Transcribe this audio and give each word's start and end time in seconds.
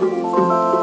Música 0.00 0.77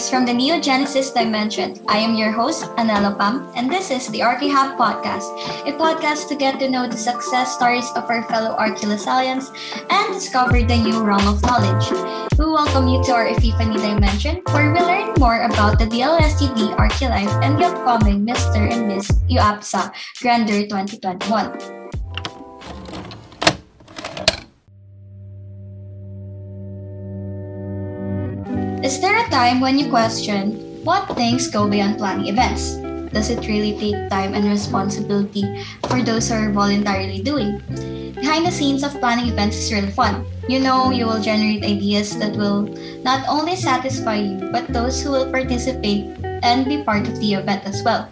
Greetings 0.00 0.16
from 0.16 0.24
the 0.24 0.32
Neo 0.32 0.58
Genesis 0.58 1.10
dimension. 1.10 1.76
I 1.86 1.98
am 1.98 2.14
your 2.14 2.32
host, 2.32 2.64
Anela 2.80 3.12
Pam, 3.18 3.52
and 3.54 3.70
this 3.70 3.90
is 3.90 4.08
the 4.08 4.20
ArchiHub 4.20 4.80
Podcast, 4.80 5.28
a 5.68 5.76
podcast 5.76 6.26
to 6.28 6.36
get 6.36 6.58
to 6.60 6.70
know 6.70 6.88
the 6.88 6.96
success 6.96 7.52
stories 7.52 7.84
of 7.92 8.08
our 8.08 8.22
fellow 8.24 8.56
Archilasalians 8.56 9.52
and 9.92 10.14
discover 10.14 10.62
the 10.64 10.80
new 10.80 11.04
realm 11.04 11.28
of 11.28 11.42
knowledge. 11.42 11.92
We 12.38 12.46
welcome 12.46 12.88
you 12.88 13.04
to 13.04 13.12
our 13.12 13.28
Epiphany 13.28 13.76
dimension, 13.76 14.40
where 14.56 14.72
we 14.72 14.80
learn 14.80 15.12
more 15.20 15.44
about 15.44 15.78
the 15.78 15.84
DLSTD 15.84 16.80
Archilife 16.80 17.36
and 17.44 17.60
the 17.60 17.66
upcoming 17.66 18.24
Mr. 18.24 18.72
and 18.72 18.88
Miss 18.88 19.12
UAPSA 19.28 19.92
Grandeur 20.22 20.64
2021. 20.64 21.79
Time 29.30 29.62
when 29.62 29.78
you 29.78 29.88
question 29.88 30.82
what 30.82 31.06
things 31.14 31.46
go 31.46 31.70
beyond 31.70 31.98
planning 31.98 32.26
events? 32.26 32.82
Does 33.14 33.30
it 33.30 33.46
really 33.46 33.78
take 33.78 34.10
time 34.10 34.34
and 34.34 34.44
responsibility 34.44 35.46
for 35.86 36.02
those 36.02 36.28
who 36.28 36.34
are 36.34 36.50
voluntarily 36.50 37.22
doing? 37.22 37.62
Behind 38.18 38.44
the 38.44 38.50
scenes 38.50 38.82
of 38.82 38.98
planning 38.98 39.30
events 39.30 39.56
is 39.56 39.72
really 39.72 39.90
fun. 39.90 40.26
You 40.48 40.58
know, 40.58 40.90
you 40.90 41.06
will 41.06 41.22
generate 41.22 41.64
ideas 41.64 42.18
that 42.18 42.36
will 42.36 42.66
not 43.06 43.22
only 43.28 43.54
satisfy 43.54 44.16
you, 44.16 44.50
but 44.50 44.66
those 44.68 45.00
who 45.00 45.12
will 45.12 45.30
participate 45.30 46.10
and 46.42 46.66
be 46.66 46.82
part 46.82 47.06
of 47.06 47.18
the 47.20 47.34
event 47.34 47.64
as 47.64 47.82
well. 47.82 48.10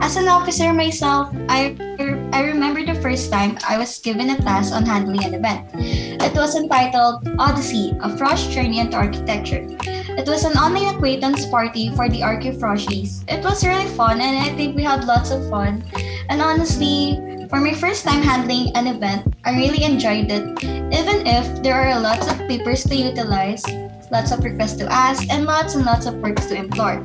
As 0.00 0.16
an 0.16 0.28
officer 0.28 0.72
myself, 0.72 1.34
I, 1.48 1.76
I 2.32 2.44
remember 2.44 2.84
the 2.84 3.00
first 3.00 3.32
time 3.32 3.58
I 3.66 3.78
was 3.78 3.98
given 3.98 4.30
a 4.30 4.38
task 4.38 4.72
on 4.72 4.86
handling 4.86 5.24
an 5.24 5.34
event. 5.34 5.68
It 5.74 6.34
was 6.34 6.54
entitled 6.54 7.26
Odyssey, 7.38 7.90
a 8.00 8.10
Frosh 8.14 8.50
Journey 8.52 8.78
into 8.78 8.96
Architecture. 8.96 9.66
It 10.12 10.28
was 10.28 10.44
an 10.44 10.52
online 10.60 10.94
acquaintance 10.94 11.46
party 11.46 11.88
for 11.96 12.08
the 12.08 12.20
Archifroshies. 12.20 13.24
It 13.28 13.42
was 13.42 13.64
really 13.64 13.88
fun 13.96 14.20
and 14.20 14.36
I 14.36 14.54
think 14.56 14.76
we 14.76 14.84
had 14.84 15.04
lots 15.04 15.30
of 15.30 15.48
fun. 15.48 15.82
And 16.28 16.42
honestly, 16.42 17.16
for 17.48 17.60
my 17.60 17.72
first 17.72 18.04
time 18.04 18.20
handling 18.20 18.76
an 18.76 18.86
event, 18.86 19.34
I 19.44 19.56
really 19.56 19.84
enjoyed 19.84 20.30
it. 20.30 20.44
Even 20.92 21.26
if 21.26 21.62
there 21.62 21.76
are 21.76 22.00
lots 22.00 22.30
of 22.30 22.36
papers 22.48 22.84
to 22.84 22.94
utilize, 22.94 23.64
lots 24.12 24.32
of 24.32 24.44
requests 24.44 24.76
to 24.84 24.92
ask, 24.92 25.28
and 25.32 25.44
lots 25.44 25.74
and 25.74 25.84
lots 25.84 26.04
of 26.04 26.16
works 26.16 26.46
to 26.46 26.56
implore. 26.56 27.04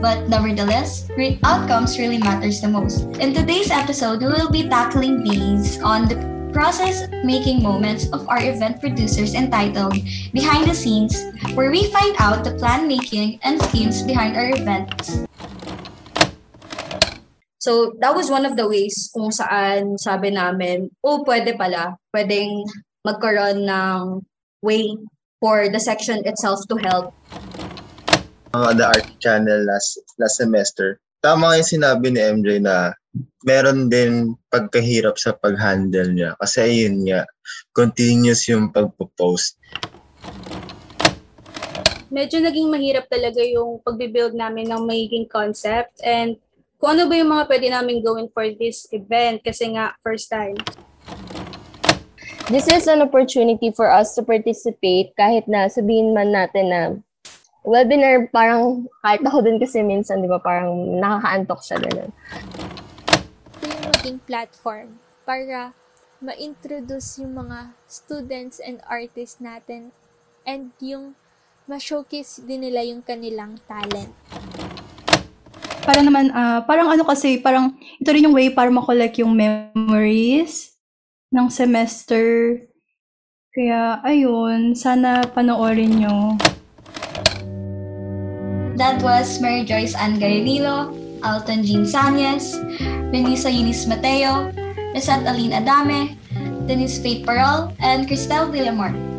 But 0.00 0.28
nevertheless, 0.28 1.10
great 1.14 1.40
outcomes 1.42 1.98
really 1.98 2.18
matters 2.18 2.60
the 2.60 2.68
most. 2.68 3.02
In 3.18 3.34
today's 3.34 3.70
episode, 3.70 4.22
we 4.22 4.30
will 4.30 4.50
be 4.50 4.68
tackling 4.68 5.22
these 5.22 5.82
on 5.82 6.06
the 6.06 6.33
process 6.54 7.10
making 7.26 7.60
moments 7.60 8.06
of 8.14 8.22
our 8.30 8.38
event 8.38 8.78
producers 8.78 9.34
entitled 9.34 9.98
Behind 10.30 10.70
the 10.70 10.72
Scenes, 10.72 11.18
where 11.58 11.74
we 11.74 11.90
find 11.90 12.14
out 12.22 12.46
the 12.46 12.54
plan 12.54 12.86
making 12.86 13.42
and 13.42 13.60
schemes 13.68 14.06
behind 14.06 14.38
our 14.38 14.54
events. 14.54 15.26
So, 17.58 17.96
that 17.98 18.14
was 18.14 18.30
one 18.30 18.46
of 18.46 18.54
the 18.54 18.68
ways 18.68 19.10
kung 19.10 19.34
saan 19.34 19.98
sabi 19.98 20.30
namin, 20.30 20.94
oh, 21.02 21.26
pwede 21.26 21.58
pala, 21.58 21.98
pwedeng 22.14 22.62
magkaroon 23.02 23.66
ng 23.66 24.22
way 24.62 24.94
for 25.42 25.68
the 25.68 25.80
section 25.80 26.22
itself 26.24 26.60
to 26.70 26.76
help. 26.86 27.12
Uh, 28.54 28.72
the 28.72 28.86
art 28.86 29.08
channel 29.18 29.64
last 29.66 29.98
last 30.20 30.38
semester. 30.38 31.02
Tama 31.24 31.56
yung 31.56 31.64
sinabi 31.64 32.12
ni 32.12 32.20
MJ 32.20 32.60
na 32.60 32.92
meron 33.48 33.88
din 33.88 34.36
pagkahirap 34.52 35.16
sa 35.16 35.32
pag-handle 35.32 36.12
niya. 36.12 36.36
Kasi 36.36 36.60
ayun 36.60 37.00
nga, 37.08 37.24
continuous 37.72 38.44
yung 38.52 38.68
pagpo-post. 38.68 39.56
Medyo 42.12 42.44
naging 42.44 42.68
mahirap 42.68 43.08
talaga 43.08 43.40
yung 43.40 43.80
pagbibuild 43.80 44.36
namin 44.36 44.68
ng 44.68 44.84
magiging 44.84 45.24
concept 45.24 45.96
and 46.04 46.36
kung 46.76 47.00
ano 47.00 47.08
ba 47.08 47.16
yung 47.16 47.32
mga 47.32 47.48
pwede 47.48 47.66
namin 47.72 48.04
gawin 48.04 48.28
for 48.28 48.44
this 48.60 48.84
event 48.92 49.40
kasi 49.40 49.72
nga 49.72 49.96
first 50.04 50.28
time. 50.28 50.60
This 52.52 52.68
is 52.68 52.84
an 52.84 53.00
opportunity 53.00 53.72
for 53.72 53.88
us 53.88 54.12
to 54.20 54.20
participate 54.20 55.16
kahit 55.16 55.48
na 55.48 55.72
sabihin 55.72 56.12
man 56.12 56.36
natin 56.36 56.66
na 56.68 56.80
webinar 57.64 58.28
parang 58.28 58.84
kahit 59.00 59.24
ako 59.24 59.40
din 59.40 59.56
kasi 59.56 59.80
minsan 59.80 60.20
'di 60.20 60.28
ba 60.28 60.38
parang 60.38 61.00
nakakaantok 61.00 61.60
siya 61.64 61.80
ganun 61.80 62.12
maging 64.04 64.20
platform 64.28 65.00
para 65.24 65.72
ma-introduce 66.20 67.24
yung 67.24 67.40
mga 67.40 67.72
students 67.88 68.60
and 68.60 68.84
artists 68.84 69.40
natin 69.40 69.96
and 70.44 70.76
yung 70.80 71.16
ma-showcase 71.64 72.44
din 72.44 72.68
nila 72.68 72.84
yung 72.84 73.00
kanilang 73.00 73.56
talent. 73.64 74.12
Para 75.84 76.00
naman, 76.00 76.32
uh, 76.32 76.64
parang 76.64 76.92
ano 76.92 77.04
kasi, 77.04 77.40
parang 77.40 77.76
ito 78.00 78.08
rin 78.08 78.28
yung 78.28 78.36
way 78.36 78.52
para 78.52 78.68
makollect 78.68 79.20
yung 79.20 79.32
memories 79.32 80.76
ng 81.32 81.48
semester. 81.48 82.56
Kaya, 83.52 84.00
ayun, 84.04 84.76
sana 84.76 85.24
panoorin 85.28 86.04
nyo. 86.04 86.36
That 88.84 89.00
was 89.00 89.40
Mary 89.40 89.64
Joyce 89.64 89.96
Ann 89.96 90.20
Garinilo, 90.20 90.92
Alton 91.24 91.64
Jean 91.64 91.88
Sanyes, 91.88 92.52
Benisa 93.08 93.48
Eunice 93.48 93.88
Mateo, 93.88 94.52
Lisette 94.92 95.24
Aline 95.24 95.56
Adame, 95.56 96.20
Denise 96.68 97.00
Faith 97.00 97.24
Pearl, 97.24 97.72
and 97.80 98.04
Cristel 98.04 98.52
Villamor. 98.52 99.13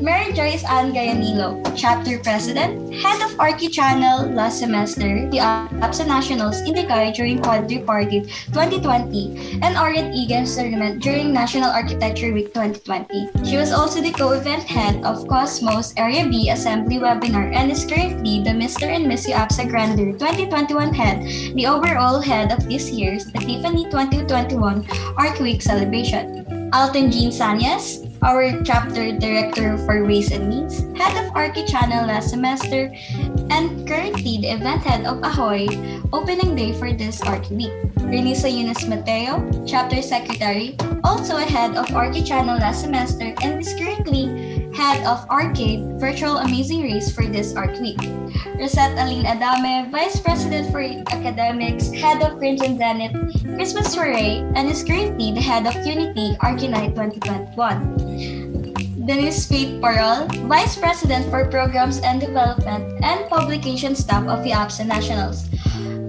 Mary 0.00 0.32
Joyce 0.32 0.64
Ann 0.64 0.96
Gayanilo, 0.96 1.60
Chapter 1.76 2.18
President, 2.24 2.94
Head 3.04 3.20
of 3.20 3.38
Archie 3.38 3.68
Channel 3.68 4.32
last 4.32 4.58
semester, 4.58 5.28
the 5.28 5.44
APSA 5.44 6.06
Nationals 6.08 6.60
in 6.64 6.72
the 6.72 6.88
Guy 6.88 7.12
during 7.12 7.36
Quadri 7.42 7.84
Party 7.84 8.24
2020, 8.56 9.60
and 9.60 9.76
Orient 9.76 10.14
Egan's 10.16 10.56
tournament 10.56 11.02
during 11.02 11.34
National 11.34 11.68
Architecture 11.68 12.32
Week 12.32 12.48
2020. 12.54 13.44
She 13.44 13.58
was 13.58 13.72
also 13.72 14.00
the 14.00 14.12
co-event 14.12 14.64
head 14.64 15.04
of 15.04 15.28
Cosmos 15.28 15.92
Area 15.98 16.24
B 16.24 16.48
Assembly 16.48 16.96
Webinar 16.96 17.52
and 17.52 17.70
is 17.70 17.84
currently 17.84 18.42
the 18.42 18.56
Mr. 18.56 18.88
and 18.88 19.06
Miss 19.06 19.28
APSA 19.28 19.68
Grandeur 19.68 20.16
2021 20.16 20.94
head, 20.94 21.20
the 21.54 21.66
overall 21.66 22.20
head 22.20 22.52
of 22.52 22.66
this 22.66 22.88
year's 22.90 23.30
Tiffany 23.32 23.84
2021 23.92 24.86
Arch 25.18 25.40
Week 25.40 25.60
celebration. 25.60 26.48
Alton 26.72 27.10
Jean 27.10 27.30
Sanyas, 27.30 28.09
our 28.22 28.62
chapter 28.62 29.16
director 29.16 29.78
for 29.88 30.04
Ways 30.04 30.30
and 30.30 30.48
Means, 30.48 30.84
head 30.96 31.16
of 31.24 31.32
Archi 31.34 31.64
Channel 31.64 32.06
last 32.06 32.30
semester, 32.30 32.92
and 33.48 33.88
currently 33.88 34.38
the 34.38 34.52
event 34.52 34.82
head 34.82 35.06
of 35.06 35.22
Ahoy, 35.24 35.68
opening 36.12 36.54
day 36.54 36.72
for 36.76 36.92
this 36.92 37.22
Archi 37.22 37.56
Week. 37.56 37.72
Renisa 38.10 38.50
Eunice 38.50 38.86
Mateo, 38.86 39.40
chapter 39.64 40.02
secretary, 40.02 40.76
also 41.04 41.36
a 41.36 41.46
head 41.46 41.76
of 41.76 41.88
Archi 41.94 42.22
Channel 42.22 42.58
last 42.58 42.82
semester, 42.82 43.32
and 43.42 43.60
is 43.60 43.72
currently 43.78 44.59
head 44.80 45.04
of 45.04 45.28
Arcade 45.28 46.00
Virtual 46.00 46.40
Amazing 46.40 46.80
Race 46.80 47.12
for 47.12 47.28
this 47.28 47.52
Arc 47.52 47.76
Week. 47.84 48.00
Rosette 48.56 48.96
Aline 48.96 49.28
Adame, 49.28 49.92
Vice 49.92 50.16
President 50.18 50.72
for 50.72 50.80
Academics, 51.12 51.92
Head 51.92 52.24
of 52.24 52.40
Crimson 52.40 52.80
Zenith 52.80 53.12
Christmas 53.60 53.92
Soiree, 53.92 54.40
and 54.56 54.72
is 54.72 54.80
currently 54.82 55.36
the 55.36 55.44
Head 55.44 55.68
of 55.68 55.76
Unity 55.84 56.32
Archinite 56.40 56.96
2021. 56.96 59.04
Denise 59.04 59.44
Faith 59.44 59.76
Parol, 59.84 60.24
Vice 60.48 60.80
President 60.80 61.28
for 61.28 61.44
Programs 61.52 62.00
and 62.00 62.18
Development 62.18 63.04
and 63.04 63.28
Publication 63.28 63.94
Staff 63.94 64.24
of 64.32 64.40
the 64.40 64.56
APSA 64.56 64.88
Nationals 64.88 65.44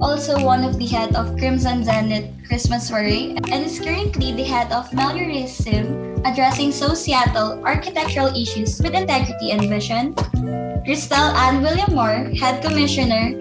also 0.01 0.43
one 0.43 0.65
of 0.65 0.79
the 0.79 0.87
head 0.87 1.13
of 1.13 1.37
Crimson 1.37 1.83
Zenith 1.83 2.33
Christmas 2.47 2.89
Soiree, 2.89 3.37
and 3.53 3.63
is 3.63 3.79
currently 3.79 4.33
the 4.33 4.43
head 4.43 4.73
of 4.73 4.89
Meliorism, 4.89 6.10
addressing 6.25 6.71
So 6.71 6.93
Seattle 6.93 7.63
architectural 7.65 8.33
issues 8.35 8.79
with 8.81 8.93
integrity 8.93 9.51
and 9.51 9.67
vision. 9.69 10.13
Christelle 10.85 11.33
Ann 11.35 11.61
William 11.61 11.93
Moore, 11.93 12.29
head 12.37 12.63
commissioner, 12.63 13.37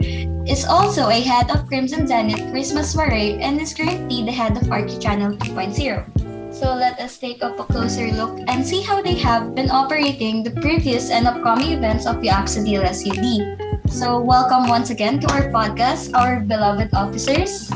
is 0.47 0.65
also 0.65 1.09
a 1.09 1.21
head 1.21 1.51
of 1.51 1.67
Crimson 1.67 2.07
Zenith 2.07 2.51
Christmas 2.51 2.93
Soiree 2.93 3.41
and 3.41 3.61
is 3.61 3.73
currently 3.73 4.25
the 4.25 4.33
head 4.33 4.57
of 4.57 4.71
Archie 4.71 4.99
Channel 4.99 5.37
2.0. 5.39 6.55
So 6.55 6.75
let 6.75 6.99
us 6.99 7.17
take 7.17 7.43
up 7.43 7.59
a 7.61 7.65
closer 7.65 8.11
look 8.13 8.41
and 8.49 8.67
see 8.67 8.83
how 8.83 9.01
they 9.01 9.15
have 9.15 9.55
been 9.55 9.71
operating 9.71 10.43
the 10.43 10.51
previous 10.61 11.11
and 11.11 11.27
upcoming 11.27 11.73
events 11.73 12.07
of 12.07 12.21
the 12.21 12.29
APSA 12.29 12.67
DLSUD. 12.67 13.91
So, 13.91 14.21
welcome 14.21 14.69
once 14.69 14.91
again 14.91 15.19
to 15.21 15.27
our 15.33 15.51
podcast, 15.51 16.15
our 16.15 16.41
beloved 16.41 16.95
officers. 16.95 17.71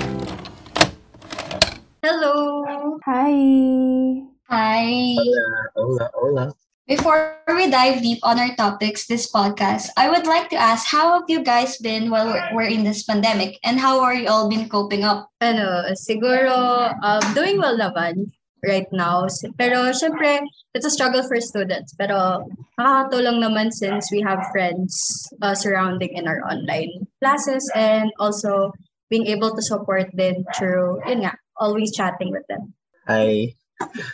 Hello. 2.03 2.99
Hi. 3.07 4.34
Hi. 4.49 5.17
Hola, 5.17 5.64
hola, 5.75 6.11
hola. 6.14 6.44
Before 6.85 7.41
we 7.49 7.70
dive 7.73 8.05
deep 8.05 8.20
on 8.20 8.38
our 8.38 8.52
topics 8.56 9.06
this 9.08 9.32
podcast, 9.32 9.88
I 9.96 10.12
would 10.12 10.26
like 10.29 10.52
to 10.52 10.61
ask 10.61 10.85
how 10.85 11.17
have 11.17 11.25
you 11.29 11.41
guys 11.41 11.79
been 11.79 12.11
while 12.11 12.29
we're, 12.29 12.44
we're 12.52 12.69
in 12.69 12.85
this 12.85 13.05
pandemic 13.05 13.56
and 13.64 13.81
how 13.81 14.05
are 14.05 14.12
you 14.12 14.29
all 14.29 14.50
been 14.50 14.69
coping 14.69 15.02
up? 15.02 15.32
Ano, 15.41 15.88
siguro 15.96 16.93
um, 17.00 17.25
doing 17.32 17.56
well 17.56 17.81
naman 17.81 18.29
right 18.61 18.85
now. 18.93 19.25
Pero 19.56 19.96
syempre, 19.96 20.44
it's 20.76 20.85
a 20.85 20.93
struggle 20.93 21.25
for 21.25 21.40
students. 21.40 21.97
Pero 21.97 22.44
nakakatulong 22.76 23.40
naman 23.40 23.73
since 23.73 24.12
we 24.12 24.20
have 24.20 24.44
friends 24.52 24.93
uh, 25.40 25.56
surrounding 25.56 26.12
in 26.12 26.29
our 26.29 26.44
online 26.44 27.08
classes 27.17 27.64
and 27.73 28.12
also 28.20 28.76
being 29.08 29.25
able 29.32 29.56
to 29.56 29.64
support 29.64 30.12
them 30.12 30.44
through, 30.52 31.00
yun 31.08 31.25
nga, 31.25 31.32
always 31.56 31.97
chatting 31.97 32.29
with 32.29 32.44
them. 32.52 32.76
Hi. 33.08 33.56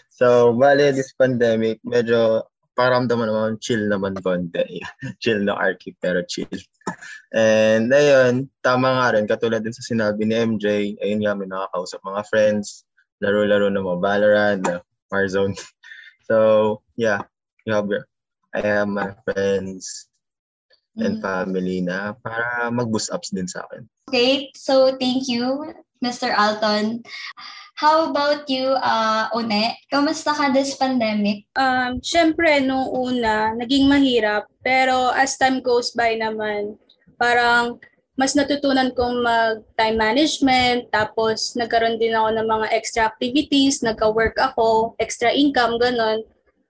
So, 0.08 0.52
bale, 0.52 0.92
this 0.92 1.12
pandemic, 1.16 1.80
medyo 1.86 2.44
paramdaman 2.76 3.28
naman 3.28 3.60
chill 3.60 3.88
naman 3.88 4.16
konti. 4.20 4.80
chill 5.22 5.44
na 5.44 5.56
Archie, 5.56 5.96
pero 6.00 6.24
chill. 6.24 6.48
And 7.32 7.92
ayun, 7.92 8.48
tama 8.64 8.96
nga 8.96 9.16
rin, 9.16 9.28
katulad 9.28 9.64
din 9.64 9.76
sa 9.76 9.84
sinabi 9.84 10.24
ni 10.24 10.36
MJ, 10.36 10.96
ayun 11.00 11.20
nga, 11.24 11.36
may 11.36 11.48
nakakausap 11.48 12.00
mga 12.04 12.22
friends, 12.28 12.84
laro-laro 13.20 13.68
ng 13.68 13.84
mga 13.84 14.00
Valorant, 14.00 14.64
Warzone. 15.12 15.56
So, 16.30 16.78
yeah, 16.94 17.26
you 17.66 17.74
have 17.74 17.90
I 18.54 18.62
have 18.62 18.86
my 18.86 19.18
friends 19.26 20.06
and 20.94 21.18
Mm. 21.18 21.22
family 21.22 21.82
na 21.82 22.14
para 22.14 22.70
mag-boost 22.70 23.10
ups 23.10 23.34
din 23.34 23.50
sa 23.50 23.66
akin. 23.66 23.82
Okay, 24.06 24.50
so 24.54 24.94
thank 24.94 25.26
you, 25.26 25.74
Mr. 25.98 26.30
Alton. 26.30 27.02
How 27.80 28.12
about 28.12 28.44
you, 28.52 28.76
uh, 28.76 29.32
One? 29.32 29.72
Kamusta 29.88 30.36
ka 30.36 30.52
this 30.52 30.76
pandemic? 30.76 31.48
Um, 31.56 31.96
syempre, 32.04 32.60
nung 32.60 32.92
una, 32.92 33.56
naging 33.56 33.88
mahirap. 33.88 34.44
Pero 34.60 35.08
as 35.16 35.40
time 35.40 35.64
goes 35.64 35.96
by 35.96 36.12
naman, 36.20 36.76
parang 37.16 37.80
mas 38.20 38.36
natutunan 38.36 38.92
kong 38.92 39.24
mag-time 39.24 39.96
management, 39.96 40.92
tapos 40.92 41.56
nagkaroon 41.56 41.96
din 41.96 42.12
ako 42.12 42.28
ng 42.36 42.48
mga 42.52 42.66
extra 42.68 43.08
activities, 43.08 43.80
nagka-work 43.80 44.36
ako, 44.36 44.92
extra 45.00 45.32
income, 45.32 45.80
ganun. 45.80 46.20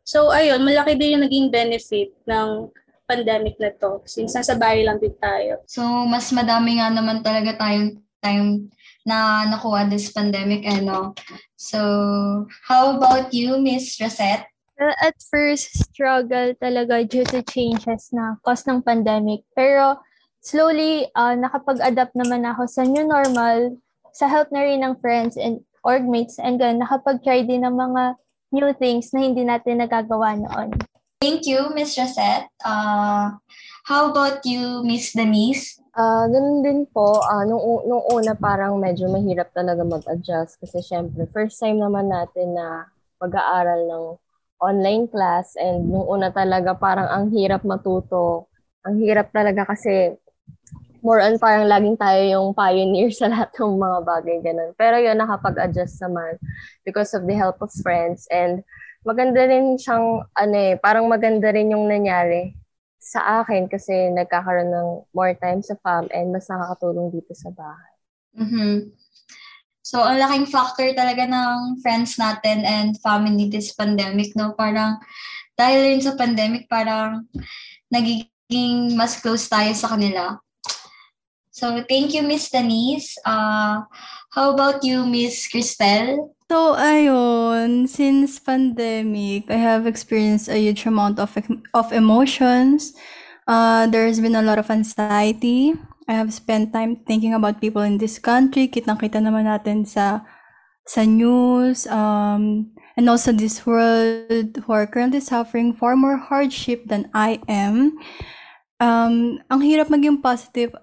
So, 0.07 0.31
ayun, 0.31 0.63
malaki 0.63 0.95
din 0.95 1.19
yung 1.19 1.27
naging 1.27 1.51
benefit 1.51 2.15
ng 2.23 2.71
pandemic 3.11 3.59
na 3.59 3.75
to, 3.83 3.99
since 4.07 4.31
nasa 4.39 4.55
bahay 4.55 4.87
lang 4.87 5.03
din 5.03 5.19
tayo. 5.19 5.59
So, 5.67 5.83
mas 6.07 6.31
madami 6.31 6.79
nga 6.79 6.87
naman 6.87 7.27
talaga 7.27 7.59
tayong 7.59 7.99
time 8.23 8.71
na 9.07 9.49
nakuha 9.49 9.89
this 9.89 10.13
pandemic, 10.13 10.67
ano. 10.69 11.15
So, 11.57 12.47
how 12.69 12.97
about 12.97 13.33
you, 13.33 13.59
Miss 13.61 13.97
Rosette? 14.01 14.47
Well, 14.81 14.97
at 15.05 15.17
first, 15.21 15.77
struggle 15.77 16.57
talaga 16.57 17.05
due 17.05 17.29
to 17.29 17.45
changes 17.45 18.09
na 18.17 18.41
cause 18.41 18.65
ng 18.65 18.81
pandemic. 18.81 19.45
Pero 19.53 20.01
slowly, 20.41 21.05
uh, 21.13 21.37
nakapag-adapt 21.37 22.17
naman 22.17 22.49
ako 22.49 22.65
sa 22.65 22.89
new 22.89 23.05
normal, 23.05 23.77
sa 24.17 24.25
help 24.25 24.49
na 24.49 24.65
rin 24.65 24.81
ng 24.81 24.97
friends 25.05 25.37
and 25.37 25.61
orgmates, 25.85 26.41
and 26.41 26.57
then 26.61 26.81
nakapag-try 26.81 27.45
din 27.45 27.65
ng 27.65 27.77
mga 27.77 28.17
new 28.53 28.69
things 28.77 29.13
na 29.13 29.21
hindi 29.25 29.45
natin 29.45 29.81
nagagawa 29.81 30.37
noon. 30.37 30.77
Thank 31.21 31.45
you, 31.45 31.69
Miss 31.77 31.97
Rosette. 32.01 32.49
Uh, 32.65 33.37
how 33.85 34.11
about 34.11 34.45
you, 34.49 34.81
Miss 34.85 35.13
Denise? 35.13 35.80
Ah, 35.95 36.23
ganun 36.31 36.63
din 36.63 36.87
po. 36.87 37.19
Ah, 37.27 37.43
nung, 37.43 37.59
nung 37.89 38.05
una 38.15 38.33
parang 38.39 38.79
medyo 38.79 39.11
mahirap 39.11 39.51
talaga 39.51 39.83
mag-adjust 39.83 40.63
kasi 40.63 40.79
syempre 40.87 41.27
first 41.35 41.59
time 41.59 41.83
naman 41.83 42.07
natin 42.07 42.55
na 42.55 42.87
mag-aaral 43.19 43.81
ng 43.91 44.05
online 44.63 45.11
class 45.11 45.59
and 45.59 45.91
nung 45.91 46.07
una 46.07 46.31
talaga 46.31 46.79
parang 46.79 47.11
ang 47.11 47.25
hirap 47.35 47.67
matuto. 47.67 48.47
Ang 48.87 49.03
hirap 49.03 49.35
talaga 49.35 49.67
kasi 49.67 50.15
more 51.03 51.19
on 51.25 51.41
parang 51.43 51.67
laging 51.67 51.97
tayo 51.99 52.23
yung 52.23 52.49
pioneer 52.55 53.11
sa 53.19 53.27
lahat 53.33 53.51
ng 53.59 53.75
mga 53.75 53.99
bagay 54.07 54.37
ganun. 54.47 54.71
Pero 54.79 54.97
yun, 55.03 55.19
nakapag-adjust 55.19 55.99
naman 56.07 56.39
because 56.87 57.11
of 57.19 57.27
the 57.27 57.35
help 57.35 57.59
of 57.65 57.71
friends 57.83 58.31
and 58.31 58.63
maganda 59.03 59.43
rin 59.49 59.75
siyang, 59.75 60.23
ano 60.39 60.57
eh, 60.57 60.79
parang 60.79 61.11
maganda 61.11 61.51
rin 61.51 61.75
yung 61.75 61.91
nangyari 61.91 62.55
sa 63.01 63.41
akin 63.41 63.65
kasi 63.65 64.13
nagkakaroon 64.13 64.69
ng 64.69 64.89
more 65.17 65.33
time 65.41 65.65
sa 65.65 65.73
fam 65.81 66.05
and 66.13 66.37
mas 66.37 66.45
nakakatulong 66.53 67.09
dito 67.09 67.33
sa 67.33 67.49
bahay. 67.49 67.93
Mhm. 68.37 68.93
So, 69.81 70.05
ang 70.05 70.21
laking 70.21 70.53
factor 70.53 70.93
talaga 70.93 71.25
ng 71.27 71.81
friends 71.81 72.21
natin 72.21 72.63
and 72.63 72.95
family 73.01 73.49
this 73.49 73.73
pandemic, 73.75 74.37
no? 74.37 74.53
Parang, 74.55 75.01
dahil 75.57 75.97
rin 75.97 76.03
sa 76.05 76.15
pandemic, 76.15 76.69
parang 76.69 77.27
nagiging 77.91 78.95
mas 78.95 79.19
close 79.19 79.49
tayo 79.49 79.73
sa 79.75 79.97
kanila. 79.97 80.39
So, 81.51 81.83
thank 81.89 82.15
you, 82.15 82.23
Miss 82.23 82.53
Denise. 82.53 83.19
Uh, 83.27 83.83
how 84.31 84.55
about 84.55 84.85
you, 84.87 85.03
Miss 85.09 85.49
Cristel? 85.51 86.37
So, 86.51 86.75
ayun, 86.75 87.87
since 87.87 88.43
pandemic, 88.43 89.47
I 89.47 89.63
have 89.63 89.87
experienced 89.87 90.51
a 90.51 90.59
huge 90.59 90.83
amount 90.83 91.23
of 91.23 91.31
of 91.71 91.95
emotions. 91.95 92.91
Uh, 93.47 93.87
there's 93.87 94.19
been 94.19 94.35
a 94.35 94.43
lot 94.43 94.59
of 94.59 94.67
anxiety. 94.67 95.79
I 96.11 96.19
have 96.19 96.35
spent 96.35 96.75
time 96.75 97.07
thinking 97.07 97.39
about 97.39 97.63
people 97.63 97.87
in 97.87 98.03
this 98.03 98.19
country. 98.19 98.67
Kitang-kita 98.67 99.23
naman 99.23 99.47
natin 99.47 99.87
sa 99.87 100.27
sa 100.83 101.07
news, 101.07 101.87
um, 101.87 102.75
and 102.99 103.07
also 103.07 103.31
this 103.31 103.63
world 103.63 104.51
who 104.67 104.71
are 104.75 104.91
currently 104.91 105.23
suffering 105.23 105.71
far 105.71 105.95
more 105.95 106.19
hardship 106.19 106.83
than 106.91 107.07
I 107.15 107.39
am. 107.47 107.95
Um, 108.83 109.39
ang 109.47 109.63
hirap 109.63 109.87
maging 109.87 110.19
positive 110.19 110.75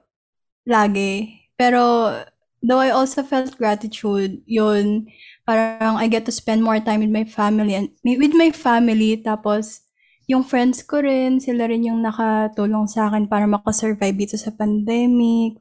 lagi. 0.64 1.44
Pero, 1.60 2.16
though 2.64 2.80
I 2.80 2.96
also 2.96 3.19
felt 3.19 3.60
gratitude, 3.60 4.48
yun, 4.48 5.12
parang 5.47 5.95
I 5.95 6.11
get 6.11 6.27
to 6.27 6.33
spend 6.35 6.59
more 6.59 6.83
time 6.83 6.99
with 6.99 7.13
my 7.13 7.23
family 7.23 7.79
and 7.79 7.88
with 8.03 8.35
my 8.35 8.51
family. 8.51 9.15
Tapos 9.23 9.88
yung 10.27 10.44
friends 10.44 10.83
ko 10.83 10.99
rin 10.99 11.39
sila 11.39 11.71
rin 11.71 11.88
yung 11.88 12.03
nakatulong 12.03 12.83
sa 12.91 13.07
akin 13.07 13.31
para 13.31 13.47
makasurvive 13.47 14.27
dito 14.27 14.35
sa 14.35 14.51
pandemic. 14.51 15.55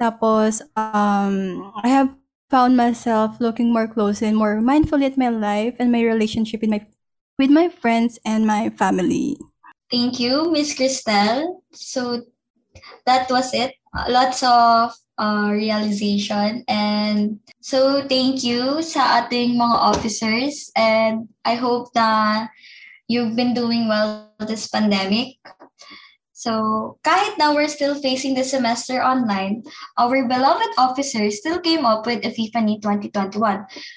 Tapos 0.00 0.64
um 0.72 1.60
I 1.84 1.92
have 1.92 2.16
found 2.48 2.76
myself 2.76 3.36
looking 3.36 3.68
more 3.68 3.84
closely 3.84 4.32
and 4.32 4.36
more 4.40 4.64
mindfully 4.64 5.04
at 5.04 5.20
my 5.20 5.28
life 5.28 5.76
and 5.76 5.92
my 5.92 6.00
relationship 6.00 6.64
with 6.64 6.72
my 6.72 6.80
with 7.36 7.52
my 7.52 7.68
friends 7.68 8.16
and 8.24 8.48
my 8.48 8.72
family. 8.72 9.36
Thank 9.92 10.16
you, 10.16 10.48
Miss 10.48 10.72
Cristel. 10.72 11.60
So, 11.76 12.24
that 13.06 13.30
was 13.30 13.52
it. 13.54 13.74
Uh, 13.94 14.06
lots 14.08 14.42
of 14.42 14.94
uh, 15.18 15.50
realization 15.52 16.64
and 16.66 17.38
so 17.60 18.02
thank 18.08 18.42
you 18.42 18.80
sa 18.82 19.22
ating 19.22 19.54
mga 19.54 19.78
officers 19.78 20.72
and 20.74 21.28
I 21.44 21.54
hope 21.54 21.92
na 21.94 22.48
you've 23.06 23.36
been 23.36 23.52
doing 23.52 23.86
well 23.86 24.32
this 24.40 24.66
pandemic. 24.66 25.36
So 26.32 26.98
kahit 27.06 27.38
na 27.38 27.54
we're 27.54 27.70
still 27.70 27.94
facing 27.94 28.34
the 28.34 28.42
semester 28.42 28.98
online, 28.98 29.62
our 29.94 30.26
beloved 30.26 30.74
officers 30.74 31.38
still 31.38 31.62
came 31.62 31.86
up 31.86 32.02
with 32.02 32.26
Epiphany 32.26 32.82
2021, 32.82 33.38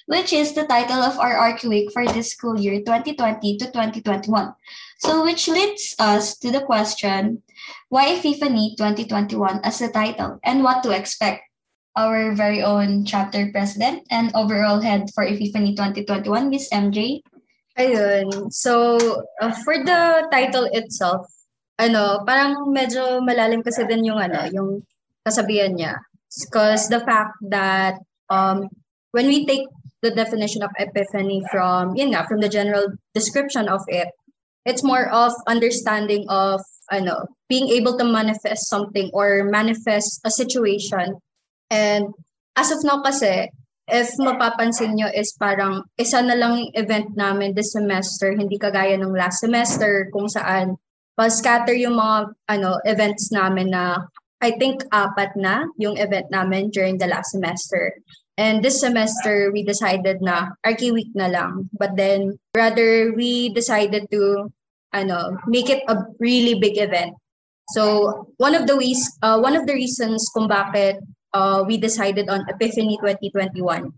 which 0.06 0.30
is 0.30 0.54
the 0.54 0.70
title 0.70 1.02
of 1.02 1.18
our 1.18 1.34
Archie 1.34 1.66
Week 1.72 1.90
for 1.90 2.06
this 2.06 2.38
school 2.38 2.54
year 2.54 2.86
2020 2.86 3.58
to 3.58 3.66
2021. 3.74 4.30
So 5.02 5.26
which 5.26 5.50
leads 5.50 5.98
us 5.98 6.38
to 6.46 6.54
the 6.54 6.62
question, 6.62 7.42
why 7.90 8.18
Epiphany 8.18 8.76
2021 8.78 9.62
as 9.64 9.80
the 9.80 9.90
title 9.90 10.40
and 10.44 10.64
what 10.64 10.84
to 10.84 10.92
expect? 10.92 11.42
Our 11.96 12.36
very 12.36 12.60
own 12.60 13.08
chapter 13.08 13.48
president 13.56 14.04
and 14.12 14.28
overall 14.36 14.84
head 14.84 15.08
for 15.16 15.24
Epiphany 15.24 15.80
2021, 15.80 16.28
Miss 16.50 16.68
MJ. 16.68 17.24
Ayun. 17.80 18.52
So, 18.52 19.00
uh, 19.40 19.56
for 19.64 19.80
the 19.80 20.28
title 20.28 20.68
itself, 20.76 21.24
ano, 21.80 22.20
parang 22.28 22.68
medyo 22.76 23.24
malalim 23.24 23.64
kasi 23.64 23.88
din 23.88 24.04
yung 24.12 24.20
ano, 24.20 24.44
yung 24.52 24.84
kasabihan 25.24 25.72
niya. 25.72 25.96
Because 26.28 26.92
the 26.92 27.00
fact 27.08 27.40
that 27.48 27.96
um 28.28 28.68
when 29.16 29.32
we 29.32 29.48
take 29.48 29.64
the 30.04 30.12
definition 30.12 30.62
of 30.62 30.76
epiphany 30.76 31.40
from, 31.48 31.96
yun 31.96 32.12
nga, 32.12 32.28
from 32.28 32.44
the 32.44 32.52
general 32.52 32.92
description 33.16 33.72
of 33.72 33.80
it, 33.88 34.12
it's 34.68 34.84
more 34.84 35.08
of 35.10 35.32
understanding 35.48 36.28
of 36.28 36.60
ano, 36.92 37.26
being 37.50 37.70
able 37.70 37.98
to 37.98 38.06
manifest 38.06 38.70
something 38.70 39.10
or 39.14 39.46
manifest 39.46 40.22
a 40.26 40.32
situation. 40.32 41.18
And 41.72 42.14
as 42.56 42.72
of 42.72 42.84
now 42.84 43.02
kasi, 43.02 43.50
if 43.88 44.10
mapapansin 44.18 44.98
nyo 44.98 45.10
is 45.14 45.34
parang 45.38 45.86
isa 45.98 46.22
na 46.22 46.34
lang 46.34 46.70
event 46.74 47.14
namin 47.14 47.54
this 47.54 47.74
semester, 47.74 48.34
hindi 48.34 48.58
kagaya 48.58 48.98
ng 48.98 49.14
last 49.14 49.42
semester 49.42 50.10
kung 50.10 50.30
saan 50.30 50.78
pa-scatter 51.16 51.74
yung 51.74 51.96
mga 51.96 52.34
ano 52.52 52.76
events 52.84 53.32
namin 53.32 53.72
na 53.72 54.04
I 54.44 54.52
think 54.60 54.84
apat 54.92 55.34
na 55.40 55.66
yung 55.80 55.98
event 55.98 56.28
namin 56.30 56.70
during 56.70 57.00
the 57.00 57.08
last 57.08 57.32
semester. 57.32 57.96
And 58.36 58.60
this 58.60 58.84
semester, 58.84 59.50
we 59.56 59.64
decided 59.64 60.20
na 60.20 60.60
Archie 60.68 60.92
Week 60.92 61.08
na 61.16 61.32
lang. 61.32 61.72
But 61.72 61.96
then, 61.96 62.36
rather, 62.52 63.16
we 63.16 63.56
decided 63.56 64.12
to 64.12 64.52
ano, 64.96 65.36
make 65.46 65.70
it 65.70 65.84
a 65.92 66.08
really 66.20 66.56
big 66.56 66.80
event. 66.80 67.14
So 67.76 68.32
one 68.38 68.56
of 68.56 68.68
the 68.68 68.78
ways, 68.78 69.04
uh, 69.22 69.40
one 69.40 69.56
of 69.56 69.68
the 69.68 69.74
reasons 69.74 70.30
kung 70.32 70.48
bakit 70.48 71.04
uh, 71.36 71.68
we 71.68 71.76
decided 71.78 72.30
on 72.30 72.48
Epiphany 72.48 72.96
2021 73.04 73.92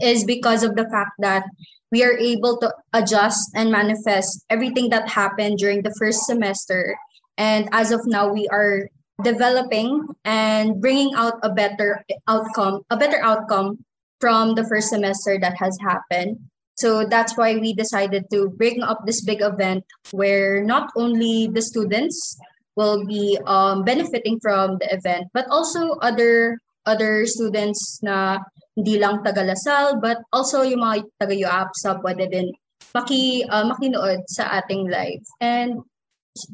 is 0.00 0.24
because 0.24 0.64
of 0.64 0.74
the 0.74 0.88
fact 0.88 1.12
that 1.20 1.44
we 1.92 2.02
are 2.02 2.16
able 2.16 2.56
to 2.64 2.72
adjust 2.94 3.52
and 3.54 3.70
manifest 3.70 4.44
everything 4.48 4.88
that 4.88 5.06
happened 5.08 5.58
during 5.58 5.82
the 5.82 5.92
first 6.00 6.24
semester. 6.24 6.96
And 7.36 7.68
as 7.72 7.92
of 7.92 8.00
now, 8.06 8.32
we 8.32 8.48
are 8.48 8.88
developing 9.22 10.08
and 10.24 10.80
bringing 10.80 11.12
out 11.14 11.36
a 11.42 11.52
better 11.52 12.02
outcome, 12.26 12.80
a 12.88 12.96
better 12.96 13.20
outcome 13.22 13.84
from 14.20 14.54
the 14.54 14.64
first 14.64 14.88
semester 14.88 15.38
that 15.38 15.58
has 15.58 15.76
happened. 15.82 16.40
So 16.76 17.04
that's 17.04 17.36
why 17.36 17.56
we 17.56 17.74
decided 17.74 18.26
to 18.32 18.48
bring 18.56 18.82
up 18.82 19.04
this 19.04 19.22
big 19.24 19.42
event 19.42 19.84
where 20.10 20.64
not 20.64 20.88
only 20.96 21.48
the 21.52 21.62
students 21.62 22.36
will 22.76 23.04
be 23.04 23.38
um, 23.46 23.84
benefiting 23.84 24.40
from 24.40 24.78
the 24.80 24.88
event, 24.92 25.28
but 25.34 25.46
also 25.50 26.00
other 26.00 26.58
other 26.86 27.26
students 27.26 28.00
na 28.02 28.40
hindi 28.74 28.98
lang 28.98 29.20
taga 29.22 29.44
Lasal, 29.44 30.00
but 30.00 30.18
also 30.32 30.64
yung 30.64 30.80
mga 30.80 31.04
taga 31.20 31.36
UAPSA 31.36 32.00
pwede 32.00 32.24
din 32.32 32.48
maki, 32.96 33.44
uh, 33.48 33.68
makinood 33.68 34.24
sa 34.28 34.48
ating 34.60 34.88
live. 34.88 35.24
And 35.40 35.84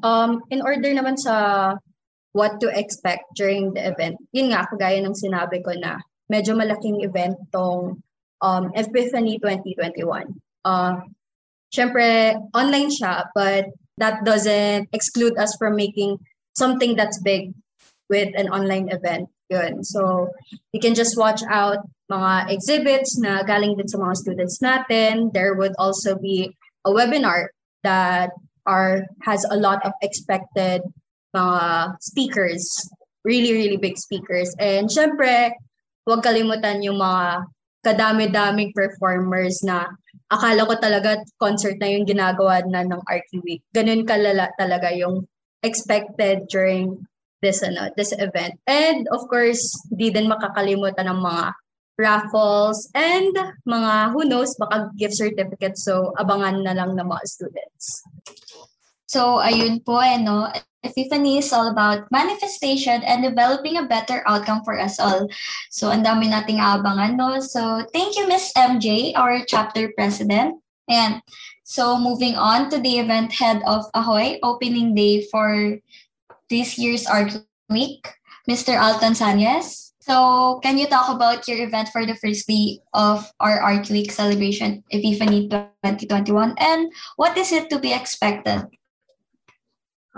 um, 0.03 0.43
in 0.51 0.63
order 0.63 0.91
naman 0.91 1.17
sa 1.19 1.75
what 2.35 2.61
to 2.61 2.69
expect 2.75 3.25
during 3.39 3.73
the 3.75 3.89
event, 3.89 4.19
yun 4.35 4.51
nga, 4.51 4.67
kagaya 4.67 5.01
ng 5.03 5.15
sinabi 5.15 5.63
ko 5.63 5.75
na 5.79 5.99
medyo 6.29 6.53
malaking 6.55 7.01
event 7.07 7.39
tong 7.55 8.03
um, 8.41 8.71
Epiphany 8.75 9.39
2021. 9.39 10.35
Uh, 10.65 11.01
Siyempre, 11.69 12.41
online 12.57 12.89
siya, 12.89 13.29
but 13.35 13.69
that 13.99 14.25
doesn't 14.25 14.89
exclude 14.93 15.37
us 15.37 15.55
from 15.57 15.77
making 15.77 16.17
something 16.57 16.97
that's 16.97 17.21
big 17.21 17.53
with 18.09 18.33
an 18.37 18.49
online 18.49 18.89
event. 18.89 19.29
Yun. 19.51 19.85
So, 19.85 20.29
you 20.73 20.81
can 20.81 20.95
just 20.95 21.17
watch 21.17 21.43
out 21.49 21.85
mga 22.11 22.53
exhibits 22.53 23.19
na 23.21 23.45
galing 23.45 23.77
din 23.77 23.89
sa 23.89 24.01
mga 24.01 24.17
students 24.17 24.61
natin. 24.65 25.33
There 25.33 25.55
would 25.55 25.77
also 25.77 26.17
be 26.17 26.57
a 26.85 26.91
webinar 26.91 27.53
that 27.85 28.33
are 28.65 29.05
has 29.25 29.45
a 29.49 29.57
lot 29.57 29.85
of 29.85 29.93
expected 30.01 30.85
mga 31.37 31.97
speakers, 32.01 32.65
really, 33.25 33.53
really 33.53 33.77
big 33.77 33.97
speakers. 33.97 34.53
And 34.57 34.89
syempre, 34.89 35.53
huwag 36.09 36.25
kalimutan 36.25 36.81
yung 36.81 36.97
mga 36.97 37.45
kadami-daming 37.83 38.75
performers 38.75 39.63
na 39.63 39.87
akala 40.29 40.67
ko 40.67 40.75
talaga 40.77 41.19
concert 41.41 41.79
na 41.79 41.89
yung 41.89 42.05
ginagawa 42.05 42.61
na 42.67 42.85
ng 42.85 43.03
Archie 43.09 43.43
Week. 43.47 43.63
Ganun 43.73 44.05
kalala 44.05 44.51
talaga 44.59 44.93
yung 44.93 45.25
expected 45.63 46.47
during 46.51 47.01
this 47.41 47.63
ano, 47.63 47.91
this 47.95 48.11
event. 48.19 48.59
And 48.67 49.07
of 49.15 49.27
course, 49.31 49.63
di 49.95 50.11
din 50.11 50.27
makakalimutan 50.27 51.07
ng 51.07 51.21
mga 51.23 51.45
raffles 51.99 52.87
and 52.95 53.35
mga 53.67 54.15
who 54.15 54.23
knows 54.23 54.55
baka 54.55 54.87
gift 54.95 55.19
certificates 55.19 55.83
so 55.83 56.15
abangan 56.15 56.63
na 56.63 56.75
lang 56.75 56.95
ng 56.95 57.03
mga 57.03 57.25
students. 57.27 58.07
So 59.11 59.43
ayun 59.43 59.83
po 59.83 59.99
eh 59.99 60.23
no, 60.23 60.47
Epiphany 60.83 61.39
is 61.39 61.53
all 61.53 61.71
about 61.71 62.07
manifestation 62.11 63.03
and 63.03 63.23
developing 63.23 63.77
a 63.77 63.87
better 63.87 64.23
outcome 64.27 64.63
for 64.63 64.79
us 64.79 65.01
all. 65.01 65.27
So, 65.71 65.91
ang 65.91 66.07
dami 66.07 66.31
nating 66.31 66.63
abangan, 66.63 67.19
no? 67.19 67.43
So, 67.43 67.83
thank 67.91 68.15
you, 68.15 68.31
Miss 68.31 68.55
MJ, 68.55 69.11
our 69.19 69.43
chapter 69.43 69.91
president. 69.99 70.63
And 70.87 71.21
so, 71.67 71.99
moving 71.99 72.39
on 72.39 72.71
to 72.71 72.79
the 72.79 73.03
event 73.03 73.35
head 73.35 73.61
of 73.67 73.91
Ahoy, 73.93 74.39
opening 74.43 74.95
day 74.95 75.27
for 75.27 75.83
this 76.49 76.79
year's 76.79 77.11
Art 77.11 77.35
Week, 77.69 78.07
Mr. 78.49 78.79
Alton 78.79 79.19
Sanyes. 79.19 79.93
So, 79.99 80.63
can 80.63 80.79
you 80.79 80.87
talk 80.87 81.11
about 81.11 81.45
your 81.51 81.59
event 81.59 81.91
for 81.91 82.07
the 82.07 82.17
first 82.17 82.47
day 82.47 82.79
of 82.95 83.27
our 83.43 83.61
Art 83.61 83.91
Week 83.91 84.15
celebration, 84.15 84.87
Epiphany 84.95 85.51
2021, 85.51 86.55
and 86.57 86.89
what 87.19 87.37
is 87.37 87.51
it 87.51 87.69
to 87.69 87.83
be 87.83 87.93
expected? 87.93 88.78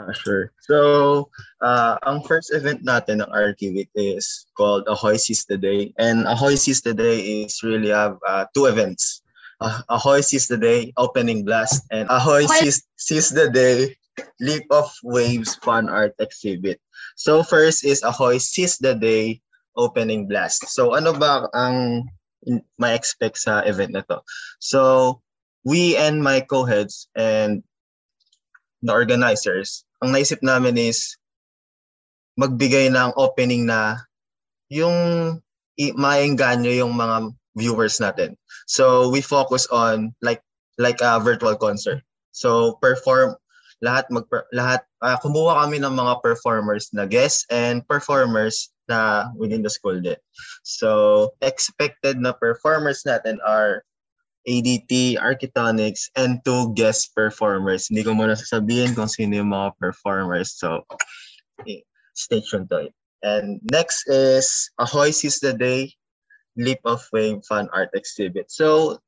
Uh, 0.00 0.12
sure. 0.12 0.52
So, 0.64 1.28
uh, 1.60 2.00
ang 2.08 2.24
first 2.24 2.54
event 2.56 2.80
natin 2.84 3.20
ng 3.20 3.28
Archivit 3.28 3.92
is 3.92 4.48
called 4.56 4.88
Ahoy 4.88 5.20
Sees 5.20 5.44
the 5.44 5.60
Day. 5.60 5.92
And 6.00 6.24
Ahoy 6.24 6.56
Sees 6.56 6.80
the 6.80 6.96
Day 6.96 7.44
is 7.44 7.60
really 7.60 7.92
have 7.92 8.16
uh, 8.24 8.48
two 8.56 8.64
events. 8.64 9.20
Uh, 9.60 9.84
Ahoy 9.92 10.24
Sees 10.24 10.48
the 10.48 10.56
Day, 10.56 10.92
opening 10.96 11.44
blast, 11.44 11.84
and 11.92 12.08
Ahoy 12.08 12.48
Sees, 12.48 12.80
Sees 12.96 13.28
the 13.28 13.52
Day, 13.52 13.92
Leap 14.40 14.64
of 14.72 14.88
Waves 15.04 15.54
Fun 15.60 15.92
Art 15.92 16.16
Exhibit. 16.18 16.80
So 17.16 17.42
first 17.44 17.84
is 17.84 18.00
Ahoy 18.00 18.38
Sees 18.40 18.78
the 18.78 18.96
Day, 18.96 19.44
opening 19.76 20.24
blast. 20.28 20.64
So 20.72 20.96
ano 20.96 21.12
ba 21.12 21.44
ang 21.52 22.08
ma-expect 22.80 23.36
sa 23.36 23.60
event 23.68 23.92
na 23.92 24.02
to? 24.08 24.24
So 24.64 25.20
we 25.64 25.92
and 26.00 26.24
my 26.24 26.40
co-heads 26.40 27.12
and 27.12 27.60
the 28.80 28.92
organizers, 28.92 29.84
ang 30.00 30.10
naisip 30.16 30.40
namin 30.40 30.76
is 30.80 31.16
magbigay 32.40 32.88
ng 32.88 33.12
opening 33.20 33.68
na 33.68 34.00
yung 34.72 35.36
maengganyo 35.76 36.72
yung 36.72 36.96
mga 36.96 37.32
viewers 37.56 38.00
natin. 38.00 38.36
So 38.64 39.08
we 39.08 39.20
focus 39.20 39.68
on 39.68 40.16
like 40.24 40.40
like 40.80 41.04
a 41.04 41.20
virtual 41.20 41.56
concert. 41.56 42.00
So 42.32 42.80
perform 42.80 43.36
lahat 43.80 44.08
mag 44.12 44.28
lahat 44.52 44.84
uh, 45.00 45.16
kumuha 45.20 45.64
kami 45.64 45.80
ng 45.80 45.96
mga 45.96 46.20
performers 46.20 46.92
na 46.92 47.08
guests 47.08 47.48
and 47.48 47.84
performers 47.88 48.72
na 48.88 49.28
within 49.36 49.64
the 49.64 49.72
school 49.72 49.96
din. 49.96 50.20
So 50.62 51.32
expected 51.40 52.20
na 52.20 52.36
performers 52.36 53.04
natin 53.08 53.40
are 53.44 53.84
ADT, 54.50 55.14
Architectonics, 55.22 56.10
and 56.18 56.42
two 56.42 56.74
guest 56.74 57.14
performers. 57.14 57.86
Hindi 57.86 58.02
ko 58.02 58.18
muna 58.18 58.34
sasabihin 58.34 58.98
kung 58.98 59.06
sino 59.06 59.38
yung 59.38 59.54
mga 59.54 59.78
performers. 59.78 60.58
So, 60.58 60.82
eh, 61.70 61.86
stay 62.18 62.42
tuned 62.42 62.66
to 62.74 62.90
it. 62.90 62.94
And 63.22 63.62
next 63.70 64.10
is 64.10 64.50
Ahoy 64.82 65.14
Sees 65.14 65.38
the 65.38 65.54
Day, 65.54 65.94
Leap 66.58 66.82
of 66.82 67.06
Wave 67.14 67.46
Fan 67.46 67.70
Art 67.70 67.94
Exhibit. 67.94 68.50
So, 68.50 68.98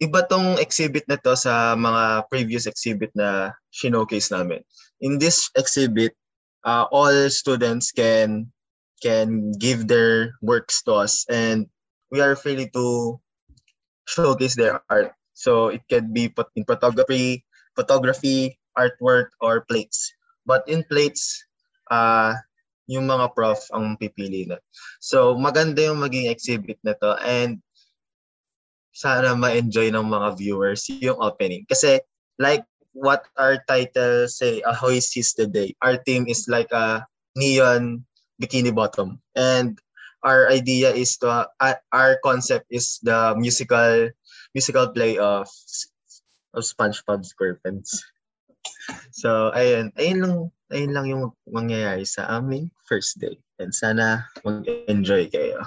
iba 0.00 0.24
tong 0.24 0.56
exhibit 0.56 1.04
na 1.12 1.20
to 1.20 1.36
sa 1.36 1.76
mga 1.76 2.32
previous 2.32 2.64
exhibit 2.64 3.12
na 3.12 3.52
showcase 3.68 4.32
namin. 4.32 4.64
In 5.04 5.20
this 5.20 5.52
exhibit, 5.52 6.16
uh, 6.64 6.88
all 6.88 7.12
students 7.28 7.92
can 7.92 8.48
can 9.04 9.52
give 9.56 9.88
their 9.88 10.36
works 10.40 10.84
to 10.84 10.92
us 11.04 11.24
and 11.28 11.68
we 12.12 12.20
are 12.20 12.36
free 12.36 12.68
to 12.68 13.16
showcase 14.10 14.58
their 14.58 14.82
art. 14.90 15.14
So 15.32 15.70
it 15.70 15.86
can 15.86 16.10
be 16.10 16.28
put 16.28 16.50
in 16.58 16.66
photography, 16.66 17.46
photography, 17.78 18.58
artwork, 18.74 19.30
or 19.38 19.62
plates. 19.62 20.10
But 20.44 20.66
in 20.66 20.82
plates, 20.84 21.38
uh, 21.90 22.34
yung 22.90 23.06
mga 23.06 23.30
prof 23.38 23.62
ang 23.70 23.94
pipili 23.94 24.50
na. 24.50 24.58
So 24.98 25.38
maganda 25.38 25.86
yung 25.86 26.02
maging 26.02 26.26
exhibit 26.26 26.82
na 26.82 26.98
to 26.98 27.14
and 27.22 27.62
sana 28.90 29.38
ma-enjoy 29.38 29.94
ng 29.94 30.10
mga 30.10 30.28
viewers 30.34 30.90
yung 30.98 31.22
opening. 31.22 31.62
Kasi 31.70 32.02
like 32.42 32.66
what 32.90 33.22
our 33.38 33.62
title 33.70 34.26
say, 34.26 34.58
Ahoy 34.66 34.98
Sees 34.98 35.38
the 35.38 35.46
Day, 35.46 35.78
our 35.86 36.02
theme 36.02 36.26
is 36.26 36.50
like 36.50 36.74
a 36.74 37.06
neon 37.38 38.02
bikini 38.42 38.74
bottom. 38.74 39.22
And 39.38 39.78
our 40.22 40.50
idea 40.50 40.92
is 40.92 41.16
to 41.20 41.48
uh, 41.48 41.76
our 41.92 42.18
concept 42.24 42.66
is 42.70 42.98
the 43.02 43.34
musical 43.36 44.10
musical 44.54 44.88
play 44.90 45.16
of 45.18 45.48
of 46.54 46.62
SpongeBob 46.66 47.22
SquarePants. 47.22 48.02
So 49.14 49.54
ayun, 49.54 49.94
ayun 49.96 50.18
lang 50.20 50.34
ayun 50.74 50.92
lang 50.92 51.06
yung 51.06 51.24
mangyayari 51.46 52.04
sa 52.04 52.26
aming 52.40 52.70
first 52.84 53.18
day. 53.22 53.38
And 53.60 53.72
sana 53.72 54.26
mag-enjoy 54.42 55.30
kayo. 55.30 55.62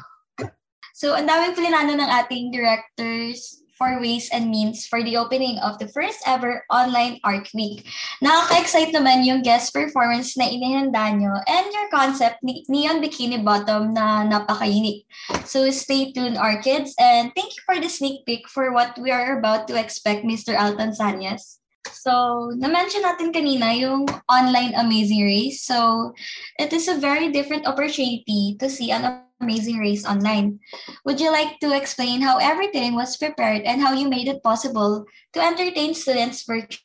So, 0.94 1.18
ang 1.18 1.26
daming 1.26 1.58
plinano 1.58 1.98
ng 1.98 2.06
ating 2.06 2.54
directors 2.54 3.63
for 3.78 4.00
ways 4.00 4.30
and 4.32 4.50
means 4.50 4.86
for 4.86 5.02
the 5.02 5.18
opening 5.18 5.58
of 5.60 5.80
the 5.80 5.90
first 5.90 6.22
ever 6.28 6.66
online 6.70 7.20
art 7.24 7.50
week. 7.54 7.86
Nakaka-excite 8.22 8.94
naman 8.94 9.26
yung 9.26 9.42
guest 9.42 9.74
performance 9.74 10.38
na 10.38 10.46
inihanda 10.46 11.14
nyo 11.18 11.34
and 11.48 11.68
your 11.74 11.90
concept, 11.90 12.40
Neon 12.44 13.02
Bikini 13.02 13.42
Bottom, 13.42 13.94
na 13.94 14.28
napaka-unique. 14.28 15.06
So 15.46 15.66
stay 15.72 16.14
tuned, 16.14 16.38
our 16.38 16.62
kids, 16.62 16.94
and 17.00 17.34
thank 17.34 17.56
you 17.58 17.64
for 17.66 17.82
the 17.82 17.90
sneak 17.90 18.26
peek 18.26 18.46
for 18.50 18.72
what 18.72 18.98
we 19.02 19.10
are 19.10 19.40
about 19.40 19.68
to 19.70 19.80
expect, 19.80 20.26
Mr. 20.26 20.54
Alton 20.54 20.94
Sanyas. 20.94 21.63
So, 21.94 22.50
na-mention 22.58 23.06
natin 23.06 23.30
kanina 23.30 23.78
yung 23.78 24.10
online 24.30 24.74
Amazing 24.74 25.24
Race. 25.24 25.62
So, 25.62 26.12
it 26.58 26.74
is 26.74 26.90
a 26.90 26.98
very 26.98 27.30
different 27.30 27.70
opportunity 27.70 28.58
to 28.58 28.70
see 28.70 28.90
an 28.90 29.22
amazing 29.42 29.78
race 29.78 30.08
online. 30.08 30.60
Would 31.06 31.20
you 31.20 31.32
like 31.32 31.60
to 31.62 31.76
explain 31.76 32.22
how 32.22 32.40
everything 32.40 32.96
was 32.96 33.18
prepared 33.18 33.64
and 33.64 33.82
how 33.82 33.94
you 33.94 34.10
made 34.10 34.28
it 34.28 34.42
possible 34.42 35.06
to 35.34 35.40
entertain 35.40 35.94
students 35.94 36.44
virtually? 36.44 36.84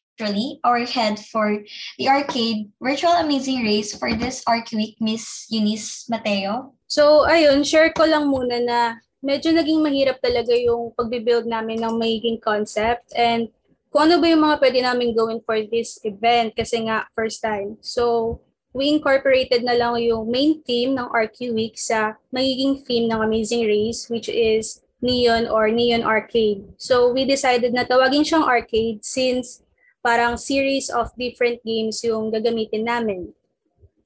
our 0.64 0.82
head 0.82 1.14
for 1.30 1.62
the 1.94 2.08
arcade 2.10 2.66
virtual 2.82 3.14
amazing 3.22 3.62
race 3.62 3.94
for 3.94 4.14
this 4.18 4.42
Arc 4.50 4.66
Week, 4.74 4.98
Miss 4.98 5.46
Eunice 5.46 6.10
Mateo. 6.10 6.74
So, 6.90 7.22
ayun, 7.22 7.62
share 7.62 7.94
ko 7.94 8.02
lang 8.02 8.26
muna 8.26 8.58
na 8.58 8.78
medyo 9.22 9.54
naging 9.54 9.78
mahirap 9.78 10.18
talaga 10.18 10.54
yung 10.58 10.90
pagbibuild 10.98 11.46
namin 11.46 11.86
ng 11.86 11.94
magiging 11.98 12.38
concept 12.42 13.14
and 13.14 13.46
kung 13.88 14.09
ano 14.09 14.21
ba 14.21 14.26
yung 14.28 14.45
mga 14.45 14.61
pwede 14.61 14.78
namin 14.85 15.16
gawin 15.16 15.40
for 15.42 15.57
this 15.68 15.99
event 16.04 16.52
kasi 16.52 16.85
nga 16.85 17.09
first 17.16 17.40
time. 17.40 17.80
So, 17.80 18.38
we 18.76 18.92
incorporated 18.92 19.64
na 19.64 19.75
lang 19.75 19.97
yung 19.99 20.28
main 20.28 20.61
theme 20.62 20.95
ng 20.95 21.09
RQ 21.09 21.57
Week 21.57 21.75
sa 21.75 22.21
magiging 22.30 22.85
theme 22.85 23.09
ng 23.09 23.21
Amazing 23.21 23.64
Race 23.64 24.07
which 24.12 24.28
is 24.28 24.85
Neon 25.00 25.47
or 25.47 25.71
Neon 25.71 26.02
Arcade. 26.02 26.75
So 26.76 27.11
we 27.14 27.25
decided 27.25 27.73
na 27.73 27.87
tawagin 27.87 28.26
siyang 28.26 28.47
arcade 28.47 29.07
since 29.07 29.62
parang 30.02 30.38
series 30.38 30.90
of 30.90 31.14
different 31.14 31.62
games 31.62 32.02
yung 32.02 32.35
gagamitin 32.35 32.87
namin. 32.87 33.35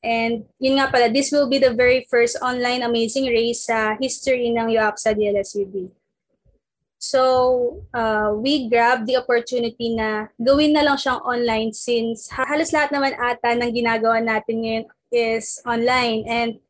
And 0.03 0.51
yun 0.59 0.83
nga 0.83 0.91
pala, 0.91 1.09
this 1.09 1.31
will 1.31 1.47
be 1.47 1.63
the 1.63 1.73
very 1.73 2.05
first 2.11 2.37
online 2.43 2.83
amazing 2.83 3.31
race 3.31 3.71
sa 3.71 3.97
history 3.97 4.51
ng 4.51 4.69
UAPSA 4.75 5.15
DLSUB. 5.15 5.89
So, 7.03 7.83
uh, 7.91 8.31
we 8.39 8.71
grabbed 8.71 9.11
the 9.11 9.19
opportunity 9.19 9.91
na 9.99 10.31
gawin 10.39 10.71
na 10.71 10.87
lang 10.87 10.95
siyang 10.95 11.19
online 11.27 11.75
since 11.75 12.31
halos 12.31 12.71
lahat 12.71 12.95
naman 12.95 13.19
ata 13.19 13.59
ng 13.59 13.75
ginagawa 13.75 14.23
natin 14.23 14.63
ngayon 14.63 14.87
is 15.11 15.59
online. 15.67 16.23
And 16.31 16.63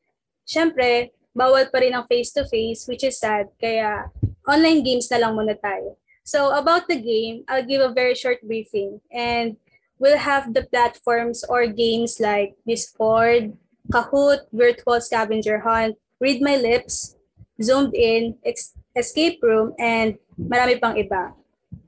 syempre, 0.48 1.12
bawal 1.36 1.68
pa 1.68 1.84
rin 1.84 1.92
ang 1.92 2.08
face-to-face, 2.08 2.88
which 2.88 3.04
is 3.04 3.20
sad. 3.20 3.52
Kaya 3.60 4.08
online 4.48 4.80
games 4.80 5.12
na 5.12 5.20
lang 5.20 5.36
muna 5.36 5.52
tayo. 5.52 6.00
So 6.24 6.56
about 6.56 6.88
the 6.88 6.96
game, 6.96 7.44
I'll 7.44 7.68
give 7.68 7.84
a 7.84 7.92
very 7.92 8.16
short 8.16 8.40
briefing. 8.40 9.04
And 9.12 9.60
we'll 10.00 10.16
have 10.16 10.56
the 10.56 10.64
platforms 10.64 11.44
or 11.44 11.68
games 11.68 12.16
like 12.24 12.56
Discord, 12.64 13.52
Kahoot, 13.92 14.48
Virtual 14.48 14.96
Scavenger 14.96 15.60
Hunt, 15.60 16.00
Read 16.24 16.40
My 16.40 16.56
Lips, 16.56 17.20
Zoomed 17.60 17.92
In, 17.92 18.40
Escape 18.92 19.40
Room, 19.40 19.72
and 19.80 20.16
marami 20.36 20.80
pang 20.80 20.96
iba. 20.96 21.32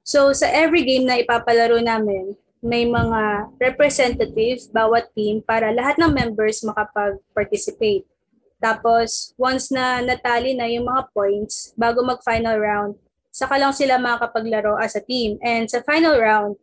So 0.04 0.32
sa 0.36 0.48
every 0.48 0.84
game 0.84 1.08
na 1.08 1.20
ipapalaro 1.20 1.80
namin, 1.80 2.36
may 2.64 2.88
mga 2.88 3.52
representative 3.60 4.72
bawat 4.72 5.12
team 5.12 5.44
para 5.44 5.68
lahat 5.68 6.00
ng 6.00 6.16
members 6.16 6.64
makapag-participate. 6.64 8.08
Tapos, 8.56 9.36
once 9.36 9.68
na 9.68 10.00
natali 10.00 10.56
na 10.56 10.64
yung 10.64 10.88
mga 10.88 11.12
points, 11.12 11.76
bago 11.76 12.00
mag-final 12.00 12.56
round, 12.56 12.96
saka 13.28 13.60
lang 13.60 13.76
sila 13.76 14.00
makakapaglaro 14.00 14.80
as 14.80 14.96
a 14.96 15.04
team. 15.04 15.36
And 15.44 15.68
sa 15.68 15.84
final 15.84 16.16
round, 16.16 16.56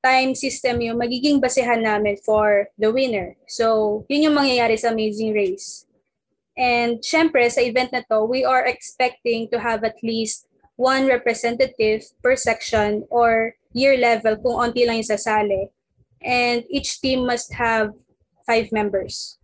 time 0.00 0.32
system 0.32 0.80
yung 0.80 0.96
magiging 0.96 1.44
basehan 1.44 1.84
namin 1.84 2.16
for 2.24 2.72
the 2.80 2.88
winner. 2.88 3.36
So, 3.44 4.08
yun 4.08 4.32
yung 4.32 4.36
mangyayari 4.40 4.80
sa 4.80 4.96
Amazing 4.96 5.36
Race. 5.36 5.84
And 6.56 7.00
syempre, 7.00 7.48
sa 7.50 7.60
event 7.60 7.92
na 7.92 8.02
to, 8.10 8.24
we 8.24 8.44
are 8.44 8.64
expecting 8.64 9.48
to 9.52 9.60
have 9.60 9.84
at 9.84 9.96
least 10.02 10.48
one 10.76 11.06
representative 11.06 12.04
per 12.22 12.36
section 12.36 13.04
or 13.08 13.56
year 13.72 13.96
level 13.96 14.36
kung 14.36 14.60
onti 14.60 14.84
lang 14.84 15.00
yung 15.00 15.08
sasali. 15.08 15.72
And 16.20 16.64
each 16.68 17.00
team 17.00 17.26
must 17.26 17.54
have 17.54 17.96
five 18.46 18.70
members. 18.72 19.38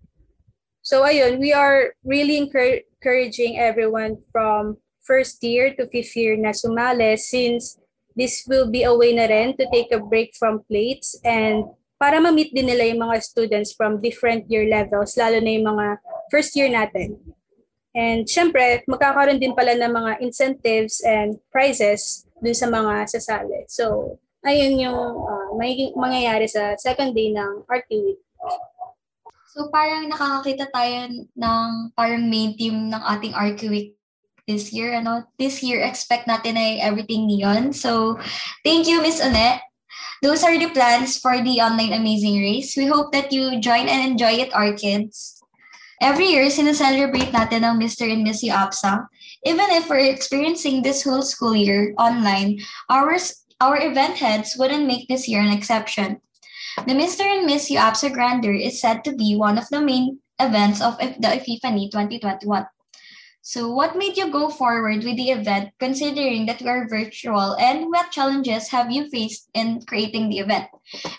So 0.83 1.03
ayun, 1.03 1.41
we 1.41 1.53
are 1.53 1.93
really 2.05 2.37
encouraging 2.37 3.59
everyone 3.59 4.19
from 4.33 4.79
first 5.01 5.43
year 5.43 5.73
to 5.77 5.89
fifth 5.89 6.17
year 6.17 6.37
na 6.37 6.53
sumali 6.53 7.17
since 7.17 7.81
this 8.17 8.45
will 8.49 8.69
be 8.69 8.85
a 8.85 8.93
way 8.93 9.17
na 9.17 9.25
rin 9.25 9.57
to 9.57 9.65
take 9.73 9.89
a 9.93 10.01
break 10.01 10.37
from 10.37 10.61
plates 10.69 11.17
and 11.25 11.65
para 11.99 12.23
ma-meet 12.23 12.55
din 12.55 12.71
nila 12.71 12.87
yung 12.87 13.03
mga 13.05 13.19
students 13.21 13.75
from 13.75 13.99
different 13.99 14.47
year 14.47 14.65
levels, 14.71 15.19
lalo 15.19 15.43
na 15.43 15.51
yung 15.51 15.67
mga 15.67 15.87
first 16.31 16.55
year 16.55 16.71
natin. 16.71 17.19
And 17.93 18.25
syempre, 18.31 18.87
magkakaroon 18.87 19.43
din 19.43 19.59
pala 19.59 19.75
ng 19.75 19.91
mga 19.91 20.13
incentives 20.23 21.03
and 21.03 21.43
prizes 21.51 22.25
dun 22.39 22.55
sa 22.55 22.71
mga 22.71 23.11
sasali. 23.11 23.67
So, 23.67 24.17
ayun 24.47 24.79
yung 24.79 25.03
uh, 25.27 25.51
may, 25.59 25.91
mangyayari 25.99 26.47
sa 26.47 26.79
second 26.79 27.13
day 27.13 27.35
ng 27.35 27.67
Art 27.67 27.85
Week. 27.91 28.23
So 29.59 29.67
parang 29.75 30.07
nakakakita 30.07 30.71
tayo 30.71 31.11
ng 31.35 31.69
parang 31.99 32.31
main 32.31 32.55
team 32.55 32.95
ng 32.95 33.03
ating 33.03 33.35
RQ 33.35 33.61
Week 33.75 33.91
this 34.47 34.71
year. 34.71 34.95
Ano? 34.95 35.27
This 35.35 35.67
year, 35.67 35.83
expect 35.83 36.31
natin 36.31 36.55
ay 36.55 36.79
everything 36.79 37.27
neon. 37.27 37.75
So 37.75 38.23
thank 38.63 38.87
you, 38.87 39.03
Miss 39.03 39.19
Annette. 39.19 39.68
Those 40.23 40.43
are 40.43 40.59
the 40.59 40.71
plans 40.71 41.19
for 41.19 41.39
the 41.43 41.61
online 41.63 41.93
amazing 41.93 42.41
race. 42.41 42.77
We 42.77 42.87
hope 42.87 43.13
that 43.13 43.33
you 43.33 43.61
join 43.61 43.87
and 43.87 44.03
enjoy 44.03 44.43
it, 44.43 44.55
our 44.55 44.73
kids. 44.73 45.39
Every 46.01 46.31
year, 46.31 46.47
sineselebrate 46.47 47.35
natin 47.35 47.67
ang 47.67 47.79
Mr. 47.79 48.07
and 48.07 48.23
Miss 48.23 48.43
UAPSA. 48.43 49.07
Even 49.47 49.71
if 49.75 49.91
we're 49.91 50.11
experiencing 50.11 50.83
this 50.83 51.03
whole 51.03 51.23
school 51.23 51.55
year 51.55 51.95
online, 51.99 52.59
our, 52.91 53.19
our 53.61 53.79
event 53.79 54.19
heads 54.19 54.55
wouldn't 54.59 54.87
make 54.87 55.07
this 55.07 55.27
year 55.27 55.43
an 55.43 55.55
exception. 55.55 56.23
The 56.87 56.95
Mr. 56.95 57.27
and 57.27 57.47
Miss 57.47 57.71
UAPSA 57.71 58.15
Grandeur 58.15 58.55
is 58.55 58.81
said 58.81 59.03
to 59.05 59.15
be 59.15 59.35
one 59.35 59.59
of 59.59 59.69
the 59.71 59.83
main 59.83 60.19
events 60.39 60.81
of 60.81 60.99
the 60.99 61.35
Epiphany 61.35 61.91
2021. 61.91 62.67
So 63.49 63.73
what 63.73 63.97
made 63.97 64.21
you 64.21 64.29
go 64.29 64.53
forward 64.53 65.09
with 65.09 65.17
the 65.17 65.33
event 65.33 65.73
considering 65.81 66.45
that 66.45 66.61
we 66.61 66.69
are 66.69 66.85
virtual 66.85 67.57
and 67.57 67.89
what 67.89 68.13
challenges 68.13 68.69
have 68.69 68.93
you 68.93 69.09
faced 69.09 69.49
in 69.57 69.81
creating 69.89 70.29
the 70.29 70.45
event? 70.45 70.69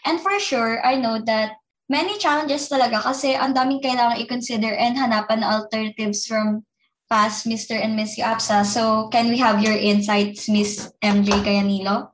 And 0.05 0.21
for 0.21 0.37
sure, 0.37 0.77
I 0.85 0.93
know 0.93 1.17
that 1.25 1.57
many 1.89 2.21
challenges 2.21 2.69
talaga 2.69 3.01
kasi 3.01 3.33
ang 3.33 3.57
daming 3.57 3.81
kailangan 3.81 4.21
i-consider 4.21 4.77
and 4.77 4.93
hanapan 4.93 5.41
na 5.41 5.57
alternatives 5.57 6.29
from 6.29 6.69
past 7.09 7.49
Mr. 7.49 7.73
and 7.73 7.97
Miss 7.97 8.13
UAPSA. 8.21 8.61
So 8.61 9.09
can 9.09 9.33
we 9.33 9.41
have 9.41 9.65
your 9.65 9.73
insights, 9.73 10.45
Miss 10.45 10.93
MJ 11.01 11.33
Cayanilo? 11.41 12.13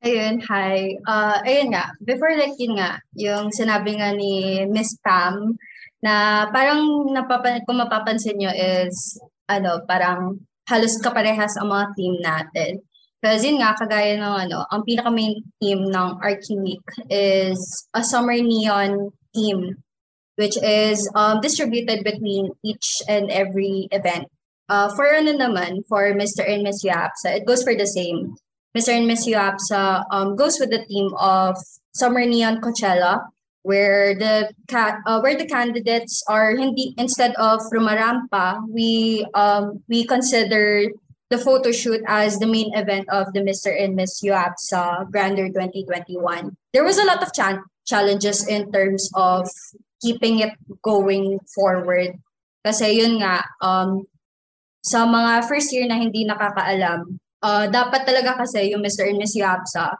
Ayun, 0.00 0.40
hi. 0.48 0.96
Uh, 1.04 1.44
ayun 1.44 1.76
nga, 1.76 1.92
before 2.08 2.32
like 2.40 2.56
yun 2.56 2.80
nga, 2.80 2.96
yung 3.12 3.52
sinabi 3.52 4.00
nga 4.00 4.16
ni 4.16 4.64
Miss 4.64 4.96
Pam, 5.04 5.60
na 6.00 6.48
parang 6.48 7.12
napapan 7.12 7.60
kung 7.68 7.76
mapapansin 7.80 8.40
nyo 8.40 8.52
is, 8.52 9.20
ano, 9.48 9.84
parang 9.84 10.40
halos 10.68 10.96
kaparehas 11.00 11.56
ang 11.60 11.68
mga 11.68 11.86
team 11.96 12.14
natin. 12.20 12.72
Kasi 13.20 13.52
yun 13.52 13.60
nga, 13.60 13.76
kagaya 13.76 14.16
ng 14.16 14.36
ano, 14.48 14.64
ang 14.72 14.80
pinaka-main 14.80 15.44
team 15.60 15.92
ng 15.92 16.10
RQ 16.24 16.46
Week 16.64 16.86
is 17.12 17.60
a 17.92 18.00
summer 18.00 18.32
neon 18.32 19.12
team, 19.36 19.76
which 20.40 20.56
is 20.64 21.04
um, 21.12 21.44
distributed 21.44 22.00
between 22.00 22.48
each 22.64 23.04
and 23.04 23.28
every 23.28 23.92
event. 23.92 24.24
Uh, 24.72 24.88
for 24.96 25.04
ano 25.04 25.36
naman, 25.36 25.84
for 25.84 26.16
Mr. 26.16 26.46
and 26.48 26.64
Miss 26.64 26.80
Yapsa, 26.80 27.36
it 27.36 27.44
goes 27.44 27.60
for 27.60 27.76
the 27.76 27.84
same. 27.84 28.38
Mr. 28.72 28.96
and 28.96 29.06
Miss 29.10 29.26
Yuapsa 29.26 30.06
um, 30.14 30.36
goes 30.38 30.56
with 30.62 30.70
the 30.70 30.86
theme 30.86 31.10
of 31.18 31.58
Summer 31.92 32.24
Neon 32.24 32.62
Coachella, 32.62 33.18
where 33.62 34.14
the 34.14 34.48
uh, 34.72 35.20
where 35.20 35.36
the 35.36 35.46
candidates 35.46 36.22
are 36.28 36.56
hindi 36.56 36.94
instead 36.96 37.34
of 37.36 37.60
rumarampa, 37.72 38.60
we 38.68 39.26
um, 39.34 39.82
we 39.88 40.04
consider 40.04 40.88
the 41.30 41.38
photo 41.38 41.70
shoot 41.70 42.02
as 42.08 42.38
the 42.38 42.46
main 42.46 42.74
event 42.74 43.06
of 43.08 43.32
the 43.32 43.40
Mr. 43.40 43.70
and 43.70 43.94
Miss 43.94 44.20
UAPSA 44.20 45.10
Grander 45.12 45.46
2021. 45.48 46.56
There 46.72 46.84
was 46.84 46.98
a 46.98 47.06
lot 47.06 47.22
of 47.22 47.30
ch- 47.30 47.62
challenges 47.86 48.46
in 48.48 48.72
terms 48.72 49.08
of 49.14 49.46
keeping 50.02 50.40
it 50.40 50.56
going 50.82 51.38
forward. 51.54 52.18
Kasi 52.66 52.98
yun 52.98 53.22
nga, 53.22 53.46
um, 53.62 54.04
sa 54.82 55.06
mga 55.06 55.46
first 55.46 55.70
year 55.70 55.86
na 55.86 56.02
hindi 56.02 56.26
nakakaalam, 56.26 57.20
uh, 57.44 57.64
dapat 57.70 58.08
talaga 58.08 58.34
kasi 58.42 58.74
yung 58.74 58.82
Mr. 58.82 59.06
and 59.06 59.20
Miss 59.20 59.36
Yapsa 59.36 59.94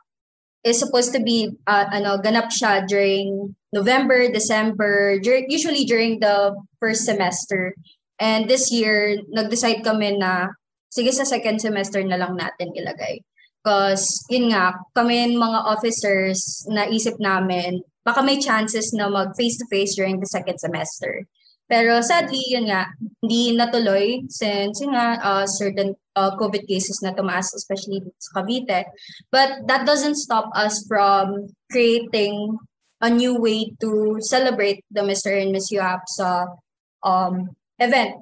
is 0.65 0.79
supposed 0.79 1.13
to 1.17 1.21
be 1.21 1.57
uh, 1.67 1.87
ano 1.93 2.21
ganap 2.21 2.53
siya 2.53 2.85
during 2.85 3.57
November, 3.73 4.29
December, 4.29 5.19
dur- 5.23 5.47
usually 5.49 5.85
during 5.85 6.21
the 6.21 6.53
first 6.79 7.07
semester. 7.07 7.73
And 8.21 8.51
this 8.51 8.69
year, 8.69 9.17
nag-decide 9.33 9.81
kami 9.81 10.21
na 10.21 10.53
sige 10.93 11.15
sa 11.15 11.25
second 11.25 11.63
semester 11.63 12.03
na 12.05 12.21
lang 12.21 12.37
natin 12.37 12.77
ilagay. 12.77 13.25
Because 13.61 14.05
yun 14.29 14.53
nga, 14.53 14.77
kami 14.97 15.37
mga 15.37 15.61
officers 15.65 16.65
na 16.69 16.89
isip 16.89 17.17
namin, 17.21 17.81
baka 18.05 18.25
may 18.25 18.41
chances 18.41 18.93
na 18.97 19.09
mag 19.09 19.37
face-to-face 19.37 19.97
during 19.97 20.21
the 20.21 20.29
second 20.29 20.57
semester. 20.57 21.25
Pero 21.71 22.03
sadly, 22.03 22.43
yun 22.51 22.67
nga, 22.67 22.91
hindi 23.23 23.55
natuloy 23.55 24.27
since 24.27 24.83
yun 24.83 24.91
nga, 24.91 25.23
uh, 25.23 25.47
certain 25.47 25.95
uh, 26.19 26.35
COVID 26.35 26.67
cases 26.67 26.99
na 26.99 27.15
tumaas, 27.15 27.55
especially 27.55 28.03
sa 28.19 28.43
Cavite. 28.43 28.91
But 29.31 29.71
that 29.71 29.87
doesn't 29.87 30.19
stop 30.19 30.51
us 30.59 30.83
from 30.91 31.55
creating 31.71 32.59
a 32.99 33.09
new 33.09 33.39
way 33.39 33.71
to 33.81 34.19
celebrate 34.19 34.83
the 34.91 35.07
Mr. 35.07 35.31
and 35.31 35.55
Miss 35.55 35.71
UAPSA 35.71 36.59
um, 37.07 37.55
event, 37.79 38.19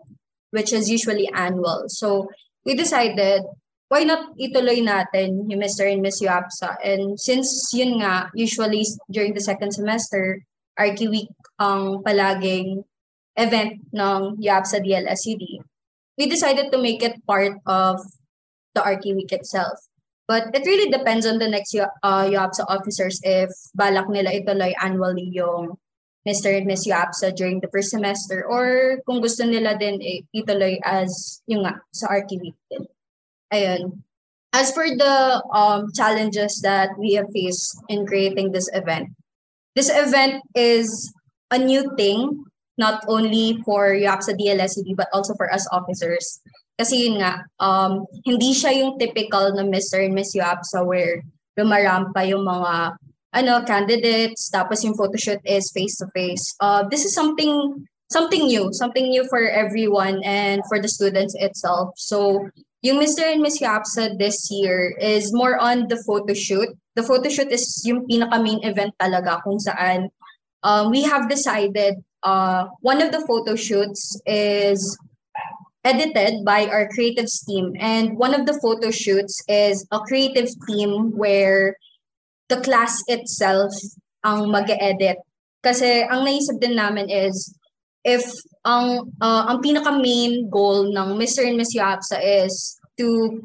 which 0.53 0.77
is 0.77 0.93
usually 0.93 1.27
annual. 1.33 1.89
So 1.89 2.29
we 2.69 2.77
decided 2.77 3.43
why 3.89 4.05
not 4.05 4.37
ituloy 4.37 4.85
natin 4.85 5.49
yung 5.49 5.65
Mr. 5.65 5.89
and 5.89 6.05
Miss 6.05 6.21
UAPSA? 6.21 6.77
And 6.85 7.17
since 7.17 7.73
yun 7.73 8.05
nga, 8.05 8.29
usually 8.37 8.85
during 9.09 9.33
the 9.33 9.41
second 9.41 9.73
semester, 9.73 10.45
Archie 10.77 11.09
Week 11.09 11.33
ang 11.59 12.05
palaging 12.05 12.85
event 13.39 13.81
ng 13.95 14.37
UAPSA 14.43 14.83
DLSUD, 14.83 15.63
we 16.19 16.27
decided 16.27 16.75
to 16.75 16.79
make 16.83 17.03
it 17.03 17.23
part 17.25 17.55
of 17.65 18.03
the 18.75 18.83
Archie 18.83 19.15
Week 19.15 19.33
itself. 19.33 19.79
But 20.27 20.53
it 20.53 20.67
really 20.67 20.91
depends 20.91 21.25
on 21.25 21.39
the 21.39 21.49
next 21.49 21.73
uh, 21.75 22.27
UAPSA 22.29 22.69
officers 22.69 23.17
if 23.25 23.49
balak 23.75 24.11
nila 24.13 24.29
ituloy 24.35 24.75
annually 24.77 25.31
yung 25.33 25.79
Mr. 26.29 26.53
and 26.53 26.67
Miss 26.67 26.85
UAPSA 26.85 27.33
during 27.33 27.61
the 27.61 27.73
first 27.73 27.89
semester 27.89 28.45
or 28.45 29.01
kung 29.09 29.25
gusto 29.25 29.49
nila 29.49 29.81
din 29.81 29.97
eh, 30.05 30.21
ituloy 30.37 30.77
as 30.85 31.41
yung 31.49 31.65
nga 31.65 31.81
sa 31.97 32.13
Archie 32.13 32.37
Week 32.37 32.59
din. 32.69 32.85
Ayun. 33.49 34.05
As 34.53 34.69
for 34.73 34.85
the 34.85 35.41
um, 35.53 35.89
challenges 35.97 36.61
that 36.61 36.93
we 37.01 37.17
have 37.17 37.33
faced 37.33 37.81
in 37.89 38.05
creating 38.05 38.53
this 38.53 38.69
event, 38.77 39.09
this 39.73 39.89
event 39.89 40.45
is 40.53 41.09
a 41.51 41.57
new 41.57 41.89
thing, 41.97 42.45
not 42.79 43.03
only 43.11 43.59
for 43.67 43.91
YAPSA 43.91 44.39
DLSED, 44.39 44.95
but 44.97 45.11
also 45.13 45.35
for 45.35 45.53
us 45.53 45.67
officers. 45.75 46.41
Kasi 46.79 47.11
yun 47.11 47.19
nga, 47.19 47.43
um, 47.59 48.07
hindi 48.23 48.55
siya 48.55 48.71
yung 48.79 49.03
typical 49.03 49.51
na 49.51 49.67
Mr. 49.67 49.99
and 50.07 50.15
Miss 50.15 50.31
YAPSA 50.33 50.87
where 50.87 51.21
lumarampa 51.59 52.23
yung 52.23 52.47
mga 52.47 52.95
ano 53.35 53.61
candidates 53.67 54.49
tapos 54.49 54.87
yung 54.87 54.95
photoshoot 54.95 55.43
is 55.45 55.75
face 55.75 55.99
to 55.99 56.07
face. 56.15 56.55
Uh 56.63 56.87
this 56.89 57.05
is 57.05 57.13
something 57.13 57.85
something 58.09 58.47
new, 58.47 58.73
something 58.73 59.11
new 59.11 59.27
for 59.29 59.43
everyone 59.43 60.23
and 60.25 60.63
for 60.71 60.81
the 60.81 60.89
students 60.89 61.35
itself. 61.37 61.93
So 61.99 62.49
yung 62.81 63.03
Mr. 63.03 63.27
and 63.27 63.43
Miss 63.43 63.59
YAPSA 63.59 64.17
this 64.17 64.49
year 64.55 64.95
is 65.03 65.35
more 65.35 65.59
on 65.59 65.91
the 65.91 65.99
photo 66.07 66.33
shoot. 66.33 66.71
The 66.95 67.03
photo 67.03 67.29
shoot 67.29 67.51
is 67.51 67.67
yung 67.85 68.07
pinaka 68.07 68.39
main 68.39 68.63
event 68.63 68.95
talaga 68.97 69.43
kung 69.43 69.59
saan 69.59 70.09
um, 70.63 70.91
we 70.91 71.03
have 71.03 71.29
decided 71.29 72.03
uh, 72.23 72.67
one 72.81 73.03
of 73.03 73.13
the 73.13 73.25
photo 73.27 73.55
shoots 73.55 74.21
is 74.27 74.99
edited 75.85 76.45
by 76.45 76.67
our 76.67 76.89
creative 76.89 77.27
team 77.47 77.73
and 77.79 78.19
one 78.19 78.35
of 78.35 78.47
the 78.47 78.59
photo 78.61 78.91
shoots 78.91 79.41
is 79.49 79.87
a 79.93 80.01
creative 80.01 80.49
team 80.67 81.17
where 81.17 81.77
the 82.49 82.61
class 82.61 83.01
itself 83.07 83.73
ang 84.25 84.51
mag-edit. 84.51 85.17
Kasi 85.63 86.03
ang 86.03 86.27
naisip 86.27 86.59
din 86.59 86.75
namin 86.75 87.07
is 87.09 87.55
if 88.03 88.25
ang 88.65 89.11
uh, 89.21 89.43
ang 89.47 89.59
pinaka 89.63 89.95
main 89.95 90.49
goal 90.51 90.91
ng 90.91 91.19
Mr. 91.19 91.47
and 91.47 91.59
Miss 91.59 91.75
Yapsa 91.75 92.19
is 92.19 92.79
to 92.97 93.39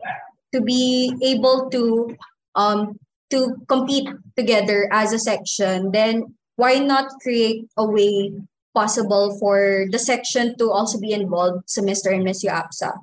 to 0.54 0.62
be 0.62 1.13
able 1.21 1.69
to 1.69 2.13
um 2.56 2.97
to 3.34 3.58
compete 3.65 4.08
together 4.38 4.86
as 4.93 5.10
a 5.10 5.17
section 5.17 5.89
then 5.89 6.21
why 6.56 6.78
not 6.80 7.10
create 7.22 7.66
a 7.78 7.86
way 7.86 8.32
possible 8.74 9.38
for 9.38 9.86
the 9.92 10.00
section 10.00 10.58
to 10.58 10.72
also 10.72 11.00
be 11.00 11.13
involved 11.13 11.66
sa 11.70 11.82
Mr. 11.82 12.13
and 12.13 12.26
Miss 12.26 12.44
Yapsa 12.44 12.94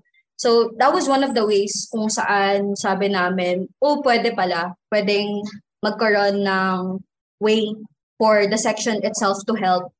so 0.41 0.73
that 0.81 0.93
was 0.93 1.07
one 1.07 1.23
of 1.23 1.35
the 1.35 1.47
ways 1.47 1.87
kung 1.93 2.11
saan 2.11 2.75
sabi 2.75 3.13
namin 3.13 3.71
oh 3.83 4.03
pwede 4.03 4.35
pala 4.35 4.75
pwedeng 4.91 5.45
magkaroon 5.81 6.43
ng 6.45 7.01
way 7.41 7.73
for 8.21 8.45
the 8.47 8.59
section 8.59 9.01
itself 9.01 9.41
to 9.49 9.57
help 9.57 9.93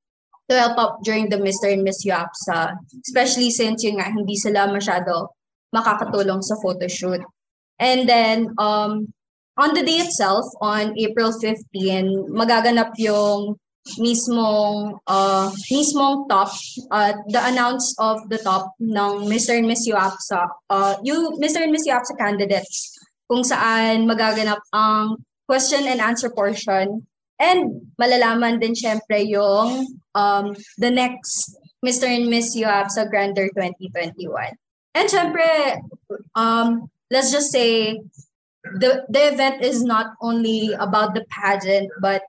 to 0.51 0.59
help 0.59 0.77
up 0.77 0.99
during 1.03 1.31
the 1.31 1.39
Mr. 1.39 1.73
and 1.73 1.87
Miss 1.87 2.05
UAPSA, 2.05 2.75
especially 3.07 3.51
since 3.51 3.87
yun 3.87 4.03
nga, 4.03 4.11
hindi 4.11 4.35
sila 4.35 4.67
masyado 4.67 5.31
makakatulong 5.71 6.43
sa 6.43 6.59
photo 6.59 6.91
shoot. 6.91 7.23
And 7.79 8.11
then, 8.11 8.51
um, 8.59 9.15
on 9.57 9.75
the 9.75 9.83
day 9.83 10.03
itself, 10.03 10.47
on 10.61 10.95
April 10.99 11.33
15, 11.33 12.31
magaganap 12.31 12.95
yung 12.99 13.57
mismong 13.99 15.01
uh, 15.09 15.49
mismong 15.73 16.29
top 16.29 16.53
uh, 16.93 17.17
the 17.33 17.41
announce 17.49 17.97
of 17.99 18.21
the 18.29 18.39
top 18.45 18.77
ng 18.79 19.25
Mr. 19.25 19.57
and 19.57 19.67
Miss 19.67 19.89
UAPSA 19.89 20.47
uh, 20.69 20.95
you 21.01 21.33
Mr. 21.41 21.65
and 21.65 21.73
Miss 21.73 21.89
UAPSA 21.89 22.13
candidates 22.21 22.93
kung 23.25 23.41
saan 23.41 24.05
magaganap 24.05 24.61
ang 24.77 25.17
question 25.49 25.89
and 25.89 25.99
answer 25.99 26.29
portion 26.29 27.09
And 27.41 27.89
malalaman 27.97 28.61
din 28.61 28.77
syempre 28.77 29.25
yung 29.25 29.89
um, 30.13 30.47
the 30.77 30.93
next 30.93 31.57
Mr. 31.81 32.05
and 32.05 32.29
Miss 32.29 32.53
UAP 32.53 32.93
sa 32.93 33.09
Grander 33.09 33.49
2021. 33.57 34.29
And 34.93 35.09
syempre, 35.09 35.81
um, 36.37 36.93
let's 37.09 37.33
just 37.33 37.49
say 37.49 37.97
the, 38.65 39.05
the 39.09 39.33
event 39.33 39.65
is 39.65 39.83
not 39.83 40.15
only 40.21 40.73
about 40.79 41.15
the 41.15 41.25
pageant, 41.31 41.91
but 42.01 42.23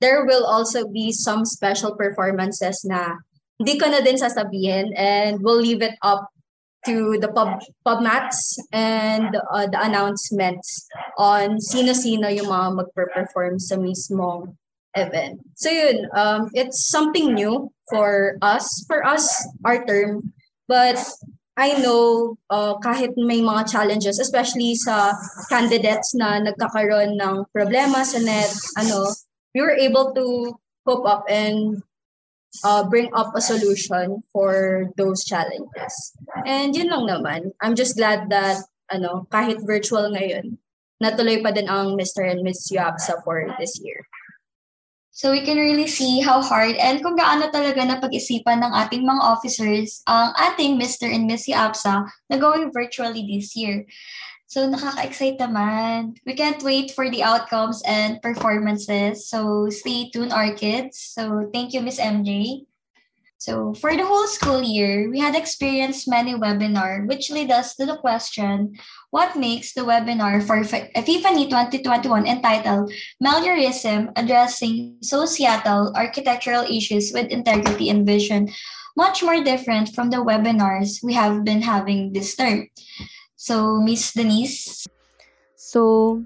there 0.00 0.24
will 0.26 0.44
also 0.44 0.88
be 0.88 1.12
some 1.12 1.44
special 1.44 1.96
performances 1.96 2.84
na 2.84 3.16
hindi 3.58 3.78
ko 3.78 3.88
na 3.88 4.00
din 4.00 4.20
sasabihin 4.20 4.92
and 4.96 5.40
we'll 5.40 5.60
leave 5.60 5.80
it 5.80 5.96
up 6.02 6.28
to 6.84 7.18
the 7.18 7.28
pub 7.32 7.58
pub 7.82 7.98
mats 8.02 8.54
and 8.70 9.34
uh, 9.50 9.66
the 9.66 9.80
announcements 9.80 10.86
on 11.18 11.58
sino-sino 11.58 12.28
yung 12.28 12.46
mga 12.46 12.68
magpe-perform 12.78 13.58
sa 13.58 13.74
mismong 13.74 14.54
event. 14.94 15.40
So 15.56 15.68
yun, 15.68 16.06
um, 16.14 16.48
it's 16.54 16.88
something 16.88 17.34
new 17.34 17.72
for 17.90 18.38
us, 18.40 18.84
for 18.86 19.04
us, 19.04 19.26
our 19.64 19.84
term. 19.84 20.32
But 20.68 21.00
I 21.56 21.80
know 21.80 22.36
uh, 22.52 22.76
kahit 22.84 23.16
may 23.16 23.40
mga 23.40 23.72
challenges, 23.72 24.20
especially 24.20 24.76
sa 24.76 25.16
candidates 25.48 26.12
na 26.12 26.36
nagkakaroon 26.44 27.16
ng 27.16 27.48
problema 27.48 28.04
sa 28.04 28.20
net, 28.20 28.52
ano, 28.76 29.08
we 29.56 29.64
were 29.64 29.72
able 29.72 30.12
to 30.12 30.52
cope 30.84 31.08
up 31.08 31.24
and 31.32 31.80
uh, 32.60 32.84
bring 32.84 33.08
up 33.16 33.32
a 33.34 33.40
solution 33.40 34.20
for 34.32 34.88
those 35.00 35.24
challenges. 35.24 36.12
And 36.44 36.76
yun 36.76 36.92
lang 36.92 37.08
naman. 37.08 37.56
I'm 37.64 37.74
just 37.74 37.96
glad 37.96 38.28
that 38.28 38.60
ano, 38.92 39.26
kahit 39.32 39.64
virtual 39.64 40.12
ngayon, 40.12 40.60
natuloy 41.02 41.40
pa 41.40 41.56
din 41.56 41.72
ang 41.72 41.96
Mr. 41.96 42.24
and 42.28 42.44
Miss 42.44 42.68
YAPSA 42.68 43.24
for 43.24 43.48
this 43.58 43.80
year. 43.80 44.04
So 45.16 45.32
we 45.32 45.40
can 45.40 45.56
really 45.56 45.88
see 45.88 46.20
how 46.20 46.44
hard 46.44 46.76
and 46.76 47.00
kung 47.00 47.16
gaano 47.16 47.48
talaga 47.48 47.80
na 47.80 47.96
pag-isipan 47.96 48.60
ng 48.60 48.72
ating 48.84 49.00
mga 49.00 49.22
officers 49.24 50.04
ang 50.04 50.36
ating 50.36 50.76
Mr. 50.76 51.08
and 51.08 51.24
Miss 51.24 51.48
YAPSA 51.48 52.04
na 52.28 52.36
going 52.36 52.68
virtually 52.68 53.24
this 53.24 53.56
year. 53.56 53.88
So 54.44 54.68
nakaka-excite 54.68 55.40
naman. 55.40 56.20
We 56.28 56.36
can't 56.36 56.60
wait 56.60 56.92
for 56.92 57.08
the 57.08 57.24
outcomes 57.24 57.80
and 57.88 58.20
performances. 58.20 59.24
So 59.24 59.72
stay 59.72 60.12
tuned, 60.12 60.36
our 60.36 60.52
kids. 60.52 61.00
So 61.00 61.48
thank 61.48 61.72
you, 61.72 61.80
Miss 61.80 61.96
MJ. 61.96 62.68
So 63.38 63.74
for 63.74 63.94
the 63.94 64.06
whole 64.06 64.26
school 64.26 64.62
year, 64.62 65.10
we 65.10 65.20
had 65.20 65.36
experienced 65.36 66.08
many 66.08 66.34
webinar, 66.34 67.06
which 67.06 67.30
led 67.30 67.50
us 67.50 67.76
to 67.76 67.84
the 67.84 67.96
question, 67.98 68.74
what 69.10 69.36
makes 69.36 69.74
the 69.74 69.84
webinar 69.84 70.40
for 70.42 70.64
Epiphany 70.64 71.46
2021 71.46 72.26
entitled 72.26 72.92
Meliorism 73.22 74.10
Addressing 74.16 74.96
Societal 75.02 75.92
Architectural 75.94 76.64
Issues 76.64 77.12
with 77.12 77.28
Integrity 77.28 77.90
and 77.90 78.06
Vision 78.06 78.48
much 78.96 79.22
more 79.22 79.44
different 79.44 79.92
from 79.94 80.08
the 80.08 80.24
webinars 80.24 81.04
we 81.04 81.12
have 81.12 81.44
been 81.44 81.60
having 81.60 82.12
this 82.12 82.34
term. 82.34 82.66
So, 83.36 83.76
Miss 83.80 84.12
Denise? 84.12 84.88
So, 85.54 86.24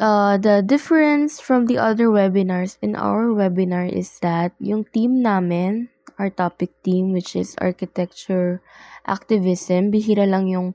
uh, 0.00 0.36
the 0.38 0.62
difference 0.62 1.40
from 1.40 1.66
the 1.66 1.78
other 1.78 2.08
webinars 2.08 2.76
in 2.82 2.96
our 2.96 3.30
webinar 3.30 3.86
is 3.86 4.18
that 4.20 4.52
yung 4.58 4.84
team 4.84 5.22
namin, 5.22 5.88
our 6.18 6.30
topic 6.30 6.70
team, 6.82 7.12
which 7.12 7.36
is 7.36 7.54
architecture 7.58 8.62
activism, 9.06 9.90
bihira 9.92 10.26
lang 10.28 10.48
yung 10.48 10.74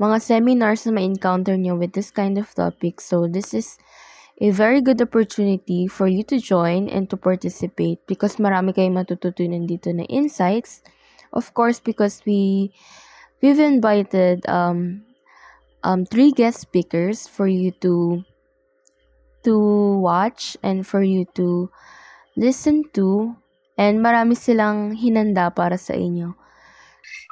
mga 0.00 0.20
seminars 0.20 0.86
na 0.86 0.92
ma-encounter 0.92 1.56
nyo 1.56 1.76
with 1.76 1.92
this 1.92 2.10
kind 2.10 2.38
of 2.38 2.52
topic. 2.54 3.00
So, 3.00 3.26
this 3.26 3.54
is 3.54 3.78
a 4.40 4.50
very 4.50 4.80
good 4.80 5.00
opportunity 5.00 5.86
for 5.88 6.06
you 6.06 6.22
to 6.24 6.38
join 6.38 6.88
and 6.88 7.08
to 7.08 7.16
participate 7.16 8.04
because 8.06 8.36
marami 8.36 8.76
kayong 8.76 9.00
matututunan 9.00 9.64
dito 9.64 9.88
na 9.94 10.04
insights. 10.12 10.84
Of 11.32 11.56
course, 11.56 11.80
because 11.80 12.20
we 12.28 12.72
we've 13.40 13.60
invited 13.60 14.44
um 14.48 15.04
um 15.80 16.04
three 16.04 16.32
guest 16.32 16.60
speakers 16.60 17.24
for 17.24 17.48
you 17.48 17.72
to 17.80 18.24
to 19.46 19.54
watch 20.02 20.58
and 20.66 20.82
for 20.82 21.06
you 21.06 21.22
to 21.38 21.70
listen 22.34 22.82
to. 22.98 23.38
And 23.78 24.02
marami 24.02 24.34
silang 24.34 24.98
hinanda 24.98 25.52
para 25.54 25.78
sa 25.78 25.94
inyo. 25.94 26.34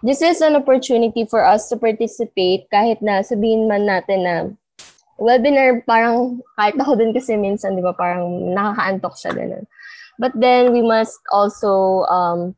This 0.04 0.20
is 0.20 0.44
an 0.44 0.54
opportunity 0.54 1.24
for 1.24 1.40
us 1.40 1.66
to 1.72 1.80
participate 1.80 2.68
kahit 2.68 3.00
na 3.00 3.24
sabihin 3.24 3.66
man 3.66 3.88
natin 3.88 4.20
na 4.22 4.36
webinar 5.16 5.80
parang 5.88 6.44
kahit 6.60 6.76
ako 6.76 7.00
din 7.00 7.16
kasi 7.16 7.34
minsan 7.40 7.72
'di 7.72 7.82
ba 7.82 7.96
parang 7.96 8.52
nakakaantok 8.52 9.16
siya 9.16 9.32
din. 9.32 9.64
But 10.20 10.36
then 10.36 10.76
we 10.76 10.84
must 10.84 11.16
also 11.32 12.04
um 12.12 12.52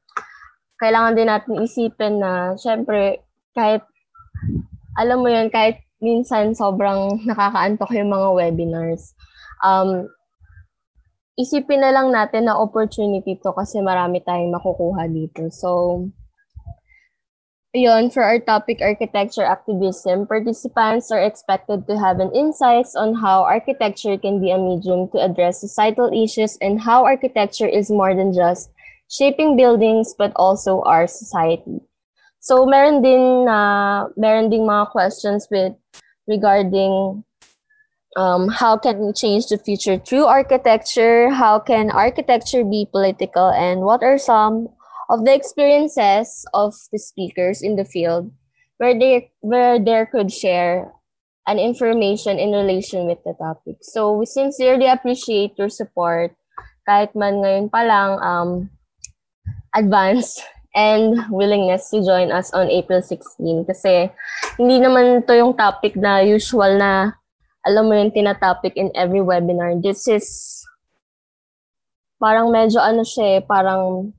kailangan 0.83 1.15
din 1.15 1.31
natin 1.31 1.63
isipin 1.63 2.19
na 2.19 2.59
syempre 2.59 3.23
kahit 3.55 3.87
alam 4.97 5.21
mo 5.21 5.29
yun, 5.29 5.53
kahit 5.53 5.85
minsan 6.01 6.57
sobrang 6.57 7.21
nakakaantok 7.29 7.93
yung 7.93 8.11
mga 8.13 8.29
webinars, 8.33 9.13
um, 9.65 10.09
isipin 11.37 11.85
na 11.85 11.93
lang 11.93 12.09
natin 12.11 12.49
na 12.49 12.57
opportunity 12.57 13.37
to 13.41 13.53
kasi 13.53 13.81
marami 13.85 14.25
tayong 14.25 14.53
makukuha 14.53 15.05
dito. 15.09 15.53
So, 15.53 16.01
Yun, 17.77 18.09
for 18.09 18.25
our 18.25 18.41
topic, 18.41 18.81
architecture 18.81 19.45
activism, 19.45 20.27
participants 20.27 21.13
are 21.13 21.21
expected 21.21 21.85
to 21.87 21.99
have 22.01 22.21
an 22.21 22.33
insights 22.33 22.97
on 22.97 23.13
how 23.13 23.45
architecture 23.45 24.17
can 24.17 24.41
be 24.41 24.51
a 24.51 24.57
medium 24.57 25.13
to 25.13 25.21
address 25.21 25.61
societal 25.61 26.09
issues 26.09 26.57
and 26.65 26.81
how 26.81 27.05
architecture 27.05 27.69
is 27.69 27.91
more 27.91 28.17
than 28.17 28.33
just 28.33 28.73
shaping 29.13 29.61
buildings 29.61 30.15
but 30.17 30.33
also 30.37 30.81
our 30.89 31.07
society. 31.07 31.85
So 32.41 32.65
meron 32.65 33.03
din 33.03 33.45
na 33.45 33.59
uh, 33.59 34.09
meron 34.17 34.49
ding 34.49 34.65
mga 34.65 34.89
questions 34.91 35.45
with 35.51 35.77
regarding 36.25 37.26
um, 38.17 38.49
how 38.49 38.77
can 38.77 38.99
we 38.99 39.13
change 39.13 39.47
the 39.47 39.59
future 39.59 39.99
through 39.99 40.25
architecture? 40.25 41.31
How 41.31 41.61
can 41.61 41.91
architecture 41.91 42.65
be 42.65 42.89
political? 42.91 43.51
And 43.51 43.83
what 43.83 44.03
are 44.03 44.19
some 44.19 44.69
of 45.09 45.25
the 45.25 45.35
experiences 45.35 46.45
of 46.53 46.75
the 46.91 46.99
speakers 46.99 47.63
in 47.63 47.77
the 47.77 47.85
field 47.85 48.33
where 48.79 48.99
they 48.99 49.31
where 49.41 49.79
they 49.79 50.05
could 50.11 50.33
share 50.33 50.91
an 51.47 51.59
information 51.59 52.39
in 52.39 52.51
relation 52.51 53.07
with 53.07 53.23
the 53.25 53.33
topic. 53.39 53.79
So 53.81 54.13
we 54.13 54.27
sincerely 54.27 54.89
appreciate 54.89 55.55
your 55.57 55.71
support 55.71 56.35
kahit 56.87 57.15
man 57.15 57.43
ngayon 57.43 57.67
pa 57.71 57.83
lang 57.87 58.11
um, 58.19 58.51
advance 59.75 60.43
and 60.75 61.23
willingness 61.31 61.91
to 61.91 62.03
join 62.03 62.31
us 62.31 62.51
on 62.53 62.71
April 62.71 63.01
16 63.01 63.67
kasi 63.67 64.11
hindi 64.59 64.77
naman 64.83 65.23
to 65.25 65.35
yung 65.39 65.55
topic 65.55 65.95
na 65.95 66.21
usual 66.23 66.79
na 66.79 67.15
alam 67.67 67.91
mo 67.91 67.99
yung 67.99 68.15
tinatopic 68.15 68.79
in 68.79 68.95
every 68.95 69.21
webinar. 69.21 69.75
This 69.83 70.07
is 70.07 70.27
parang 72.23 72.55
medyo 72.55 72.79
ano 72.79 73.03
siya 73.03 73.39
eh, 73.39 73.41
parang 73.43 74.15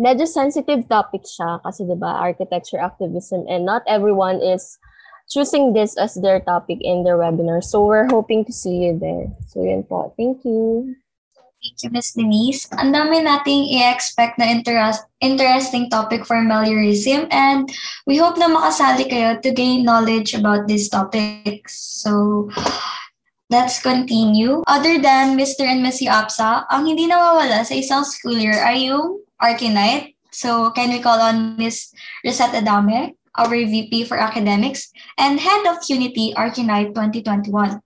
medyo 0.00 0.24
sensitive 0.24 0.88
topic 0.88 1.28
siya 1.28 1.60
kasi 1.62 1.84
'di 1.84 1.94
ba 2.00 2.18
architecture 2.24 2.80
activism 2.80 3.44
and 3.46 3.68
not 3.68 3.84
everyone 3.84 4.40
is 4.40 4.80
choosing 5.28 5.76
this 5.76 5.94
as 6.00 6.16
their 6.24 6.40
topic 6.40 6.80
in 6.80 7.04
their 7.04 7.20
webinar. 7.20 7.60
So 7.60 7.84
we're 7.84 8.08
hoping 8.08 8.48
to 8.48 8.52
see 8.52 8.88
you 8.88 8.96
there. 8.96 9.28
So 9.52 9.60
yun 9.60 9.84
po. 9.84 10.16
Thank 10.16 10.42
you. 10.48 10.96
Thank 11.58 11.82
you, 11.82 11.90
Ms. 11.90 12.14
Denise. 12.14 12.70
Ang 12.78 12.94
dami 12.94 13.18
nating 13.18 13.66
i-expect 13.82 14.38
na 14.38 14.46
interest, 14.46 15.02
interesting 15.18 15.90
topic 15.90 16.22
for 16.22 16.38
meliorism 16.38 17.26
and 17.34 17.66
we 18.06 18.14
hope 18.14 18.38
na 18.38 18.46
makasali 18.46 19.10
kayo 19.10 19.34
to 19.42 19.50
gain 19.50 19.82
knowledge 19.82 20.38
about 20.38 20.70
these 20.70 20.86
topics. 20.86 21.74
So, 21.74 22.46
let's 23.50 23.82
continue. 23.82 24.62
Other 24.70 25.02
than 25.02 25.34
Mr. 25.34 25.66
and 25.66 25.82
Ms. 25.82 26.06
Apsa, 26.06 26.62
ang 26.70 26.86
hindi 26.86 27.10
nawawala 27.10 27.66
sa 27.66 27.74
isang 27.74 28.06
school 28.06 28.38
year 28.38 28.62
ay 28.62 28.86
yung 28.86 29.18
Arkinite. 29.42 30.14
So 30.30 30.70
can 30.70 30.94
we 30.94 31.02
call 31.02 31.18
on 31.18 31.58
Ms. 31.58 31.90
Rosetta 32.22 32.62
Dame, 32.62 33.18
our 33.34 33.50
VP 33.50 34.06
for 34.06 34.14
Academics, 34.20 34.94
and 35.18 35.40
Head 35.40 35.66
of 35.66 35.82
Unity 35.90 36.34
Arkinite 36.38 36.94
2021. 36.94 37.82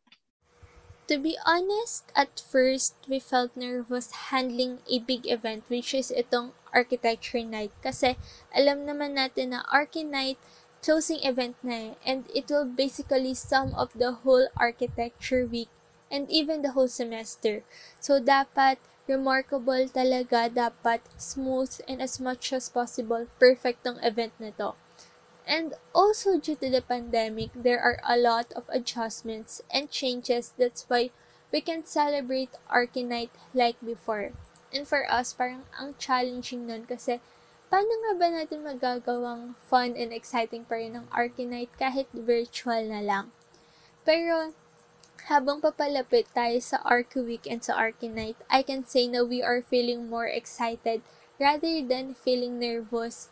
To 1.12 1.18
be 1.18 1.36
honest, 1.44 2.08
at 2.16 2.40
first, 2.40 2.96
we 3.06 3.20
felt 3.20 3.52
nervous 3.52 4.32
handling 4.32 4.80
a 4.88 4.96
big 4.96 5.28
event 5.28 5.68
which 5.68 5.92
is 5.92 6.08
itong 6.08 6.56
Architecture 6.72 7.44
Night 7.44 7.68
kasi 7.84 8.16
alam 8.48 8.88
naman 8.88 9.20
natin 9.20 9.52
na 9.52 9.60
Arkinite 9.68 10.40
closing 10.80 11.20
event 11.20 11.60
na 11.60 11.92
eh, 11.92 12.00
and 12.08 12.24
it 12.32 12.48
will 12.48 12.64
basically 12.64 13.36
sum 13.36 13.76
up 13.76 13.92
the 13.92 14.24
whole 14.24 14.48
architecture 14.56 15.44
week 15.44 15.68
and 16.08 16.32
even 16.32 16.64
the 16.64 16.72
whole 16.72 16.88
semester. 16.88 17.60
So 18.00 18.16
dapat 18.16 18.80
remarkable 19.04 19.92
talaga 19.92 20.48
dapat 20.48 21.04
smooth 21.20 21.76
and 21.84 22.00
as 22.00 22.24
much 22.24 22.56
as 22.56 22.72
possible 22.72 23.28
perfect 23.36 23.84
tong 23.84 24.00
event 24.00 24.32
na 24.40 24.56
to. 24.56 24.72
And 25.46 25.74
also 25.94 26.38
due 26.38 26.56
to 26.56 26.70
the 26.70 26.82
pandemic, 26.82 27.50
there 27.54 27.80
are 27.80 27.98
a 28.06 28.16
lot 28.16 28.52
of 28.54 28.70
adjustments 28.70 29.60
and 29.70 29.90
changes. 29.90 30.54
That's 30.56 30.86
why 30.86 31.10
we 31.52 31.60
can 31.60 31.84
celebrate 31.84 32.54
Arkinite 32.70 33.34
like 33.52 33.76
before. 33.84 34.32
And 34.72 34.88
for 34.88 35.04
us, 35.10 35.34
parang 35.34 35.68
ang 35.76 35.98
challenging 35.98 36.66
nun 36.66 36.86
kasi 36.88 37.20
paano 37.68 37.90
nga 37.90 38.12
ba 38.16 38.26
natin 38.32 38.64
magagawang 38.64 39.58
fun 39.60 39.98
and 39.98 40.14
exciting 40.14 40.64
pa 40.64 40.80
rin 40.80 40.96
ng 40.96 41.06
Arkinite 41.12 41.74
kahit 41.76 42.08
virtual 42.14 42.86
na 42.88 43.04
lang? 43.04 43.34
Pero 44.06 44.56
habang 45.30 45.62
papalapit 45.62 46.26
tayo 46.34 46.58
sa 46.58 46.82
Arc 46.82 47.14
Week 47.14 47.46
and 47.46 47.62
sa 47.62 47.78
Arcanite, 47.78 48.40
I 48.50 48.66
can 48.66 48.82
say 48.82 49.06
na 49.06 49.22
we 49.22 49.38
are 49.38 49.62
feeling 49.62 50.10
more 50.10 50.26
excited 50.26 51.02
rather 51.38 51.78
than 51.84 52.16
feeling 52.16 52.58
nervous 52.58 53.30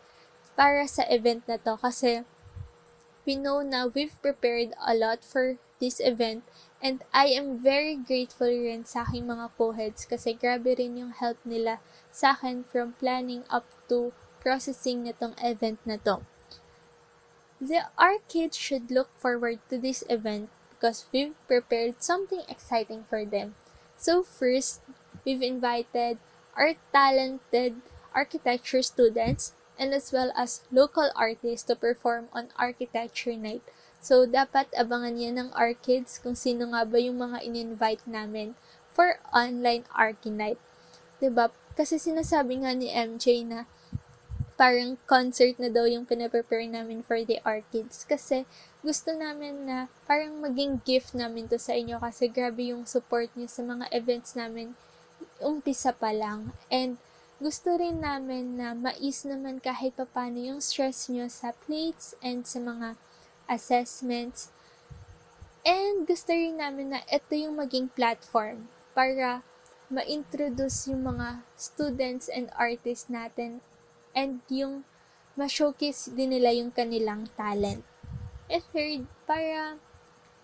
para 0.55 0.87
sa 0.87 1.03
event 1.09 1.43
na 1.47 1.57
to 1.57 1.77
kasi 1.79 2.23
we 3.25 3.37
know 3.37 3.61
na 3.61 3.87
we've 3.87 4.17
prepared 4.21 4.73
a 4.81 4.93
lot 4.93 5.23
for 5.23 5.57
this 5.79 5.99
event 5.99 6.43
and 6.81 7.03
I 7.13 7.33
am 7.33 7.61
very 7.61 7.95
grateful 7.95 8.49
rin 8.49 8.85
sa 8.85 9.05
aking 9.05 9.29
mga 9.29 9.53
co-heads 9.57 10.05
kasi 10.09 10.33
grabe 10.33 10.73
rin 10.73 10.97
yung 10.97 11.13
help 11.13 11.37
nila 11.45 11.77
sa 12.09 12.33
akin 12.33 12.65
from 12.65 12.97
planning 12.97 13.45
up 13.53 13.69
to 13.89 14.13
processing 14.41 15.05
nitong 15.05 15.37
event 15.37 15.77
na 15.85 16.01
to. 16.01 16.25
The 17.61 17.93
our 17.93 18.17
should 18.57 18.89
look 18.89 19.13
forward 19.13 19.61
to 19.69 19.77
this 19.77 20.01
event 20.09 20.49
because 20.73 21.05
we've 21.13 21.37
prepared 21.45 22.01
something 22.01 22.41
exciting 22.49 23.05
for 23.05 23.21
them. 23.21 23.53
So 23.93 24.25
first, 24.25 24.81
we've 25.21 25.45
invited 25.45 26.17
our 26.57 26.73
talented 26.89 27.85
architecture 28.17 28.81
students 28.81 29.53
and 29.81 29.97
as 29.97 30.13
well 30.13 30.29
as 30.37 30.61
local 30.69 31.09
artists 31.17 31.65
to 31.65 31.73
perform 31.73 32.29
on 32.29 32.53
Architecture 32.53 33.33
Night. 33.33 33.65
So, 33.97 34.29
dapat 34.29 34.69
abangan 34.77 35.17
yan 35.17 35.41
ng 35.41 35.49
our 35.57 35.73
kids 35.73 36.21
kung 36.21 36.37
sino 36.37 36.69
nga 36.69 36.85
ba 36.85 37.01
yung 37.01 37.17
mga 37.17 37.41
in-invite 37.41 38.05
namin 38.05 38.53
for 38.93 39.17
online 39.33 39.89
Archi 39.97 40.29
Night. 40.29 40.61
ba 41.17 41.21
diba? 41.25 41.45
Kasi 41.73 41.97
sinasabi 41.97 42.61
nga 42.61 42.77
ni 42.77 42.93
MJ 42.93 43.41
na 43.41 43.65
parang 44.61 45.01
concert 45.09 45.57
na 45.57 45.73
daw 45.73 45.89
yung 45.89 46.05
pinaprepare 46.05 46.69
namin 46.69 47.01
for 47.01 47.17
the 47.25 47.41
Arkids. 47.41 48.05
Kasi 48.05 48.45
gusto 48.85 49.09
namin 49.17 49.65
na 49.65 49.89
parang 50.05 50.37
maging 50.37 50.85
gift 50.85 51.17
namin 51.17 51.49
to 51.49 51.57
sa 51.57 51.73
inyo 51.73 51.97
kasi 51.97 52.29
grabe 52.29 52.69
yung 52.69 52.85
support 52.85 53.33
niyo 53.33 53.49
sa 53.49 53.65
mga 53.65 53.89
events 53.89 54.37
namin 54.37 54.77
umpisa 55.41 55.93
pa 55.93 56.13
lang. 56.13 56.53
And 56.69 57.01
gusto 57.41 57.73
rin 57.73 58.05
namin 58.05 58.61
na 58.61 58.77
mais 58.77 59.25
naman 59.25 59.57
kahit 59.57 59.97
papano 59.97 60.37
yung 60.37 60.61
stress 60.61 61.09
nyo 61.09 61.25
sa 61.25 61.57
plates 61.65 62.13
and 62.21 62.45
sa 62.45 62.61
mga 62.61 62.93
assessments. 63.49 64.53
And 65.65 66.05
gusto 66.05 66.37
rin 66.37 66.61
namin 66.61 66.93
na 66.93 67.01
ito 67.09 67.33
yung 67.33 67.57
maging 67.57 67.89
platform 67.97 68.69
para 68.93 69.41
ma-introduce 69.89 70.93
yung 70.93 71.01
mga 71.01 71.41
students 71.57 72.29
and 72.29 72.53
artists 72.53 73.09
natin 73.09 73.65
and 74.13 74.45
yung 74.45 74.85
ma-showcase 75.33 76.13
din 76.13 76.37
nila 76.37 76.53
yung 76.53 76.69
kanilang 76.69 77.25
talent. 77.33 77.81
And 78.53 78.61
third, 78.69 79.09
para 79.25 79.81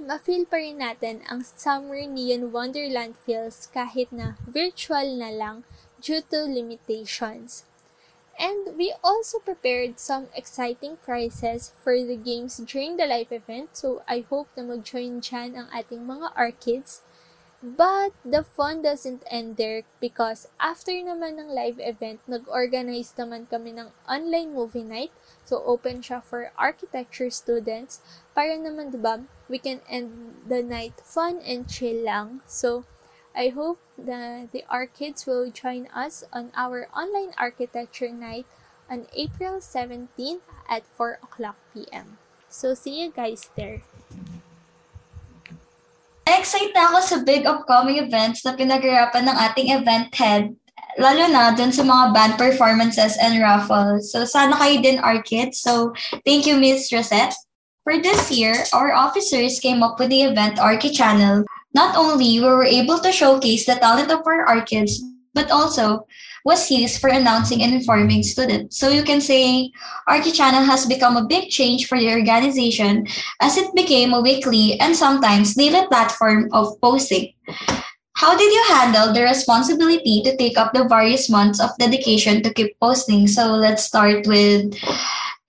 ma-feel 0.01 0.49
pa 0.49 0.57
rin 0.57 0.81
natin 0.81 1.21
ang 1.29 1.45
Summer 1.45 2.10
Neon 2.10 2.49
Wonderland 2.49 3.13
feels 3.21 3.69
kahit 3.69 4.10
na 4.10 4.33
virtual 4.49 5.13
na 5.13 5.29
lang 5.29 5.62
due 6.01 6.21
to 6.31 6.45
limitations. 6.45 7.65
And 8.39 8.77
we 8.77 8.93
also 9.03 9.39
prepared 9.39 9.99
some 9.99 10.27
exciting 10.36 10.97
prizes 11.01 11.73
for 11.83 11.97
the 11.97 12.15
games 12.15 12.57
during 12.57 12.97
the 12.97 13.05
live 13.05 13.31
event. 13.31 13.73
So 13.73 14.03
I 14.07 14.25
hope 14.29 14.47
na 14.53 14.62
mag-join 14.62 15.21
dyan 15.21 15.57
ang 15.57 15.67
ating 15.73 16.05
mga 16.05 16.38
arkids 16.38 17.01
But 17.63 18.13
the 18.23 18.43
fun 18.43 18.83
doesn't 18.83 19.25
end 19.31 19.57
there 19.57 19.81
because 19.97 20.45
after 20.62 20.93
naman 20.93 21.41
ng 21.41 21.49
live 21.49 21.81
event, 21.81 22.21
nag-organize 22.29 23.17
naman 23.17 23.49
kami 23.49 23.73
ng 23.73 23.89
online 24.05 24.53
movie 24.53 24.86
night. 24.86 25.10
So, 25.41 25.65
open 25.65 26.05
siya 26.05 26.21
for 26.21 26.53
architecture 26.53 27.33
students. 27.33 27.97
Para 28.38 28.53
naman, 28.62 28.93
diba, 28.93 29.25
we 29.49 29.57
can 29.57 29.81
end 29.89 30.38
the 30.45 30.62
night 30.62 31.01
fun 31.01 31.41
and 31.41 31.65
chill 31.65 32.05
lang. 32.05 32.45
So, 32.45 32.86
I 33.38 33.54
hope 33.54 33.78
that 34.02 34.50
the 34.50 34.65
our 34.65 34.89
kids 34.89 35.30
will 35.30 35.45
join 35.54 35.86
us 35.93 36.26
on 36.34 36.50
our 36.58 36.89
online 36.89 37.38
architecture 37.38 38.10
night 38.10 38.50
on 38.89 39.06
April 39.13 39.62
17th 39.62 40.41
at 40.65 40.82
4 40.97 41.21
o'clock 41.21 41.54
p.m. 41.69 42.17
So, 42.50 42.73
see 42.73 42.97
you 42.97 43.13
guys 43.13 43.45
there. 43.54 43.86
Na-excite 46.26 46.73
na 46.73 46.89
ako 46.89 46.97
sa 47.06 47.17
big 47.21 47.45
upcoming 47.45 48.02
events 48.02 48.41
na 48.41 48.58
pinaghirapan 48.58 49.30
ng 49.30 49.38
ating 49.38 49.69
event 49.69 50.10
head, 50.17 50.58
lalo 50.97 51.30
na 51.30 51.54
dun 51.54 51.69
sa 51.69 51.86
mga 51.86 52.17
band 52.17 52.34
performances 52.41 53.21
and 53.21 53.38
raffles. 53.38 54.10
So, 54.10 54.26
sana 54.26 54.58
kayo 54.58 54.82
din, 54.82 54.97
our 54.97 55.21
kids. 55.21 55.62
So, 55.62 55.93
thank 56.26 56.50
you, 56.50 56.58
Miss 56.58 56.89
Rosette, 56.89 57.38
For 57.88 57.95
this 58.04 58.28
year, 58.36 58.52
our 58.76 58.91
officers 58.91 59.63
came 59.63 59.80
up 59.80 59.95
with 59.95 60.12
the 60.12 60.28
event 60.28 60.60
Archie 60.60 60.91
Channel. 60.91 61.47
Not 61.78 61.94
only 61.94 62.42
were 62.42 62.58
we 62.58 62.82
able 62.82 62.98
to 63.06 63.13
showcase 63.13 63.70
the 63.70 63.78
talent 63.78 64.10
of 64.10 64.26
our 64.26 64.50
Archids, 64.50 64.98
but 65.38 65.54
also 65.54 66.10
was 66.42 66.72
used 66.74 66.98
for 66.98 67.13
announcing 67.13 67.62
and 67.62 67.72
informing 67.72 68.24
students. 68.24 68.82
So 68.82 68.90
you 68.90 69.04
can 69.04 69.22
say 69.22 69.70
Archie 70.08 70.34
Channel 70.34 70.66
has 70.66 70.90
become 70.90 71.18
a 71.18 71.30
big 71.30 71.54
change 71.54 71.86
for 71.86 72.00
the 72.00 72.10
organization 72.10 73.06
as 73.46 73.62
it 73.62 73.70
became 73.76 74.18
a 74.18 74.26
weekly 74.26 74.80
and 74.80 74.98
sometimes 74.98 75.54
daily 75.54 75.86
platform 75.86 76.50
of 76.52 76.82
posting. 76.82 77.38
How 78.18 78.34
did 78.34 78.50
you 78.50 78.63
handle 78.74 79.13
the 79.13 79.22
responsibility 79.22 80.24
to 80.26 80.36
take 80.36 80.58
up 80.58 80.74
the 80.74 80.90
various 80.90 81.30
months 81.30 81.62
of 81.62 81.78
dedication 81.78 82.42
to 82.42 82.52
keep 82.58 82.74
posting? 82.82 83.28
So 83.28 83.54
let's 83.54 83.84
start 83.86 84.26
with 84.26 84.74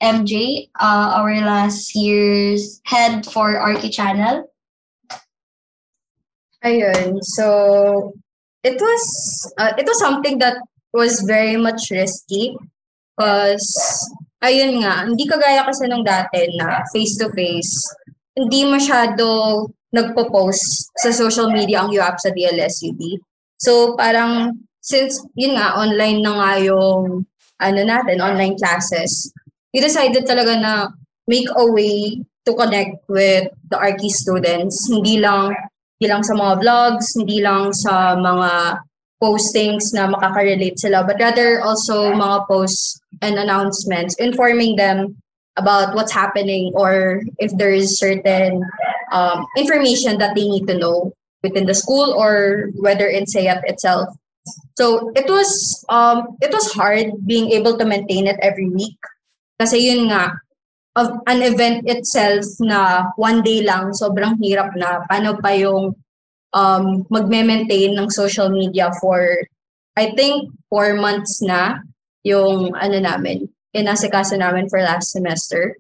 MJ, 0.05 0.69
uh, 0.77 1.25
our 1.25 1.41
last 1.41 1.97
year's 1.97 2.83
head 2.85 3.25
for 3.25 3.57
Archie 3.57 3.89
Channel. 3.89 4.45
Ayun. 6.65 7.23
So, 7.23 8.13
it 8.65 8.79
was 8.81 9.03
uh, 9.59 9.73
it 9.79 9.87
was 9.87 9.99
something 9.99 10.39
that 10.39 10.59
was 10.93 11.23
very 11.23 11.57
much 11.57 11.91
risky 11.91 12.57
because 13.15 13.71
ayun 14.43 14.83
nga, 14.83 15.07
hindi 15.07 15.27
kagaya 15.27 15.63
kasi 15.67 15.87
nung 15.87 16.07
dati 16.07 16.47
na 16.59 16.83
face-to-face, 16.91 17.75
hindi 18.39 18.67
masyado 18.67 19.67
nagpo-post 19.91 20.95
sa 20.95 21.11
social 21.11 21.51
media 21.51 21.83
ang 21.83 21.91
UAP 21.91 22.17
sa 22.21 22.31
DLSUD. 22.31 23.19
So 23.59 23.99
parang 23.99 24.55
since 24.79 25.19
yun 25.35 25.59
nga 25.59 25.75
online 25.75 26.23
na 26.23 26.33
nga 26.39 26.53
yung 26.63 27.27
ano 27.59 27.81
natin, 27.83 28.23
online 28.23 28.55
classes, 28.55 29.35
we 29.75 29.83
decided 29.83 30.23
talaga 30.23 30.55
na 30.55 30.73
make 31.27 31.51
a 31.51 31.67
way 31.67 32.23
to 32.47 32.55
connect 32.55 33.03
with 33.11 33.51
the 33.69 33.77
Archie 33.77 34.15
students. 34.15 34.87
Hindi 34.87 35.19
lang 35.19 35.53
hindi 35.99 36.15
lang 36.15 36.23
sa 36.23 36.35
mga 36.39 36.55
vlogs, 36.63 37.07
hindi 37.19 37.43
lang 37.43 37.75
sa 37.75 38.15
mga 38.15 38.79
postings 39.19 39.91
na 39.91 40.07
makaka-relate 40.07 40.79
sila, 40.79 41.03
but 41.03 41.19
rather 41.19 41.59
also 41.61 42.15
mga 42.15 42.47
posts 42.47 43.03
and 43.21 43.35
announcements 43.35 44.15
informing 44.23 44.79
them 44.79 45.19
about 45.59 45.99
what's 45.99 46.15
happening 46.15 46.71
or 46.79 47.21
if 47.43 47.51
there 47.59 47.75
is 47.75 47.99
certain 47.99 48.63
um, 49.11 49.43
information 49.59 50.19
that 50.23 50.39
they 50.39 50.47
need 50.47 50.71
to 50.71 50.79
know 50.79 51.11
within 51.43 51.67
the 51.67 51.75
school 51.75 52.15
or 52.15 52.71
whether 52.79 53.11
in 53.11 53.27
SAYAP 53.27 53.67
itself. 53.67 54.15
So 54.79 55.11
it 55.19 55.27
was 55.27 55.85
um, 55.91 56.39
it 56.41 56.55
was 56.55 56.71
hard 56.73 57.11
being 57.27 57.51
able 57.51 57.77
to 57.77 57.85
maintain 57.85 58.31
it 58.31 58.39
every 58.41 58.71
week. 58.71 58.97
Kasi 59.59 59.91
yun 59.91 60.15
nga, 60.15 60.39
of 60.99 61.23
an 61.31 61.47
event 61.47 61.87
itself 61.87 62.43
na 62.59 63.07
one 63.15 63.47
day 63.47 63.63
lang, 63.63 63.95
sobrang 63.95 64.35
hirap 64.43 64.75
na. 64.75 65.07
Paano 65.07 65.39
pa 65.39 65.55
yung 65.55 65.95
um, 66.51 66.85
magme-maintain 67.07 67.95
ng 67.95 68.11
social 68.11 68.51
media 68.51 68.91
for, 68.99 69.39
I 69.95 70.11
think, 70.19 70.51
four 70.67 70.99
months 70.99 71.39
na 71.39 71.87
yung 72.27 72.75
ano 72.75 72.99
namin, 72.99 73.47
inasikaso 73.71 74.35
namin 74.35 74.67
for 74.67 74.83
last 74.83 75.15
semester. 75.15 75.79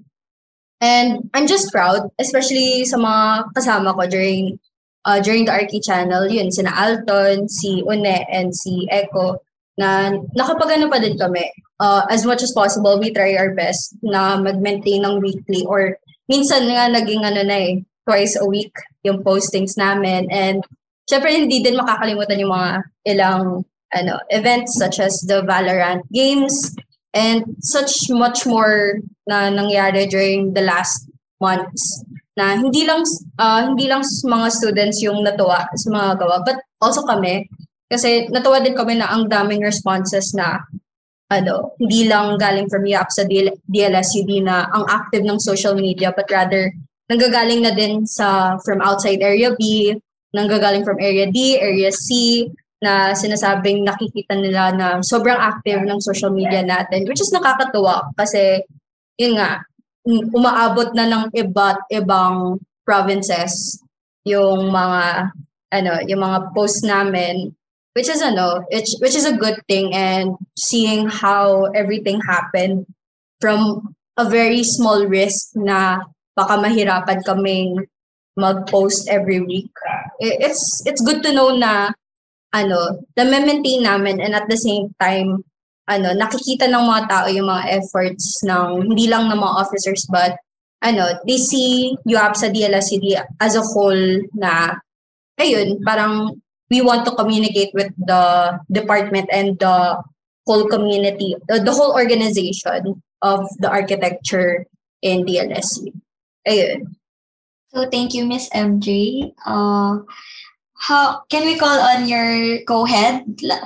And 0.78 1.26
I'm 1.34 1.50
just 1.50 1.74
proud, 1.74 2.06
especially 2.22 2.86
sa 2.86 3.02
mga 3.02 3.50
kasama 3.58 3.98
ko 3.98 4.06
during 4.06 4.62
uh, 5.02 5.18
during 5.18 5.50
the 5.50 5.52
Archie 5.52 5.82
channel, 5.82 6.30
yun, 6.30 6.54
sina 6.54 6.70
Alton, 6.70 7.50
si 7.50 7.82
Une, 7.82 8.22
and 8.30 8.54
si 8.54 8.86
Echo, 8.86 9.42
na 9.74 10.14
nakapagano 10.38 10.86
pa 10.86 11.02
din 11.02 11.18
kami. 11.18 11.50
Uh, 11.78 12.02
as 12.10 12.26
much 12.26 12.42
as 12.42 12.50
possible, 12.52 12.98
we 12.98 13.14
try 13.14 13.38
our 13.38 13.54
best 13.54 13.94
na 14.02 14.34
mag-maintain 14.36 15.06
ng 15.06 15.22
weekly 15.22 15.62
or 15.66 15.94
minsan 16.26 16.66
nga 16.66 16.90
naging 16.90 17.22
ano 17.22 17.42
na 17.46 17.58
eh, 17.58 17.72
twice 18.02 18.34
a 18.34 18.46
week 18.46 18.74
yung 19.06 19.22
postings 19.22 19.78
namin. 19.78 20.26
And 20.32 20.66
syempre 21.08 21.32
hindi 21.32 21.64
din 21.64 21.80
makakalimutan 21.80 22.38
yung 22.38 22.52
mga 22.52 22.70
ilang 23.08 23.64
ano 23.96 24.20
events 24.28 24.76
such 24.76 25.00
as 25.00 25.24
the 25.24 25.40
Valorant 25.48 26.04
games 26.12 26.76
and 27.16 27.48
such 27.64 28.12
much 28.12 28.44
more 28.44 29.00
na 29.24 29.48
nangyari 29.48 30.04
during 30.04 30.52
the 30.52 30.60
last 30.60 31.08
months 31.40 32.04
na 32.36 32.54
hindi 32.60 32.84
lang 32.84 33.00
uh, 33.40 33.64
hindi 33.64 33.88
lang 33.88 34.04
mga 34.04 34.48
students 34.52 35.00
yung 35.00 35.24
natuwa 35.24 35.64
sa 35.72 35.88
mga 35.88 36.10
gawa 36.20 36.36
but 36.44 36.60
also 36.84 37.00
kami 37.08 37.48
kasi 37.88 38.28
natuwa 38.28 38.60
din 38.60 38.76
kami 38.76 39.00
na 39.00 39.08
ang 39.08 39.32
daming 39.32 39.64
responses 39.64 40.36
na 40.36 40.60
ano, 41.28 41.76
hindi 41.76 42.08
lang 42.08 42.40
galing 42.40 42.72
from 42.72 42.88
UAP 42.88 43.08
sa 43.12 43.24
DL- 43.28 43.60
DLSUD 43.68 44.40
na 44.44 44.64
ang 44.72 44.88
active 44.88 45.24
ng 45.24 45.36
social 45.36 45.76
media 45.76 46.08
but 46.16 46.28
rather 46.32 46.72
nanggagaling 47.08 47.64
na 47.64 47.72
din 47.72 48.04
sa 48.08 48.56
from 48.64 48.80
outside 48.80 49.20
area 49.20 49.52
B, 49.56 49.92
nanggagaling 50.32 50.84
from 50.84 51.00
area 51.00 51.28
D, 51.28 51.60
area 51.60 51.92
C, 51.92 52.48
na 52.78 53.10
sinasabing 53.12 53.82
nakikita 53.82 54.38
nila 54.38 54.70
na 54.70 54.86
sobrang 55.02 55.36
active 55.36 55.82
ng 55.82 55.98
social 55.98 56.30
media 56.30 56.62
natin, 56.62 57.04
which 57.10 57.20
is 57.20 57.32
nakakatuwa 57.34 58.14
kasi 58.14 58.62
yun 59.18 59.34
nga, 59.34 59.66
umaabot 60.06 60.94
na 60.94 61.04
ng 61.10 61.24
iba't 61.34 61.90
ibang 61.90 62.56
provinces 62.86 63.82
yung 64.24 64.70
mga 64.70 65.34
ano, 65.68 65.92
yung 66.08 66.22
mga 66.22 66.38
posts 66.56 66.86
namin 66.86 67.52
which 67.98 68.06
is 68.06 68.22
ano, 68.22 68.62
which, 68.70 68.94
which 69.02 69.18
is 69.18 69.26
a 69.26 69.34
good 69.34 69.58
thing 69.66 69.90
and 69.90 70.38
seeing 70.54 71.10
how 71.10 71.66
everything 71.74 72.22
happened 72.22 72.86
from 73.42 73.90
a 74.14 74.22
very 74.30 74.62
small 74.62 75.02
risk 75.02 75.50
na 75.58 76.06
baka 76.38 76.54
mahirapan 76.62 77.26
kaming 77.26 77.74
mag-post 78.38 79.10
every 79.10 79.42
week. 79.42 79.74
It's 80.22 80.86
it's 80.86 81.02
good 81.02 81.26
to 81.26 81.34
know 81.34 81.50
na 81.58 81.90
ano, 82.54 83.02
na 83.18 83.26
maintain 83.26 83.82
namin 83.82 84.22
and 84.22 84.38
at 84.38 84.46
the 84.46 84.54
same 84.54 84.94
time 85.02 85.42
ano, 85.90 86.14
nakikita 86.14 86.70
ng 86.70 86.84
mga 86.86 87.02
tao 87.10 87.26
yung 87.26 87.50
mga 87.50 87.82
efforts 87.82 88.46
ng 88.46 88.94
hindi 88.94 89.10
lang 89.10 89.26
ng 89.26 89.42
mga 89.42 89.58
officers 89.58 90.06
but 90.06 90.38
ano, 90.86 91.18
they 91.26 91.42
see 91.42 91.98
UAP 92.06 92.38
sa 92.38 92.46
DLSCD 92.46 93.18
as 93.42 93.58
a 93.58 93.64
whole 93.74 94.22
na 94.38 94.78
ayun, 95.34 95.82
parang 95.82 96.38
we 96.70 96.80
want 96.80 97.04
to 97.06 97.14
communicate 97.14 97.72
with 97.74 97.92
the 97.96 98.58
department 98.70 99.28
and 99.32 99.58
the 99.58 100.02
whole 100.46 100.68
community, 100.68 101.36
the, 101.48 101.72
whole 101.72 101.92
organization 101.92 103.02
of 103.22 103.48
the 103.58 103.68
architecture 103.68 104.66
in 105.02 105.24
DLSU. 105.24 105.92
Ayun. 106.48 106.96
So 107.68 107.88
thank 107.90 108.14
you, 108.14 108.24
Miss 108.24 108.48
MJ. 108.50 109.34
Uh, 109.44 110.00
how 110.78 111.20
can 111.28 111.44
we 111.44 111.58
call 111.58 111.76
on 111.76 112.08
your 112.08 112.62
co-head 112.64 113.24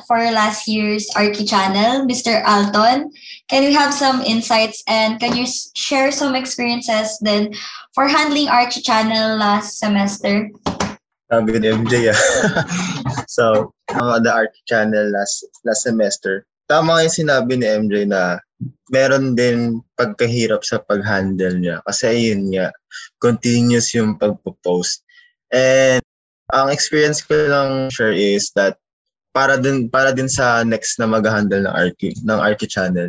for 0.08 0.18
last 0.18 0.66
year's 0.66 1.06
Archie 1.14 1.44
channel, 1.44 2.06
Mr. 2.06 2.42
Alton? 2.42 3.12
Can 3.48 3.62
we 3.64 3.72
have 3.74 3.94
some 3.94 4.22
insights 4.22 4.82
and 4.88 5.20
can 5.20 5.36
you 5.36 5.46
share 5.76 6.10
some 6.10 6.34
experiences 6.34 7.18
then 7.20 7.54
for 7.94 8.08
handling 8.08 8.48
Archie 8.48 8.80
channel 8.80 9.36
last 9.36 9.78
semester? 9.78 10.50
Sabi 11.32 11.56
ni 11.56 11.72
MJ 11.72 12.12
ah. 12.12 12.20
so, 13.24 13.72
uh, 13.96 14.20
the 14.20 14.28
Archie 14.28 14.68
channel 14.68 15.08
last 15.08 15.48
last 15.64 15.80
semester. 15.88 16.44
Tama 16.68 17.08
yung 17.08 17.16
sinabi 17.24 17.56
ni 17.56 17.64
MJ 17.64 18.04
na 18.04 18.36
meron 18.92 19.32
din 19.32 19.80
pagkahirap 19.96 20.60
sa 20.60 20.84
pag-handle 20.84 21.56
niya. 21.56 21.80
Kasi 21.88 22.04
ayun 22.12 22.52
nga, 22.52 22.68
continuous 23.16 23.96
yung 23.96 24.20
pagpo-post. 24.20 25.08
And 25.48 26.04
ang 26.52 26.68
experience 26.68 27.24
ko 27.24 27.48
lang 27.48 27.88
share 27.88 28.12
is 28.12 28.52
that 28.52 28.76
para 29.32 29.56
din 29.56 29.88
para 29.88 30.12
din 30.12 30.28
sa 30.28 30.60
next 30.68 31.00
na 31.00 31.08
mag-handle 31.08 31.64
ng 31.64 31.72
Arki 31.72 32.12
ng 32.28 32.40
Arki 32.44 32.68
channel. 32.68 33.08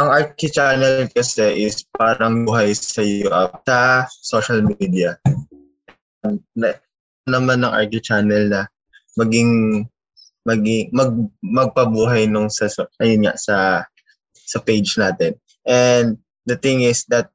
Ang 0.00 0.08
Arki 0.08 0.48
channel 0.48 1.12
kasi 1.12 1.68
is 1.68 1.84
parang 1.92 2.48
buhay 2.48 2.72
sa 2.72 3.04
iyo 3.04 3.28
sa 3.68 4.08
social 4.08 4.64
media. 4.64 5.20
Na, 7.26 7.40
naman 7.40 7.60
ng 7.64 7.72
Arki 7.74 8.00
channel 8.00 8.48
na 8.48 8.62
maging 9.18 9.84
maging 10.46 10.88
mag 10.94 11.12
magpabuhay 11.44 12.24
nung 12.24 12.48
sa 12.48 12.70
ayun 13.02 13.28
nga 13.28 13.36
sa 13.36 13.84
sa 14.32 14.58
page 14.64 14.96
natin. 14.96 15.36
And 15.68 16.16
the 16.48 16.56
thing 16.56 16.82
is 16.82 17.04
that 17.12 17.28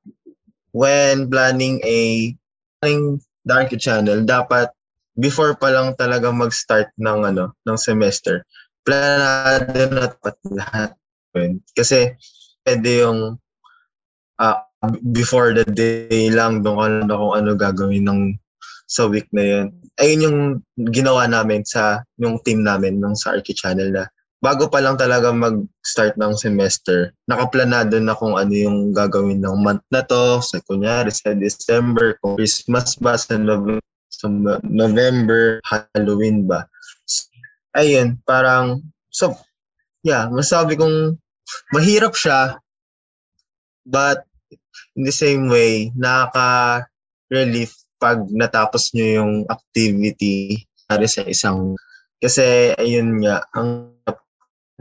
when 0.73 1.29
planning 1.29 1.79
a 1.86 2.33
planning 2.81 3.21
the 3.45 3.77
channel, 3.77 4.25
dapat 4.25 4.73
before 5.15 5.55
pa 5.55 5.71
lang 5.71 5.95
talaga 5.95 6.33
mag-start 6.33 6.91
ng 6.97 7.19
ano 7.29 7.55
ng 7.63 7.77
semester, 7.79 8.43
planado 8.83 9.69
na 9.71 9.86
dapat 10.09 10.36
lahat. 10.49 10.91
Kasi 11.77 12.15
pwede 12.65 13.05
yung 13.05 13.38
uh, 14.41 14.57
before 15.13 15.55
the 15.55 15.63
day 15.67 16.27
lang 16.33 16.65
doon 16.65 17.05
ano 17.05 17.13
kung 17.15 17.33
ano 17.38 17.49
gagawin 17.55 18.05
ng 18.07 18.21
sa 18.86 19.09
week 19.09 19.25
na 19.33 19.43
yun. 19.43 19.67
Ayun 19.97 20.25
yung 20.25 20.39
ginawa 20.93 21.25
namin 21.25 21.65
sa 21.65 22.05
yung 22.21 22.38
team 22.45 22.61
namin 22.61 23.01
nung 23.01 23.17
sa 23.17 23.33
Archie 23.33 23.57
Channel 23.57 23.89
na 23.89 24.05
bago 24.45 24.69
pa 24.69 24.77
lang 24.77 24.93
talaga 24.93 25.33
mag-start 25.33 26.13
ng 26.21 26.38
semester, 26.38 27.09
nakaplanado 27.25 27.97
na 27.97 28.13
kung 28.13 28.38
ano 28.38 28.53
yung 28.53 28.93
gagawin 28.93 29.41
ng 29.41 29.57
month 29.57 29.81
na 29.89 30.05
to. 30.05 30.38
Sa 30.45 30.61
kunyari, 30.69 31.09
sa 31.09 31.33
December, 31.33 32.21
kung 32.21 32.38
Christmas 32.38 32.93
ba, 33.01 33.17
sa 33.17 33.41
November, 33.41 33.81
sa 34.13 34.29
November 34.61 35.57
Halloween 35.65 36.45
ba. 36.45 36.69
Ayun, 37.73 38.21
parang, 38.23 38.86
so, 39.09 39.33
yeah, 40.05 40.29
masabi 40.29 40.77
kong 40.77 41.17
mahirap 41.73 42.13
siya, 42.13 42.61
but 43.81 44.29
in 44.93 45.03
the 45.03 45.11
same 45.11 45.49
way, 45.49 45.89
nakaka-relief 45.97 47.84
pag 48.05 48.21
natapos 48.29 48.93
nyo 48.93 49.07
yung 49.17 49.33
activity 49.49 50.61
para 50.85 51.09
sa 51.09 51.25
isang 51.25 51.73
kasi 52.21 52.77
ayun 52.77 53.17
nga 53.25 53.41
ang 53.57 53.89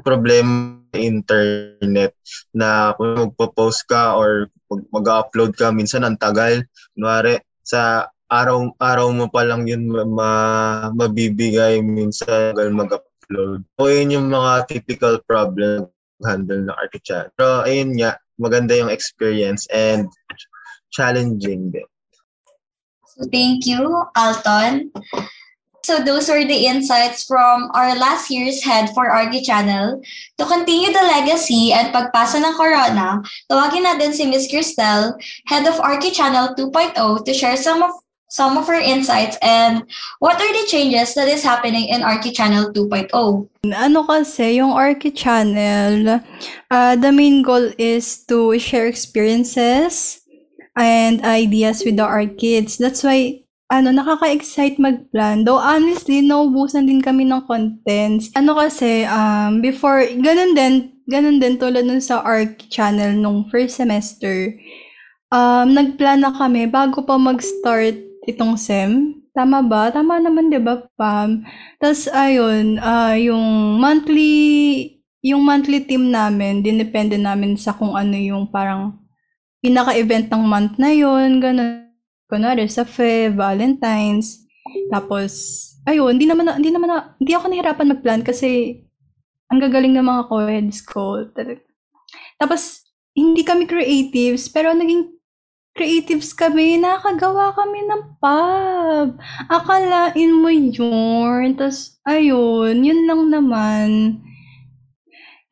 problema 0.04 0.76
internet 0.92 2.12
na 2.52 2.92
kung 3.00 3.16
magpo-post 3.16 3.88
ka 3.88 4.12
or 4.20 4.52
mag-upload 4.92 5.56
ka 5.56 5.72
minsan 5.72 6.04
ang 6.04 6.20
tagal 6.20 6.60
kunwari 6.92 7.40
sa 7.64 8.12
araw-araw 8.28 9.08
mo 9.16 9.26
pa 9.32 9.48
lang 9.48 9.64
yun 9.64 9.88
ma- 9.88 10.92
mabibigay 10.92 11.80
minsan 11.80 12.52
mag-upload. 12.76 13.64
O 13.80 13.88
yun 13.88 14.14
yung 14.20 14.28
mga 14.28 14.68
typical 14.68 15.16
problem 15.24 15.88
handle 16.24 16.62
ng 16.66 16.76
ArchiChat. 16.76 17.32
Pero 17.36 17.62
ayun 17.64 17.94
nga, 17.94 18.18
maganda 18.40 18.74
yung 18.74 18.90
experience 18.90 19.68
and 19.70 20.10
challenging 20.90 21.70
din. 21.70 21.86
Thank 23.30 23.66
you, 23.66 24.04
Alton. 24.16 24.90
So 25.84 26.00
those 26.00 26.32
were 26.32 26.40
the 26.40 26.64
insights 26.64 27.28
from 27.28 27.68
our 27.76 27.92
last 27.92 28.32
year's 28.32 28.64
head 28.64 28.88
for 28.96 29.12
Argy 29.12 29.44
Channel. 29.44 30.00
To 30.40 30.44
continue 30.48 30.88
the 30.88 31.04
legacy 31.04 31.76
at 31.76 31.92
pagpasa 31.92 32.40
ng 32.40 32.56
Corona, 32.56 33.20
tawagin 33.52 33.84
natin 33.84 34.16
si 34.16 34.24
Ms. 34.24 34.48
Cristel, 34.48 35.12
head 35.44 35.68
of 35.68 35.76
Argy 35.84 36.08
Channel 36.08 36.56
2.0 36.56 36.96
to 36.96 37.32
share 37.36 37.60
some 37.60 37.84
of 37.84 37.92
some 38.32 38.56
of 38.56 38.66
her 38.66 38.80
insights 38.80 39.36
and 39.44 39.84
what 40.18 40.40
are 40.40 40.52
the 40.56 40.66
changes 40.66 41.14
that 41.14 41.28
is 41.28 41.44
happening 41.44 41.86
in 41.86 42.00
Arky 42.00 42.34
Channel 42.34 42.72
2.0. 42.72 43.12
Ano 43.68 44.02
kasi, 44.08 44.58
yung 44.58 44.72
Arky 44.72 45.14
Channel, 45.14 46.18
uh, 46.72 46.96
the 46.96 47.12
main 47.12 47.44
goal 47.44 47.70
is 47.76 48.24
to 48.26 48.56
share 48.58 48.88
experiences 48.88 50.23
and 50.76 51.22
ideas 51.22 51.82
with 51.86 51.96
the 51.96 52.06
Arkids. 52.06 52.78
That's 52.78 53.02
why 53.02 53.44
ano, 53.72 53.90
nakaka-excite 53.90 54.76
mag-plan. 54.76 55.42
Though 55.42 55.58
honestly, 55.58 56.20
naubusan 56.20 56.86
din 56.86 57.00
kami 57.00 57.24
ng 57.26 57.48
contents. 57.48 58.30
Ano 58.36 58.54
kasi, 58.54 59.08
um, 59.08 59.64
before, 59.64 60.04
ganun 60.20 60.52
din, 60.52 60.94
ganun 61.08 61.40
din 61.40 61.56
tulad 61.56 61.82
nun 61.88 61.98
sa 61.98 62.20
ARC 62.22 62.68
channel 62.68 63.16
nung 63.16 63.48
first 63.48 63.80
semester. 63.80 64.54
Um, 65.32 65.74
nag-plan 65.74 66.22
na 66.22 66.30
kami 66.30 66.68
bago 66.70 67.02
pa 67.02 67.18
mag-start 67.18 67.98
itong 68.28 68.54
SEM. 68.60 69.24
Tama 69.34 69.66
ba? 69.66 69.90
Tama 69.90 70.22
naman, 70.22 70.52
di 70.52 70.62
ba, 70.62 70.86
Pam? 70.94 71.42
Tapos, 71.82 72.06
ayun, 72.14 72.78
uh, 72.78 73.18
yung 73.18 73.76
monthly, 73.82 75.02
yung 75.26 75.42
monthly 75.42 75.82
team 75.82 76.14
namin, 76.14 76.62
dinepende 76.62 77.18
namin 77.18 77.58
sa 77.58 77.74
kung 77.74 77.98
ano 77.98 78.14
yung 78.14 78.46
parang 78.46 79.03
pinaka-event 79.64 80.28
ng 80.28 80.44
month 80.44 80.76
na 80.76 80.92
yun, 80.92 81.40
ganun 81.40 81.84
kunwari 82.28 82.66
sa 82.66 82.82
Fe, 82.82 83.30
Valentine's, 83.30 84.44
tapos, 84.90 85.32
ayun, 85.86 86.16
hindi 86.16 86.26
naman, 86.26 86.50
hindi 86.58 86.70
naman, 86.72 87.14
hindi 87.20 87.32
ako 87.36 87.44
nahirapan 87.46 87.92
mag-plan 87.94 88.22
kasi 88.24 88.80
ang 89.52 89.60
gagaling 89.60 89.94
ng 89.94 90.06
mga 90.06 90.22
co-heads 90.26 90.80
ko. 90.82 91.28
Tapos, 92.40 92.82
hindi 93.14 93.46
kami 93.46 93.68
creatives, 93.68 94.50
pero 94.50 94.74
naging 94.74 95.14
creatives 95.74 96.34
kami, 96.34 96.80
nakagawa 96.80 97.54
kami 97.54 97.86
ng 97.86 98.02
pub. 98.18 99.08
Akalain 99.50 100.32
mo 100.32 100.50
yun. 100.50 101.54
Tapos, 101.54 102.00
ayun, 102.08 102.82
yun 102.82 103.06
lang 103.06 103.30
naman. 103.30 103.88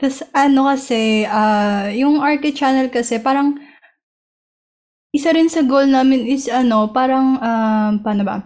Tapos, 0.01 0.27
ano 0.35 0.67
kasi, 0.67 1.29
uh, 1.31 1.95
yung 1.95 2.19
Arke 2.25 2.51
channel 2.51 2.91
kasi, 2.91 3.23
parang, 3.23 3.61
isa 5.13 5.31
rin 5.37 5.53
sa 5.53 5.61
goal 5.61 5.93
namin 5.93 6.25
is 6.25 6.49
ano, 6.49 6.89
parang, 6.89 7.37
um, 7.37 7.93
paano 8.01 8.23
ba? 8.25 8.37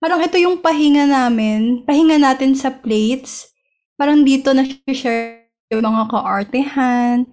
Parang 0.00 0.20
ito 0.24 0.36
yung 0.40 0.60
pahinga 0.60 1.04
namin, 1.08 1.84
pahinga 1.84 2.16
natin 2.16 2.56
sa 2.56 2.72
plates. 2.72 3.52
Parang 4.00 4.24
dito 4.24 4.52
na 4.56 4.64
share 4.92 5.52
yung 5.68 5.84
mga 5.84 6.08
ka-artehan, 6.08 7.28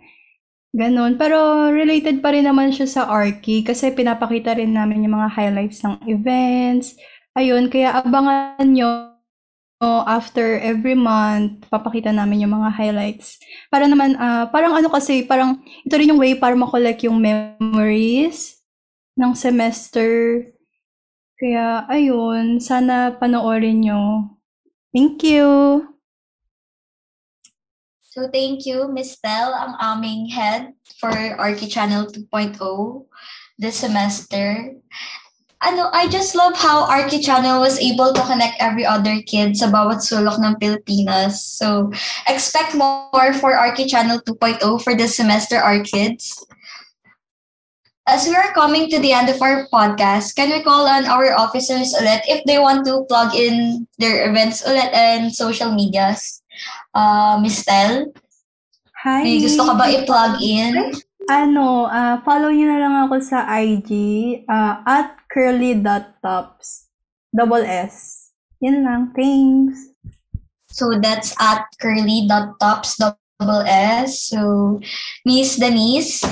ganun. 0.75 1.15
Pero 1.15 1.67
related 1.71 2.19
pa 2.19 2.35
rin 2.35 2.47
naman 2.47 2.75
siya 2.75 2.87
sa 2.87 3.01
Arki 3.07 3.63
kasi 3.63 3.91
pinapakita 3.95 4.55
rin 4.55 4.75
namin 4.75 5.07
yung 5.07 5.15
mga 5.15 5.31
highlights 5.31 5.79
ng 5.83 5.95
events. 6.11 6.95
Ayun, 7.39 7.71
kaya 7.71 7.97
abangan 8.03 8.67
nyo 8.67 9.16
after 9.81 10.57
every 10.57 10.97
month, 10.97 11.69
papakita 11.69 12.09
namin 12.09 12.45
yung 12.45 12.57
mga 12.57 12.73
highlights. 12.73 13.37
Para 13.69 13.85
naman, 13.85 14.17
uh, 14.17 14.49
parang 14.49 14.73
ano 14.73 14.89
kasi, 14.89 15.21
parang 15.21 15.61
ito 15.85 15.93
rin 15.93 16.09
yung 16.09 16.21
way 16.21 16.33
para 16.33 16.57
makollect 16.57 17.05
yung 17.05 17.21
memories 17.21 18.57
ng 19.13 19.37
semester. 19.37 20.41
Kaya, 21.37 21.85
ayun, 21.85 22.57
sana 22.57 23.13
panoorin 23.13 23.85
nyo. 23.85 24.33
Thank 24.89 25.21
you! 25.21 25.45
So, 28.01 28.25
thank 28.33 28.65
you, 28.65 28.89
Miss 28.89 29.13
Tel, 29.21 29.53
ang 29.53 29.77
aming 29.77 30.33
head 30.33 30.73
for 30.97 31.13
Archie 31.37 31.69
Channel 31.69 32.09
2.0 32.09 32.57
this 33.57 33.77
semester 33.77 34.73
ano, 35.67 35.91
I 35.91 36.07
just 36.07 36.31
love 36.35 36.55
how 36.55 36.87
Archie 36.87 37.19
Channel 37.19 37.59
was 37.59 37.75
able 37.79 38.13
to 38.13 38.23
connect 38.23 38.55
every 38.63 38.87
other 38.87 39.19
kid 39.27 39.59
sa 39.59 39.67
bawat 39.67 39.99
sulok 39.99 40.39
ng 40.39 40.55
Pilipinas. 40.63 41.43
So, 41.43 41.91
expect 42.31 42.71
more 42.71 43.35
for 43.35 43.51
Archie 43.51 43.91
Channel 43.91 44.23
2.0 44.23 44.63
for 44.79 44.95
this 44.95 45.19
semester, 45.19 45.59
our 45.59 45.83
kids. 45.83 46.39
As 48.07 48.23
we 48.23 48.39
are 48.39 48.55
coming 48.55 48.87
to 48.87 49.03
the 49.03 49.11
end 49.11 49.27
of 49.27 49.43
our 49.43 49.67
podcast, 49.67 50.39
can 50.39 50.47
we 50.55 50.63
call 50.63 50.87
on 50.87 51.03
our 51.11 51.35
officers 51.35 51.91
ulit 51.91 52.23
if 52.31 52.39
they 52.47 52.55
want 52.55 52.87
to 52.87 53.03
plug 53.11 53.35
in 53.35 53.83
their 53.99 54.31
events 54.31 54.63
ulit 54.63 54.95
and 54.95 55.27
social 55.35 55.75
medias? 55.75 56.39
Uh, 56.95 57.35
Miss 57.43 57.67
Tel? 57.67 58.07
Hi! 59.03 59.27
May 59.27 59.43
gusto 59.43 59.67
ka 59.67 59.75
ba 59.75 59.91
i-plug 59.91 60.39
in? 60.39 60.95
Ano, 61.27 61.91
uh, 61.91 62.23
follow 62.23 62.47
nyo 62.47 62.65
na 62.71 62.79
lang 62.79 62.95
ako 63.03 63.19
sa 63.19 63.43
IG 63.59 63.91
uh, 64.47 64.79
at 64.87 65.19
curly.tops. 65.27 66.87
Double 67.35 67.67
S. 67.67 68.31
Yan 68.63 68.87
lang. 68.87 69.11
Thanks. 69.11 69.91
So 70.71 70.95
that's 70.95 71.35
at 71.35 71.67
curly.tops 71.83 72.95
double 73.03 73.63
S. 73.67 74.31
So, 74.31 74.79
Miss 75.27 75.59
Denise. 75.59 76.23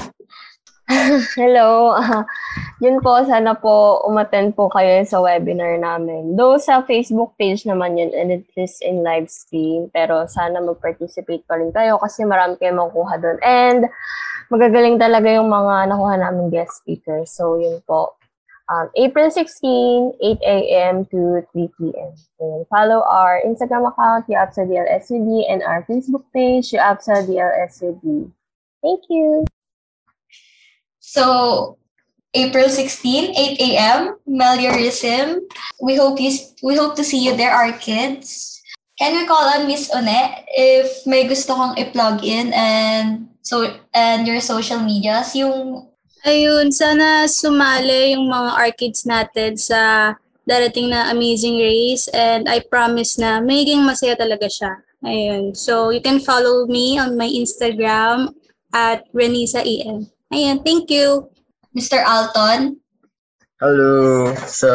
Hello. 1.36 1.92
Uh, 2.00 2.24
yun 2.84 3.04
po, 3.04 3.20
sana 3.28 3.52
po 3.52 4.00
umattend 4.08 4.56
po 4.56 4.72
kayo 4.72 5.04
sa 5.04 5.20
webinar 5.20 5.76
namin. 5.76 6.40
Though 6.40 6.56
sa 6.56 6.86
Facebook 6.88 7.36
page 7.36 7.68
naman 7.68 8.00
yun 8.00 8.16
and 8.16 8.32
it 8.32 8.48
is 8.56 8.80
in 8.80 9.04
live 9.04 9.28
stream, 9.28 9.92
pero 9.92 10.24
sana 10.30 10.64
mag-participate 10.64 11.44
pa 11.50 11.60
rin 11.60 11.76
kayo 11.76 12.00
kasi 12.00 12.24
marami 12.24 12.56
kayong 12.62 12.80
makukuha 12.80 13.16
doon. 13.20 13.38
And 13.44 13.82
magagaling 14.50 15.00
talaga 15.00 15.30
yung 15.34 15.50
mga 15.50 15.90
nakuha 15.90 16.14
namin 16.20 16.50
guest 16.50 16.82
speakers. 16.84 17.32
So, 17.32 17.58
yun 17.58 17.82
po. 17.88 18.16
Um, 18.66 18.90
April 18.98 19.30
16, 19.30 20.18
8 20.18 20.42
a.m. 20.42 21.06
to 21.14 21.46
3 21.54 21.70
p.m. 21.78 22.12
So, 22.40 22.66
follow 22.70 23.06
our 23.06 23.38
Instagram 23.46 23.86
account, 23.94 24.26
Yuapsa 24.26 24.66
DLSUD, 24.66 25.46
and 25.46 25.62
our 25.62 25.86
Facebook 25.86 26.26
page, 26.34 26.74
Yuapsa 26.74 27.30
DLSUD. 27.30 28.32
Thank 28.82 29.02
you. 29.10 29.46
So, 30.98 31.78
April 32.34 32.68
16, 32.68 33.38
8 33.38 33.62
a.m., 33.62 34.18
Meliorism. 34.28 35.46
We 35.80 35.96
hope 35.96 36.20
you 36.20 36.34
we 36.64 36.76
hope 36.76 36.98
to 36.98 37.04
see 37.04 37.22
you 37.24 37.38
there, 37.38 37.54
our 37.54 37.72
kids. 37.72 38.60
Can 38.98 39.14
we 39.14 39.28
call 39.28 39.46
on 39.46 39.68
Miss 39.68 39.94
One 39.94 40.10
if 40.56 41.06
may 41.06 41.28
gusto 41.28 41.54
kong 41.54 41.78
i-plug 41.78 42.24
in 42.24 42.52
and 42.56 43.28
so 43.46 43.70
and 43.94 44.26
your 44.26 44.42
social 44.42 44.82
medias, 44.82 45.38
yung 45.38 45.88
Ayun, 46.26 46.74
sana 46.74 47.30
sumali 47.30 48.18
yung 48.18 48.26
mga 48.34 48.58
arkids 48.58 49.06
natin 49.06 49.54
sa 49.62 50.10
darating 50.50 50.90
na 50.90 51.14
Amazing 51.14 51.62
Race 51.62 52.10
and 52.10 52.50
I 52.50 52.66
promise 52.66 53.22
na 53.22 53.38
magiging 53.38 53.86
masaya 53.86 54.18
talaga 54.18 54.50
siya. 54.50 54.74
Ayun. 55.06 55.54
So, 55.54 55.94
you 55.94 56.02
can 56.02 56.18
follow 56.18 56.66
me 56.66 56.98
on 56.98 57.14
my 57.14 57.30
Instagram 57.30 58.34
at 58.74 59.06
Renisa 59.14 59.62
EM. 59.62 60.10
Ayun, 60.34 60.66
thank 60.66 60.90
you. 60.90 61.30
Mr. 61.78 62.02
Alton. 62.02 62.82
Hello! 63.62 64.34
So, 64.50 64.70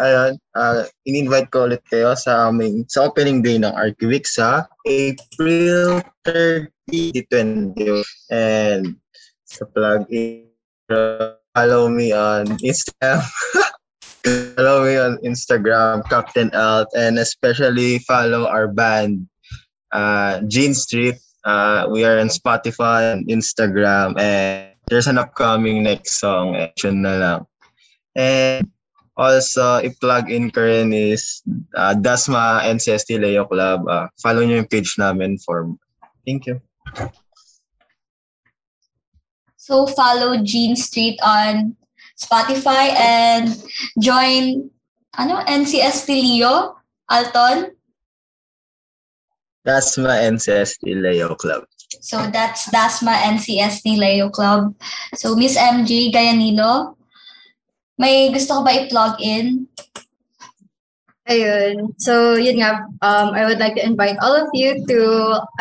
ayun, 0.00 0.40
uh, 0.56 0.88
in-invite 1.04 1.52
ko 1.52 1.68
ulit 1.68 1.84
kayo 1.92 2.16
sa 2.16 2.48
aming, 2.48 2.88
sa 2.88 3.04
opening 3.06 3.44
day 3.44 3.60
ng 3.60 3.70
Archivix 3.76 4.40
sa 4.40 4.64
April 4.88 6.00
30, 6.24 6.72
2020. 6.90 8.02
And 8.30 8.98
sa 9.46 9.64
plug-in, 9.70 10.50
uh, 10.90 11.38
follow 11.54 11.88
me 11.88 12.12
on 12.12 12.46
Instagram. 12.60 13.22
follow 14.56 14.84
me 14.84 14.98
on 14.98 15.18
Instagram, 15.22 16.02
Captain 16.10 16.50
Alt, 16.54 16.90
and 16.98 17.18
especially 17.18 17.98
follow 18.04 18.46
our 18.46 18.68
band, 18.68 19.26
uh, 19.92 20.42
Gene 20.46 20.74
Street. 20.74 21.16
Uh, 21.44 21.88
we 21.88 22.04
are 22.04 22.20
on 22.20 22.28
Spotify 22.28 23.16
and 23.16 23.26
Instagram, 23.28 24.18
and 24.20 24.76
there's 24.88 25.06
an 25.06 25.16
upcoming 25.16 25.82
next 25.82 26.20
song. 26.20 26.54
Action 26.56 27.02
na 27.02 27.14
lang. 27.16 27.40
And 28.12 28.68
also, 29.16 29.80
i-plug 29.80 30.28
in 30.28 30.52
ko 30.52 30.68
rin 30.68 30.92
is 30.92 31.40
uh, 31.76 31.96
Dasma 31.96 32.60
NCST 32.68 33.20
Leo 33.20 33.48
Club. 33.48 33.88
Uh, 33.88 34.08
follow 34.20 34.44
nyo 34.44 34.60
yung 34.60 34.68
page 34.68 35.00
namin 35.00 35.40
for 35.40 35.64
Thank 36.26 36.46
you. 36.46 36.60
So 39.56 39.86
follow 39.86 40.42
Gene 40.42 40.74
Street 40.74 41.20
on 41.22 41.76
Spotify 42.18 42.90
and 42.98 43.54
join 44.02 44.68
ano 45.14 45.40
NCST 45.46 46.10
Leo 46.10 46.76
Alton. 47.08 47.72
Dasma 49.62 50.16
NCST 50.26 50.82
Leo 50.98 51.36
Club. 51.36 51.64
So 52.00 52.18
that's 52.30 52.70
Dasma 52.70 53.14
NCST 53.36 53.98
Leo 53.98 54.30
Club. 54.30 54.74
So 55.14 55.36
Miss 55.36 55.58
MJ 55.58 56.10
Gayanilo, 56.10 56.96
may 57.98 58.32
gusto 58.32 58.60
ko 58.60 58.62
ba 58.64 58.72
i-plug 58.72 59.20
in? 59.20 59.68
Ayun. 61.30 61.94
So, 62.02 62.34
yun 62.34 62.58
nga, 62.58 62.82
um, 63.06 63.30
I 63.38 63.46
would 63.46 63.62
like 63.62 63.78
to 63.78 63.86
invite 63.86 64.18
all 64.18 64.34
of 64.34 64.50
you 64.50 64.82
to 64.82 64.98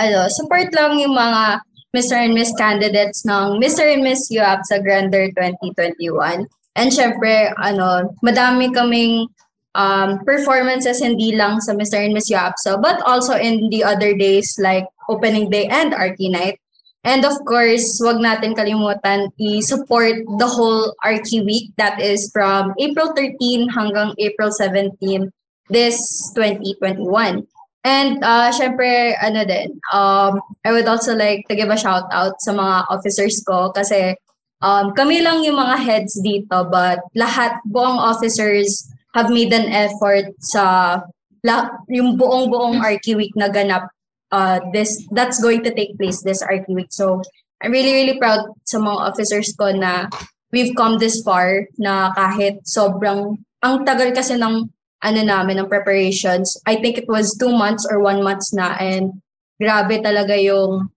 ano, 0.02 0.26
support 0.34 0.74
lang 0.74 0.98
yung 0.98 1.14
mga 1.14 1.62
Mr. 1.94 2.18
and 2.18 2.34
Miss 2.34 2.50
candidates 2.58 3.22
ng 3.30 3.62
Mr. 3.62 3.86
and 3.86 4.02
Miss 4.02 4.34
UAP 4.34 4.66
sa 4.66 4.82
Grander 4.82 5.30
2021. 5.38 6.50
And 6.74 6.90
syempre, 6.90 7.54
ano, 7.62 8.10
madami 8.26 8.74
kaming 8.74 9.30
um, 9.78 10.18
performances 10.26 11.06
hindi 11.06 11.38
lang 11.38 11.62
sa 11.62 11.78
Mr. 11.78 12.02
and 12.02 12.18
Miss 12.18 12.34
UAPSO, 12.34 12.82
but 12.82 12.98
also 13.06 13.38
in 13.38 13.70
the 13.70 13.86
other 13.86 14.18
days 14.18 14.58
like 14.58 14.90
opening 15.06 15.54
day 15.54 15.70
and 15.70 15.94
Archie 15.94 16.34
night. 16.34 16.58
And 17.06 17.24
of 17.24 17.38
course, 17.46 18.02
wag 18.04 18.20
natin 18.20 18.58
kalimutan 18.58 19.32
i-support 19.40 20.20
the 20.36 20.50
whole 20.50 20.92
Archie 21.06 21.46
week 21.46 21.72
that 21.78 22.02
is 22.02 22.28
from 22.34 22.74
April 22.76 23.14
13 23.16 23.70
hanggang 23.70 24.18
April 24.18 24.52
17 24.52 25.30
this 25.70 25.98
2021. 26.36 27.46
And 27.88 28.20
uh, 28.24 28.52
syempre, 28.52 29.16
ano 29.24 29.48
din, 29.48 29.80
um, 29.94 30.42
I 30.68 30.76
would 30.76 30.88
also 30.88 31.16
like 31.16 31.48
to 31.48 31.56
give 31.56 31.72
a 31.72 31.80
shout 31.80 32.12
out 32.12 32.36
sa 32.44 32.52
mga 32.52 32.92
officers 32.92 33.40
ko 33.48 33.72
kasi 33.72 34.20
um, 34.60 34.92
kami 34.92 35.24
lang 35.24 35.48
yung 35.48 35.56
mga 35.56 35.80
heads 35.80 36.20
dito 36.20 36.68
but 36.68 37.00
lahat, 37.16 37.56
buong 37.72 37.96
officers 37.96 38.84
have 39.16 39.32
made 39.32 39.56
an 39.56 39.72
effort 39.72 40.28
sa 40.44 41.00
la, 41.48 41.72
yung 41.88 42.20
buong-buong 42.20 42.84
Archie 42.84 43.16
Week 43.16 43.32
na 43.40 43.48
ganap 43.48 43.88
uh, 44.36 44.60
this 44.76 45.00
that's 45.16 45.40
going 45.40 45.64
to 45.64 45.72
take 45.74 45.96
place 45.98 46.22
this 46.22 46.44
Archie 46.44 46.76
Week. 46.76 46.92
So, 46.92 47.24
I'm 47.64 47.72
really, 47.72 47.96
really 47.96 48.20
proud 48.20 48.56
sa 48.64 48.80
mga 48.80 49.00
officers 49.12 49.56
ko 49.56 49.72
na 49.72 50.08
we've 50.52 50.76
come 50.76 51.00
this 51.00 51.22
far 51.24 51.68
na 51.78 52.12
kahit 52.16 52.64
sobrang, 52.64 53.40
ang 53.64 53.76
tagal 53.84 54.16
kasi 54.16 54.40
ng 54.40 54.68
ano 55.04 55.22
namin, 55.24 55.60
ng 55.60 55.72
preparations. 55.72 56.60
I 56.68 56.76
think 56.76 56.98
it 56.98 57.08
was 57.08 57.36
two 57.38 57.52
months 57.52 57.88
or 57.90 58.00
one 58.04 58.24
month 58.24 58.52
na 58.52 58.76
and 58.80 59.24
grabe 59.60 60.04
talaga 60.04 60.36
yung 60.36 60.92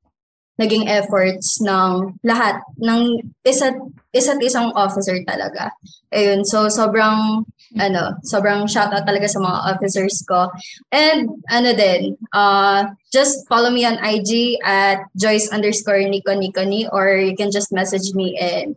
naging 0.61 0.87
efforts 0.87 1.59
ng 1.65 2.15
lahat, 2.23 2.61
ng 2.79 3.19
isa't, 3.43 3.79
isa't 4.13 4.43
isang 4.45 4.71
officer 4.77 5.17
talaga. 5.25 5.73
Ayun, 6.13 6.45
so 6.45 6.69
sobrang, 6.69 7.43
ano, 7.81 8.03
sobrang 8.23 8.69
shoutout 8.69 9.09
talaga 9.09 9.27
sa 9.27 9.41
mga 9.41 9.59
officers 9.75 10.23
ko. 10.29 10.53
And 10.93 11.43
ano 11.49 11.73
din, 11.73 12.21
uh, 12.37 12.93
just 13.11 13.49
follow 13.49 13.73
me 13.73 13.89
on 13.89 13.99
IG 13.99 14.61
at 14.63 15.03
Joyce 15.17 15.49
underscore 15.51 16.05
Nico 16.05 16.37
Nico 16.37 16.63
Ni 16.63 16.87
or 16.93 17.17
you 17.17 17.35
can 17.35 17.51
just 17.51 17.73
message 17.73 18.13
me 18.15 18.37
in 18.37 18.77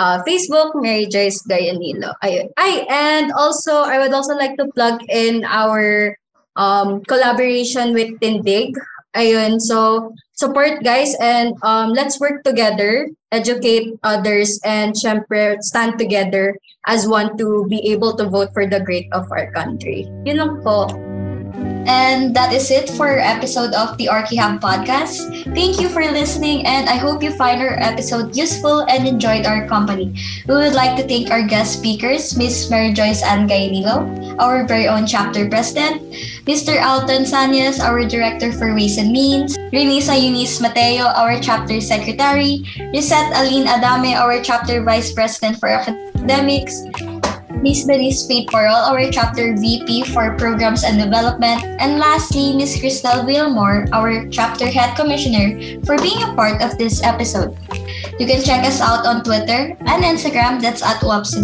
uh, 0.00 0.24
Facebook, 0.24 0.72
Mary 0.74 1.04
Joyce 1.04 1.44
Gayanilo. 1.44 2.16
Ayun. 2.24 2.48
Ay, 2.56 2.88
and 2.88 3.30
also, 3.36 3.84
I 3.84 4.00
would 4.00 4.16
also 4.16 4.34
like 4.34 4.56
to 4.56 4.66
plug 4.72 5.04
in 5.12 5.44
our 5.44 6.16
um, 6.56 7.04
collaboration 7.04 7.92
with 7.92 8.16
Tindig. 8.18 8.72
Ayun, 9.14 9.60
so 9.60 10.10
support 10.32 10.82
guys 10.82 11.12
and 11.20 11.52
um, 11.62 11.92
let's 11.92 12.18
work 12.18 12.42
together, 12.44 13.10
educate 13.32 13.92
others, 14.02 14.58
and 14.64 14.94
syempre 14.94 15.60
stand 15.60 15.98
together 15.98 16.56
as 16.86 17.06
one 17.06 17.36
to 17.36 17.66
be 17.68 17.82
able 17.92 18.16
to 18.16 18.24
vote 18.30 18.48
for 18.54 18.66
the 18.66 18.80
great 18.80 19.10
of 19.12 19.26
our 19.30 19.52
country. 19.52 20.08
Yun 20.24 20.38
lang 20.38 20.54
po. 20.62 21.09
And 21.86 22.36
that 22.36 22.52
is 22.52 22.70
it 22.70 22.90
for 22.90 23.08
our 23.08 23.18
episode 23.18 23.72
of 23.74 23.96
the 23.96 24.06
Archihab 24.06 24.60
podcast. 24.60 25.26
Thank 25.54 25.80
you 25.80 25.88
for 25.88 26.02
listening, 26.02 26.66
and 26.66 26.88
I 26.88 26.96
hope 26.96 27.22
you 27.22 27.32
find 27.32 27.60
our 27.62 27.78
episode 27.80 28.36
useful 28.36 28.84
and 28.88 29.08
enjoyed 29.08 29.46
our 29.46 29.66
company. 29.66 30.14
We 30.46 30.54
would 30.54 30.74
like 30.74 30.96
to 31.00 31.06
thank 31.06 31.30
our 31.30 31.42
guest 31.42 31.78
speakers, 31.78 32.36
Miss 32.36 32.70
Mary 32.70 32.92
Joyce 32.92 33.22
Ann 33.22 33.48
Gainilo, 33.48 34.04
our 34.38 34.66
very 34.66 34.88
own 34.88 35.06
chapter 35.06 35.48
president, 35.48 36.02
Mr. 36.44 36.80
Alton 36.82 37.24
Sanyas, 37.24 37.80
our 37.80 38.04
director 38.04 38.52
for 38.52 38.74
Ways 38.74 38.98
and 38.98 39.12
Means, 39.12 39.56
Renisa 39.72 40.14
Eunice 40.14 40.60
Mateo, 40.60 41.10
our 41.16 41.40
chapter 41.40 41.80
secretary, 41.80 42.62
Lisette 42.92 43.32
Aline 43.34 43.66
Adame, 43.66 44.18
our 44.18 44.40
chapter 44.42 44.82
vice 44.82 45.12
president 45.12 45.58
for 45.58 45.68
academics, 45.68 46.82
Miss 47.58 47.84
Denise 47.84 48.26
Faith 48.26 48.48
Porol, 48.48 48.86
our 48.88 49.10
chapter 49.10 49.56
VP 49.56 50.04
for 50.14 50.38
Programs 50.38 50.84
and 50.84 50.98
Development, 50.98 51.62
and 51.82 51.98
lastly, 51.98 52.54
Miss 52.54 52.78
Crystal 52.78 53.26
Wilmore, 53.26 53.86
our 53.92 54.26
chapter 54.28 54.66
head 54.66 54.96
commissioner, 54.96 55.58
for 55.84 55.98
being 55.98 56.22
a 56.22 56.32
part 56.34 56.62
of 56.62 56.78
this 56.78 57.02
episode. 57.02 57.58
You 58.20 58.26
can 58.26 58.44
check 58.44 58.64
us 58.64 58.80
out 58.80 59.06
on 59.06 59.24
Twitter 59.24 59.74
and 59.80 60.04
Instagram, 60.04 60.60
that's 60.60 60.82
at 60.82 61.00
UAPSA 61.00 61.40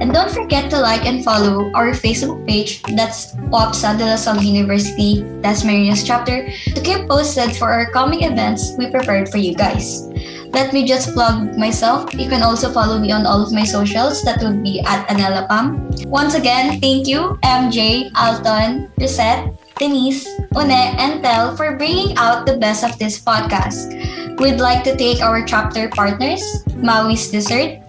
And 0.00 0.12
don't 0.12 0.30
forget 0.30 0.70
to 0.70 0.78
like 0.78 1.06
and 1.06 1.24
follow 1.24 1.72
our 1.74 1.90
Facebook 1.92 2.46
page, 2.46 2.82
that's 2.94 3.34
UAPSA 3.50 3.98
de 3.98 4.04
La 4.04 4.16
Salle 4.16 4.42
University, 4.42 5.24
that's 5.40 5.64
Maria's 5.64 6.04
chapter, 6.04 6.48
to 6.50 6.80
keep 6.80 7.08
posted 7.08 7.56
for 7.56 7.72
our 7.72 7.90
coming 7.90 8.24
events 8.24 8.76
we 8.78 8.90
prepared 8.90 9.28
for 9.28 9.38
you 9.38 9.54
guys. 9.54 10.13
Let 10.54 10.72
me 10.72 10.86
just 10.86 11.14
plug 11.14 11.58
myself. 11.58 12.14
You 12.14 12.28
can 12.28 12.42
also 12.42 12.70
follow 12.70 12.98
me 12.98 13.10
on 13.10 13.26
all 13.26 13.42
of 13.42 13.52
my 13.52 13.64
socials. 13.64 14.22
That 14.22 14.42
would 14.42 14.62
be 14.62 14.80
at 14.80 15.06
Anela 15.08 15.48
Pam. 15.48 15.90
Once 16.08 16.34
again, 16.34 16.80
thank 16.80 17.06
you, 17.06 17.38
MJ, 17.42 18.10
Alton, 18.14 18.90
Reset, 18.98 19.50
Denise, 19.78 20.26
Une, 20.54 20.70
and 20.70 21.22
Tel 21.22 21.56
for 21.56 21.76
bringing 21.76 22.16
out 22.16 22.46
the 22.46 22.56
best 22.56 22.84
of 22.84 22.96
this 22.98 23.18
podcast. 23.18 23.90
We'd 24.38 24.62
like 24.62 24.84
to 24.84 24.94
thank 24.94 25.20
our 25.22 25.42
chapter 25.44 25.88
partners, 25.88 26.42
Maui's 26.78 27.30
Dessert, 27.30 27.82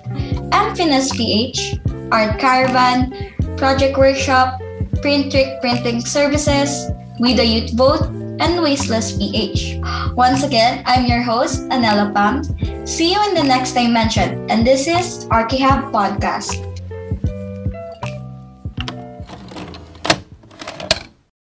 Amphinas 0.50 1.14
PH, 1.14 1.78
Art 2.12 2.40
Caravan, 2.40 3.14
Project 3.58 3.98
Workshop, 3.98 4.60
Print 5.02 5.32
Trick 5.32 5.62
Printing 5.62 6.02
Services, 6.02 6.90
We 7.20 7.34
the 7.34 7.46
Youth 7.46 7.74
Vote, 7.78 8.10
and 8.40 8.62
Wasteless 8.62 9.18
PH. 9.18 9.80
Once 10.16 10.44
again, 10.44 10.82
I'm 10.86 11.06
your 11.06 11.22
host, 11.22 11.62
Anela 11.70 12.14
Pam. 12.14 12.44
See 12.86 13.14
you 13.14 13.22
in 13.30 13.34
the 13.34 13.44
next 13.44 13.74
dimension, 13.74 14.50
and 14.50 14.66
this 14.66 14.88
is 14.88 15.26
Archihab 15.30 15.92
Podcast. 15.92 16.65